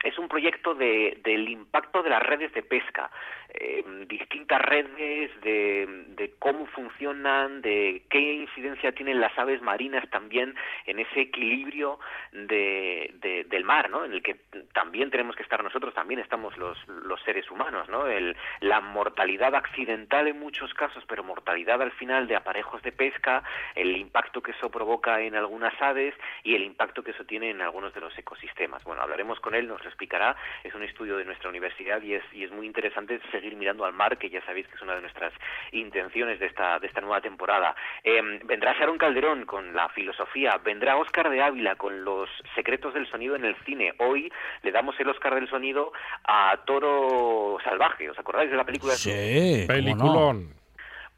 es 0.05 0.19
un 0.19 0.29
proyecto 0.29 0.75
de, 0.75 1.19
del 1.25 1.49
impacto 1.49 2.03
de 2.03 2.11
las 2.11 2.23
redes 2.23 2.53
de 2.53 2.63
pesca, 2.63 3.11
eh, 3.59 3.85
distintas 4.09 4.61
redes, 4.63 5.31
de, 5.41 6.35
cómo 6.39 6.67
funcionan, 6.67 7.63
de 7.63 8.03
qué 8.11 8.35
incidencia 8.35 8.93
tienen 8.93 9.21
las 9.21 9.37
aves 9.39 9.63
marinas 9.63 10.09
también 10.11 10.55
en 10.87 10.99
ese 10.99 11.23
equilibrio 11.23 11.99
de, 12.33 13.45
del 13.49 13.65
mar, 13.65 13.91
¿no? 13.91 14.05
En 14.05 14.13
el 14.13 14.23
que 14.23 14.37
también 14.73 15.11
tenemos 15.11 15.37
que 15.37 15.43
estar 15.43 15.63
nosotros, 15.63 15.95
también 15.95 16.21
estamos 16.21 16.57
los, 16.57 16.77
los 16.89 17.21
seres 17.23 17.51
humanos, 17.51 17.89
¿no? 17.89 18.07
El, 18.07 18.37
la 18.61 18.81
mortalidad 18.81 19.55
accidental 19.55 20.29
en 20.29 20.39
muchos 20.39 20.73
casos, 20.75 21.05
pero 21.09 21.25
mortalidad 21.25 21.81
al 21.83 21.93
final 21.93 22.27
de 22.29 22.37
aparejos 22.37 22.83
de 22.83 22.93
pesca, 22.93 23.43
el 23.75 23.97
impacto 23.97 24.43
que 24.43 24.53
eso 24.53 24.71
provoca 24.71 25.21
en 25.21 25.35
algunas 25.35 25.81
aves 25.81 26.15
y 26.43 26.55
el 26.55 26.63
impacto 26.63 27.03
que 27.03 27.13
eso 27.13 27.25
tiene 27.25 27.51
en 27.51 27.61
algunos 27.61 27.95
de 27.95 28.01
los 28.01 28.17
ecosistemas. 28.19 28.85
Bueno, 28.85 29.03
hablaremos 29.03 29.41
con 29.41 29.55
él, 29.55 29.69
nos 29.69 29.83
lo 29.83 29.89
explicará, 29.89 30.37
es 30.65 30.75
un 30.75 30.83
estudio 30.83 31.17
de 31.17 31.25
nuestra 31.25 31.49
universidad 31.49 32.03
y 32.03 32.15
es, 32.15 32.25
y 32.33 32.45
es 32.45 32.51
muy 32.51 32.67
interesante 32.67 33.21
seguir 33.31 33.46
mirando 33.55 33.85
al 33.85 33.93
mar, 33.93 34.19
que 34.19 34.31
ya 34.31 34.45
sabéis 34.45 34.67
que 34.67 34.75
es 34.75 34.83
una 34.83 34.95
de 34.95 35.03
nuestras 35.03 35.33
intenciones 35.73 36.41
de 36.41 36.47
esta, 36.47 36.79
de 36.79 36.87
esta 36.87 37.01
nueva 37.01 37.21
temporada. 37.21 37.77
Eh, 38.03 38.21
vendrá 38.45 38.73
Sharon 38.73 38.99
Calderón 38.99 39.45
con 39.45 39.75
la 39.75 39.89
filosofía, 39.91 40.59
vendrá 40.65 40.97
Oscar 40.97 41.31
de 41.31 41.43
Ávila 41.43 41.77
con 41.77 42.05
los 42.05 42.29
secretos 42.55 42.95
del 42.95 43.07
sonido 43.09 43.37
en 43.37 43.45
el 43.45 43.57
cine. 43.65 43.95
Hoy 43.99 44.33
le 44.63 44.73
damos 44.73 44.99
el 44.99 45.09
Oscar 45.09 45.35
del 45.35 45.49
sonido 45.49 45.93
a 46.25 46.57
Toro 46.65 47.59
Salvaje, 47.63 48.11
¿os 48.11 48.19
acordáis 48.19 48.51
de 48.51 48.57
la 48.57 48.65
película? 48.65 48.95
Sí, 48.95 49.65
peliculón. 49.67 50.51
No? 50.51 50.66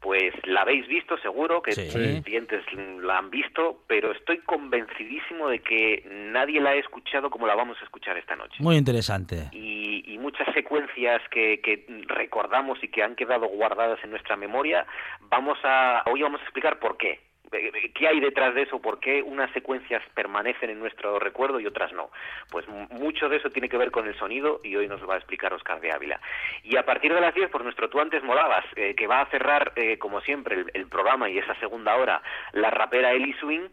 Pues 0.01 0.33
la 0.45 0.61
habéis 0.61 0.87
visto 0.87 1.17
seguro, 1.17 1.61
que 1.61 1.73
sí. 1.73 1.81
los 1.83 2.23
clientes 2.23 2.63
la 3.01 3.17
han 3.17 3.29
visto, 3.29 3.83
pero 3.87 4.11
estoy 4.11 4.37
convencidísimo 4.39 5.49
de 5.49 5.59
que 5.59 6.03
nadie 6.31 6.61
la 6.61 6.71
ha 6.71 6.75
escuchado 6.75 7.29
como 7.29 7.47
la 7.47 7.55
vamos 7.55 7.77
a 7.81 7.83
escuchar 7.83 8.17
esta 8.17 8.35
noche. 8.35 8.55
Muy 8.59 8.77
interesante. 8.77 9.49
Y, 9.51 10.03
y 10.07 10.17
muchas 10.17 10.47
secuencias 10.53 11.21
que, 11.29 11.59
que, 11.61 11.85
recordamos 12.07 12.81
y 12.81 12.87
que 12.87 13.03
han 13.03 13.15
quedado 13.15 13.47
guardadas 13.47 13.99
en 14.03 14.11
nuestra 14.11 14.37
memoria, 14.37 14.85
vamos 15.21 15.57
a 15.63 16.03
hoy 16.05 16.21
vamos 16.21 16.39
a 16.41 16.43
explicar 16.43 16.79
por 16.79 16.97
qué. 16.97 17.19
¿Qué 17.51 18.07
hay 18.07 18.19
detrás 18.19 18.53
de 18.55 18.63
eso? 18.63 18.81
¿Por 18.81 18.99
qué 18.99 19.21
unas 19.21 19.51
secuencias 19.51 20.03
permanecen 20.13 20.69
en 20.69 20.79
nuestro 20.79 21.19
recuerdo 21.19 21.59
y 21.59 21.65
otras 21.65 21.91
no? 21.93 22.11
Pues 22.51 22.67
mucho 22.67 23.29
de 23.29 23.37
eso 23.37 23.49
tiene 23.49 23.69
que 23.69 23.77
ver 23.77 23.91
con 23.91 24.07
el 24.07 24.15
sonido 24.17 24.59
y 24.63 24.75
hoy 24.75 24.87
nos 24.87 25.01
lo 25.01 25.07
va 25.07 25.15
a 25.15 25.17
explicar 25.17 25.53
Oscar 25.53 25.81
de 25.81 25.91
Ávila. 25.91 26.19
Y 26.63 26.77
a 26.77 26.85
partir 26.85 27.13
de 27.13 27.21
las 27.21 27.33
10, 27.33 27.49
por 27.49 27.63
nuestro 27.63 27.89
Tú 27.89 27.99
antes 27.99 28.23
molabas, 28.23 28.65
eh, 28.75 28.93
que 28.95 29.07
va 29.07 29.21
a 29.21 29.29
cerrar, 29.31 29.73
eh, 29.75 29.97
como 29.97 30.21
siempre, 30.21 30.55
el, 30.55 30.71
el, 30.73 30.87
programa 30.87 31.29
y 31.29 31.39
esa 31.39 31.55
segunda 31.55 31.95
hora, 31.95 32.21
la 32.53 32.69
rapera 32.69 33.13
Ellie 33.13 33.35
Swing, 33.39 33.67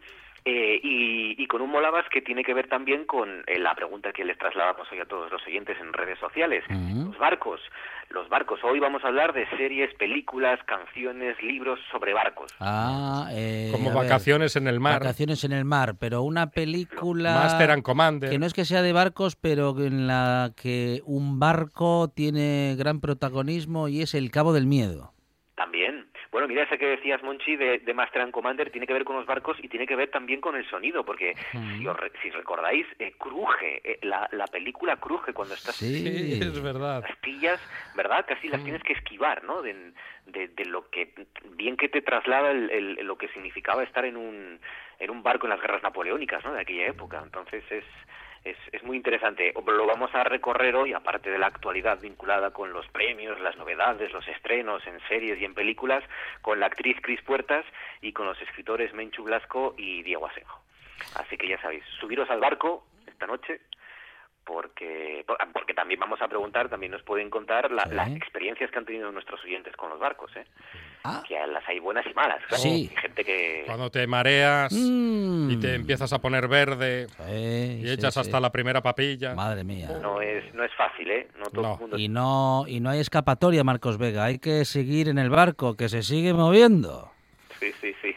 Eh, 0.49 0.79
y, 0.81 1.47
con 1.47 1.61
un 1.61 1.69
Molabas 1.69 2.05
que 2.09 2.21
tiene 2.21 2.41
que 2.43 2.53
ver 2.53 2.69
también 2.69 3.05
con 3.05 3.43
eh, 3.47 3.59
la 3.59 3.75
pregunta 3.75 4.13
que 4.13 4.23
les 4.23 4.37
trasladamos 4.37 4.87
hoy 4.91 4.99
a 4.99 5.05
todos 5.05 5.29
los 5.29 5.45
oyentes 5.45 5.77
en 5.81 5.91
redes 5.91 6.17
sociales. 6.19 6.63
Los 6.69 7.17
barcos. 7.17 7.59
Los 8.09 8.29
barcos. 8.29 8.61
Hoy 8.63 8.79
vamos 8.79 9.03
a 9.03 9.07
hablar 9.07 9.33
de 9.33 9.45
series, 9.57 9.93
películas, 9.95 10.59
canciones, 10.65 11.41
libros 11.43 11.79
sobre 11.91 12.13
barcos. 12.13 12.53
Ah, 12.61 13.27
eh, 13.31 13.69
Como 13.73 13.91
Vacaciones 13.91 14.55
en 14.55 14.67
el 14.67 14.79
mar. 14.79 15.01
Vacaciones 15.01 15.43
en 15.43 15.51
el 15.51 15.65
mar, 15.65 15.95
pero 15.99 16.21
una 16.21 16.49
película... 16.49 17.33
Master 17.33 17.71
and 17.71 17.83
Commander. 17.83 18.29
Que 18.29 18.39
no 18.39 18.45
es 18.45 18.53
que 18.53 18.63
sea 18.63 18.81
de 18.81 18.93
barcos, 18.93 19.35
pero 19.35 19.77
en 19.79 20.07
la 20.07 20.51
que 20.55 21.01
un 21.05 21.39
barco 21.39 22.09
tiene 22.15 22.75
gran 22.77 23.01
protagonismo 23.01 23.89
y 23.89 24.01
es 24.01 24.13
El 24.13 24.31
Cabo 24.31 24.53
del 24.53 24.65
Miedo. 24.67 25.16
Mira 26.47 26.63
ese 26.63 26.77
que 26.77 26.87
decías, 26.87 27.21
Monchi, 27.23 27.55
de, 27.55 27.93
Master 27.93 28.21
and 28.21 28.31
Commander, 28.31 28.69
tiene 28.71 28.87
que 28.87 28.93
ver 28.93 29.03
con 29.03 29.17
los 29.17 29.25
barcos 29.25 29.57
y 29.61 29.67
tiene 29.67 29.85
que 29.85 29.95
ver 29.95 30.09
también 30.09 30.39
con 30.39 30.55
el 30.55 30.67
sonido, 30.69 31.03
porque 31.03 31.35
si, 32.21 32.29
recordáis, 32.29 32.87
eh, 32.99 33.13
cruje, 33.17 33.81
eh, 33.83 33.99
la, 34.03 34.47
película 34.47 34.95
cruje 34.95 35.33
cuando 35.33 35.53
estás 35.53 35.75
sí, 35.75 36.39
es 36.41 36.61
verdad. 36.61 37.03
las 37.07 37.17
pillas, 37.17 37.59
¿verdad? 37.95 38.25
Casi 38.27 38.47
las 38.47 38.63
tienes 38.63 38.81
que 38.83 38.93
esquivar, 38.93 39.43
¿no? 39.43 39.61
De, 39.61 39.75
lo 40.65 40.89
que, 40.89 41.13
bien 41.55 41.77
que 41.77 41.89
te 41.89 42.01
traslada 42.01 42.53
lo 42.53 43.17
que 43.17 43.27
significaba 43.29 43.83
estar 43.83 44.05
en 44.05 44.17
un, 44.17 44.59
en 44.99 45.09
un 45.09 45.23
barco 45.23 45.45
en 45.45 45.51
las 45.51 45.61
guerras 45.61 45.83
napoleónicas, 45.83 46.43
¿no? 46.45 46.53
De 46.53 46.61
aquella 46.61 46.87
época. 46.87 47.21
Entonces 47.23 47.63
es 47.69 47.83
es, 48.49 48.83
muy 48.83 48.97
interesante. 48.97 49.53
Lo 49.53 49.85
vamos 49.85 50.13
a 50.13 50.23
recorrer 50.23 50.75
hoy, 50.75 50.93
aparte 50.93 51.29
de 51.29 51.37
la 51.37 51.47
actualidad 51.47 51.99
vinculada 51.99 52.51
con 52.51 52.71
los 52.71 52.87
premios, 52.89 53.39
las 53.39 53.57
novedades, 53.57 54.11
los 54.11 54.27
estrenos 54.27 54.85
en 54.87 54.99
series 55.07 55.39
y 55.41 55.45
en 55.45 55.53
películas, 55.53 56.03
con 56.41 56.59
la 56.59 56.67
actriz 56.67 56.97
Cris 57.01 57.21
Puertas 57.21 57.65
y 58.01 58.13
con 58.13 58.25
los 58.25 58.41
escritores 58.41 58.93
Menchu 58.93 59.23
Blasco 59.23 59.75
y 59.77 60.03
Diego 60.03 60.27
Asenjo. 60.27 60.61
Así 61.15 61.37
que 61.37 61.47
ya 61.47 61.61
sabéis, 61.61 61.83
subiros 61.99 62.29
al 62.29 62.39
barco 62.39 62.85
esta 63.07 63.27
noche 63.27 63.61
porque 64.47 65.25
porque 65.53 65.73
también 65.73 65.99
vamos 65.99 66.21
a 66.21 66.27
preguntar, 66.27 66.69
también 66.69 66.93
nos 66.93 67.03
pueden 67.03 67.29
contar 67.29 67.69
las 67.69 68.11
experiencias 68.15 68.71
que 68.71 68.79
han 68.79 68.85
tenido 68.85 69.11
nuestros 69.11 69.43
oyentes 69.43 69.75
con 69.75 69.89
los 69.89 69.99
barcos, 69.99 70.31
¿eh? 70.37 70.45
Ah. 71.03 71.21
Que 71.27 71.35
las 71.47 71.67
hay 71.67 71.79
buenas 71.79 72.05
y 72.09 72.13
malas, 72.13 72.41
Sí. 72.51 72.89
gente 73.01 73.23
que 73.23 73.63
cuando 73.65 73.91
te 73.91 74.07
mareas 74.07 74.71
y 74.71 75.57
te 75.57 75.67
mm. 75.67 75.81
empiezas 75.81 76.11
a 76.13 76.19
poner 76.19 76.47
verde 76.47 77.07
y 77.29 77.91
echas 77.91 78.17
hasta 78.17 78.39
la 78.39 78.51
primera 78.51 78.81
papilla. 78.81 79.35
Madre 79.35 79.63
mía. 79.63 79.89
No 80.01 80.21
es 80.21 80.53
no 80.53 80.63
es 80.63 80.73
fácil, 80.75 81.11
¿eh? 81.11 81.27
No 81.37 81.45
todo 81.45 81.73
El 81.73 81.79
mundo... 81.79 81.97
Y 81.97 82.07
no 82.07 82.63
y 82.67 82.79
no 82.79 82.89
hay 82.89 82.99
escapatoria, 82.99 83.63
Marcos 83.63 83.97
Vega, 83.97 84.23
hay 84.23 84.39
que 84.39 84.63
seguir 84.63 85.09
en 85.09 85.17
el 85.17 85.29
barco 85.29 85.75
que 85.75 85.89
se 85.89 86.01
sigue 86.03 86.33
moviendo. 86.33 87.11
Sí, 87.59 87.71
sí, 87.81 87.93
sí 88.01 88.15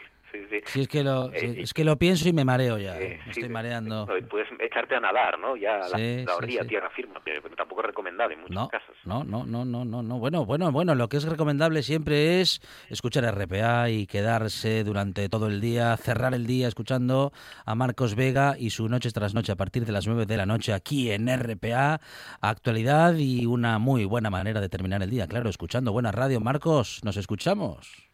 es 0.75 0.87
que 0.87 1.03
lo, 1.03 1.31
eh, 1.33 1.61
es 1.61 1.73
que 1.73 1.83
lo 1.83 1.97
pienso 1.97 2.27
y 2.27 2.33
me 2.33 2.45
mareo 2.45 2.77
ya. 2.77 2.93
me 2.93 3.19
estoy 3.29 3.49
mareando. 3.49 4.07
puedes 4.29 4.47
echarte 4.59 4.95
a 4.95 4.99
nadar, 4.99 5.39
¿no? 5.39 5.55
Ya 5.55 5.77
la, 5.77 5.97
la 5.97 6.35
orilla, 6.35 6.65
tierra 6.65 6.89
firme, 6.89 7.15
pero 7.23 7.41
tampoco 7.55 7.81
es 7.81 7.87
recomendable 7.87 8.35
en 8.35 8.41
muchos 8.41 8.69
casos. 8.69 8.95
No, 9.05 9.23
no, 9.23 9.45
no, 9.45 9.65
no, 9.65 9.85
no, 9.85 10.03
no. 10.03 10.19
Bueno, 10.19 10.45
bueno, 10.45 10.71
bueno, 10.71 10.95
lo 10.95 11.09
que 11.09 11.17
es 11.17 11.23
recomendable 11.25 11.83
siempre 11.83 12.41
es 12.41 12.61
escuchar 12.89 13.23
RPA 13.35 13.89
y 13.89 14.07
quedarse 14.07 14.83
durante 14.83 15.27
todo 15.29 15.47
el 15.47 15.61
día, 15.61 15.95
cerrar 15.97 16.33
el 16.33 16.45
día 16.45 16.67
escuchando 16.67 17.31
a 17.65 17.75
Marcos 17.75 18.15
Vega 18.15 18.55
y 18.57 18.69
su 18.69 18.87
Noche 18.87 19.11
tras 19.11 19.33
Noche 19.33 19.51
a 19.51 19.55
partir 19.55 19.85
de 19.85 19.91
las 19.91 20.07
9 20.07 20.25
de 20.25 20.37
la 20.37 20.45
noche 20.45 20.73
aquí 20.73 21.11
en 21.11 21.27
RPA. 21.27 21.99
Actualidad 22.41 23.15
y 23.15 23.45
una 23.45 23.79
muy 23.79 24.05
buena 24.05 24.29
manera 24.29 24.61
de 24.61 24.69
terminar 24.69 25.01
el 25.01 25.09
día, 25.09 25.27
claro, 25.27 25.49
escuchando 25.49 25.91
buena 25.91 26.11
radio. 26.11 26.39
Marcos, 26.39 27.01
¿nos 27.03 27.17
escuchamos? 27.17 28.10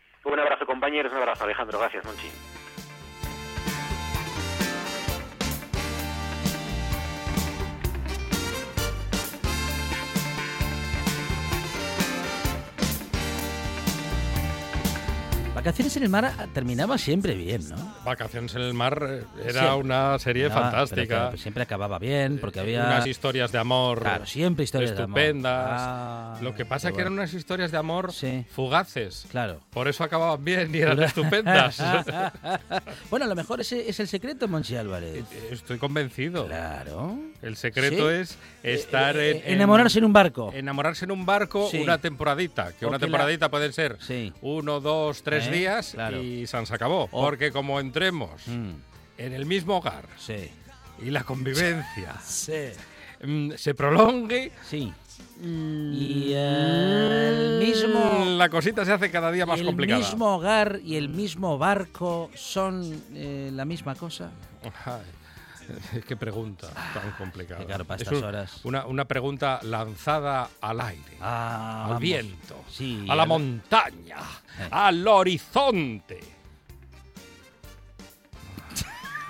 Compañeros, 0.78 1.12
un 1.12 1.18
abrazo 1.18 1.44
Alejandro, 1.44 1.80
gracias 1.80 2.06
Monchi. 2.06 2.30
Vacaciones 15.58 15.98
en 15.98 16.04
el 16.04 16.10
mar 16.10 16.32
terminaba 16.54 17.00
siempre 17.00 17.34
bien, 17.34 17.68
¿no? 17.68 17.96
Vacaciones 18.06 18.54
en 18.54 18.62
el 18.62 18.76
mar 18.76 19.04
eh, 19.10 19.24
era 19.44 19.74
una 19.76 20.20
serie 20.20 20.52
fantástica. 20.52 21.36
siempre 21.36 21.64
acababa 21.64 21.98
bien, 21.98 22.38
porque 22.38 22.60
había... 22.60 22.86
Unas 22.86 23.08
historias 23.08 23.52
de 23.52 23.58
amor 23.58 24.02
claro, 24.02 24.28
siempre 24.28 24.66
historias 24.66 24.92
estupendas. 24.92 25.52
De 25.52 25.58
amor. 25.58 25.80
Ah, 25.80 26.38
Lo 26.44 26.54
que 26.54 26.64
pasa 26.64 26.90
es 26.90 26.94
que 26.94 27.02
eran 27.02 27.14
unas 27.14 27.34
historias 27.34 27.72
de 27.72 27.78
amor 27.80 28.12
fugaces. 28.52 29.26
Claro. 29.32 29.60
Por 29.72 29.88
eso 29.88 30.04
acababan 30.04 30.46
bien 30.46 30.76
y 30.76 30.78
eran 30.78 31.02
estupendas. 31.02 31.82
bueno, 33.10 33.26
a 33.26 33.28
lo 33.28 33.36
mejor 33.36 33.60
ese 33.60 33.90
es 33.90 34.00
el 34.00 34.08
secreto, 34.08 34.48
Monchi 34.48 34.76
Álvarez. 34.76 35.16
Eh, 35.16 35.26
eh, 35.32 35.50
estoy 35.54 35.80
convencido. 35.80 36.46
Claro. 36.46 37.18
El 37.42 37.56
secreto 37.56 38.12
es 38.12 38.38
estar 38.62 39.18
en, 39.18 39.42
Enamorarse 39.44 39.98
en 39.98 40.06
un 40.06 40.14
barco. 40.14 40.52
Enamorarse 40.54 41.06
en 41.06 41.12
un 41.12 41.26
barco 41.26 41.72
una 41.74 41.98
temporadita. 41.98 42.74
Que 42.80 42.86
una 42.86 43.00
temporadita 43.00 43.50
puede 43.50 43.74
ser 43.74 43.98
uno, 44.42 44.80
dos, 44.80 45.24
tres 45.24 45.47
días 45.52 45.96
y 46.22 46.48
se 46.48 46.58
acabó. 46.58 47.08
Porque 47.08 47.52
como 47.52 47.80
entremos 47.80 48.48
mm. 48.48 48.72
en 49.18 49.34
el 49.34 49.46
mismo 49.46 49.78
hogar 49.78 50.06
y 51.00 51.10
la 51.10 51.24
convivencia 51.24 52.16
mm, 53.24 53.52
se 53.56 53.74
prolongue, 53.74 54.52
sí. 54.68 54.94
Mm, 55.40 55.94
y 55.94 56.34
el 56.34 57.60
mismo. 57.60 58.26
La 58.38 58.50
cosita 58.50 58.86
se 58.86 58.92
hace 58.92 59.12
cada 59.12 59.32
día 59.32 59.46
más 59.46 59.62
complicada. 59.62 60.00
¿El 60.00 60.06
mismo 60.06 60.36
hogar 60.36 60.80
y 60.84 60.96
el 60.96 61.10
mismo 61.10 61.58
barco 61.58 62.32
son 62.34 63.04
eh, 63.14 63.52
la 63.54 63.66
misma 63.66 63.96
cosa? 63.96 64.32
Qué 66.08 66.16
pregunta 66.16 66.70
tan 66.94 67.12
complicada. 67.18 67.66
Claro, 67.66 67.86
para 67.86 68.02
estas 68.02 68.22
horas. 68.22 68.62
Una, 68.64 68.86
una, 68.86 69.06
pregunta 69.06 69.60
lanzada 69.64 70.50
al 70.62 70.80
aire, 70.82 71.18
ah, 71.22 71.90
al 71.92 72.00
viento, 72.00 72.64
a 73.10 73.16
la 73.16 73.26
montaña, 73.26 74.18
eh. 74.18 74.47
Al 74.72 75.08
horizonte 75.08 76.38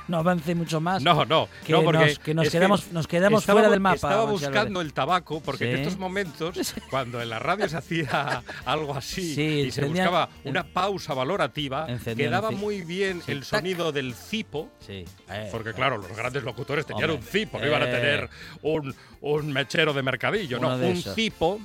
no 0.08 0.18
avance 0.18 0.56
mucho 0.56 0.80
más. 0.80 1.04
No, 1.04 1.26
no, 1.26 1.50
que 1.66 1.74
no 1.74 1.84
porque 1.84 2.06
nos, 2.06 2.20
que 2.20 2.34
nos 2.34 2.50
quedamos, 2.50 2.92
nos 2.92 3.08
quedamos 3.08 3.46
fuera 3.46 3.70
del 3.70 3.80
mapa. 3.80 3.96
Estaba 3.96 4.26
buscando 4.26 4.82
el 4.82 4.94
tabaco 4.94 5.42
porque 5.42 5.70
en 5.70 5.80
estos 5.80 5.98
momentos, 5.98 6.74
cuando 6.90 7.22
en 7.22 7.30
la 7.30 7.40
radio 7.40 7.68
se 7.68 7.78
hacía 7.78 8.44
algo 8.66 8.96
así 8.96 9.40
y 9.40 9.72
se 9.72 9.86
buscaba 9.86 10.30
una 10.44 10.64
pausa 10.64 11.14
valorativa, 11.14 11.88
quedaba 12.04 12.52
muy 12.52 12.82
bien 12.82 13.22
el 13.28 13.44
sonido 13.44 13.92
del 13.92 14.14
cipo. 14.14 14.70
Eh, 14.88 15.06
porque 15.52 15.74
claro, 15.74 15.98
los 15.98 16.16
grandes 16.16 16.44
locutores 16.44 16.86
tenían 16.86 17.12
un 17.12 17.22
cipo, 17.22 17.60
no 17.60 17.68
iban 17.68 17.82
a 17.82 17.90
eh. 17.90 17.92
tener 17.92 18.30
un, 18.62 18.96
un, 19.22 19.54
mechero 19.54 19.94
de 19.94 20.02
mercadillo, 20.02 20.60
no, 20.60 20.76
un 20.76 21.02
cipo. 21.02 21.60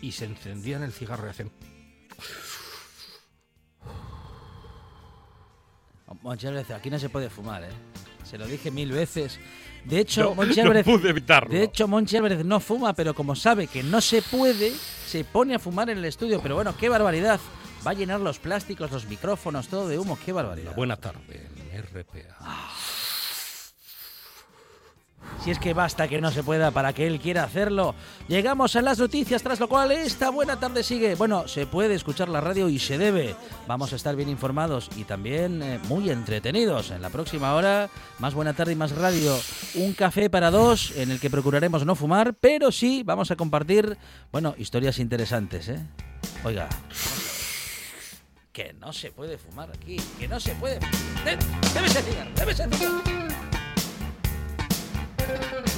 Y 0.00 0.12
se 0.12 0.24
encendían 0.24 0.82
el 0.82 0.92
cigarro 0.92 1.26
y 1.26 1.30
hacían 1.30 1.50
Monchi 6.22 6.46
Álvarez, 6.46 6.70
aquí 6.70 6.90
no 6.90 6.98
se 6.98 7.08
puede 7.08 7.30
fumar, 7.30 7.64
¿eh? 7.64 7.68
Se 8.24 8.38
lo 8.38 8.46
dije 8.46 8.70
mil 8.70 8.92
veces. 8.92 9.38
De 9.84 9.98
hecho, 9.98 10.34
no, 10.36 10.82
pude 10.84 11.10
evitarlo. 11.10 11.50
De 11.50 11.64
hecho, 11.64 11.88
Monchi 11.88 12.16
Álvarez 12.16 12.44
no 12.44 12.60
fuma, 12.60 12.92
pero 12.92 13.14
como 13.14 13.34
sabe 13.34 13.66
que 13.66 13.82
no 13.82 14.00
se 14.00 14.22
puede, 14.22 14.72
se 14.72 15.24
pone 15.24 15.54
a 15.54 15.58
fumar 15.58 15.88
en 15.90 15.98
el 15.98 16.04
estudio. 16.04 16.40
Pero 16.42 16.54
bueno, 16.56 16.76
qué 16.76 16.88
barbaridad. 16.88 17.40
Va 17.86 17.92
a 17.92 17.94
llenar 17.94 18.20
los 18.20 18.38
plásticos, 18.38 18.90
los 18.90 19.06
micrófonos, 19.06 19.68
todo 19.68 19.88
de 19.88 19.98
humo. 19.98 20.18
Qué 20.24 20.32
barbaridad. 20.32 20.74
Buena 20.76 20.96
tarde, 20.96 21.48
RPA. 21.94 22.36
Ah. 22.40 22.70
Si 25.42 25.50
es 25.50 25.58
que 25.58 25.72
basta 25.72 26.06
que 26.06 26.20
no 26.20 26.30
se 26.30 26.42
pueda 26.42 26.70
para 26.70 26.92
que 26.92 27.06
él 27.06 27.18
quiera 27.18 27.44
hacerlo. 27.44 27.94
Llegamos 28.28 28.76
a 28.76 28.82
las 28.82 28.98
noticias, 28.98 29.42
tras 29.42 29.58
lo 29.58 29.68
cual 29.68 29.90
esta 29.92 30.30
buena 30.30 30.60
tarde 30.60 30.82
sigue. 30.82 31.14
Bueno, 31.14 31.48
se 31.48 31.66
puede 31.66 31.94
escuchar 31.94 32.28
la 32.28 32.42
radio 32.42 32.68
y 32.68 32.78
se 32.78 32.98
debe. 32.98 33.34
Vamos 33.66 33.92
a 33.92 33.96
estar 33.96 34.16
bien 34.16 34.28
informados 34.28 34.90
y 34.96 35.04
también 35.04 35.62
eh, 35.62 35.78
muy 35.88 36.10
entretenidos. 36.10 36.90
En 36.90 37.00
la 37.00 37.08
próxima 37.08 37.54
hora, 37.54 37.88
más 38.18 38.34
buena 38.34 38.52
tarde 38.52 38.72
y 38.72 38.76
más 38.76 38.92
radio. 38.92 39.34
Un 39.76 39.94
café 39.94 40.28
para 40.28 40.50
dos 40.50 40.92
en 40.96 41.10
el 41.10 41.20
que 41.20 41.30
procuraremos 41.30 41.86
no 41.86 41.94
fumar, 41.94 42.34
pero 42.34 42.70
sí 42.70 43.02
vamos 43.02 43.30
a 43.30 43.36
compartir, 43.36 43.96
bueno, 44.30 44.54
historias 44.58 44.98
interesantes, 44.98 45.68
¿eh? 45.68 45.80
Oiga. 46.44 46.68
Que 48.52 48.74
no 48.74 48.92
se 48.92 49.10
puede 49.10 49.38
fumar 49.38 49.70
aquí, 49.70 49.96
que 50.18 50.28
no 50.28 50.38
se 50.40 50.54
puede. 50.56 50.80
Debe 51.24 51.88
ser 51.88 52.02
cigarro, 52.02 52.30
debe 52.36 52.54
ser. 52.54 52.68
thank 55.36 55.66
you 55.66 55.69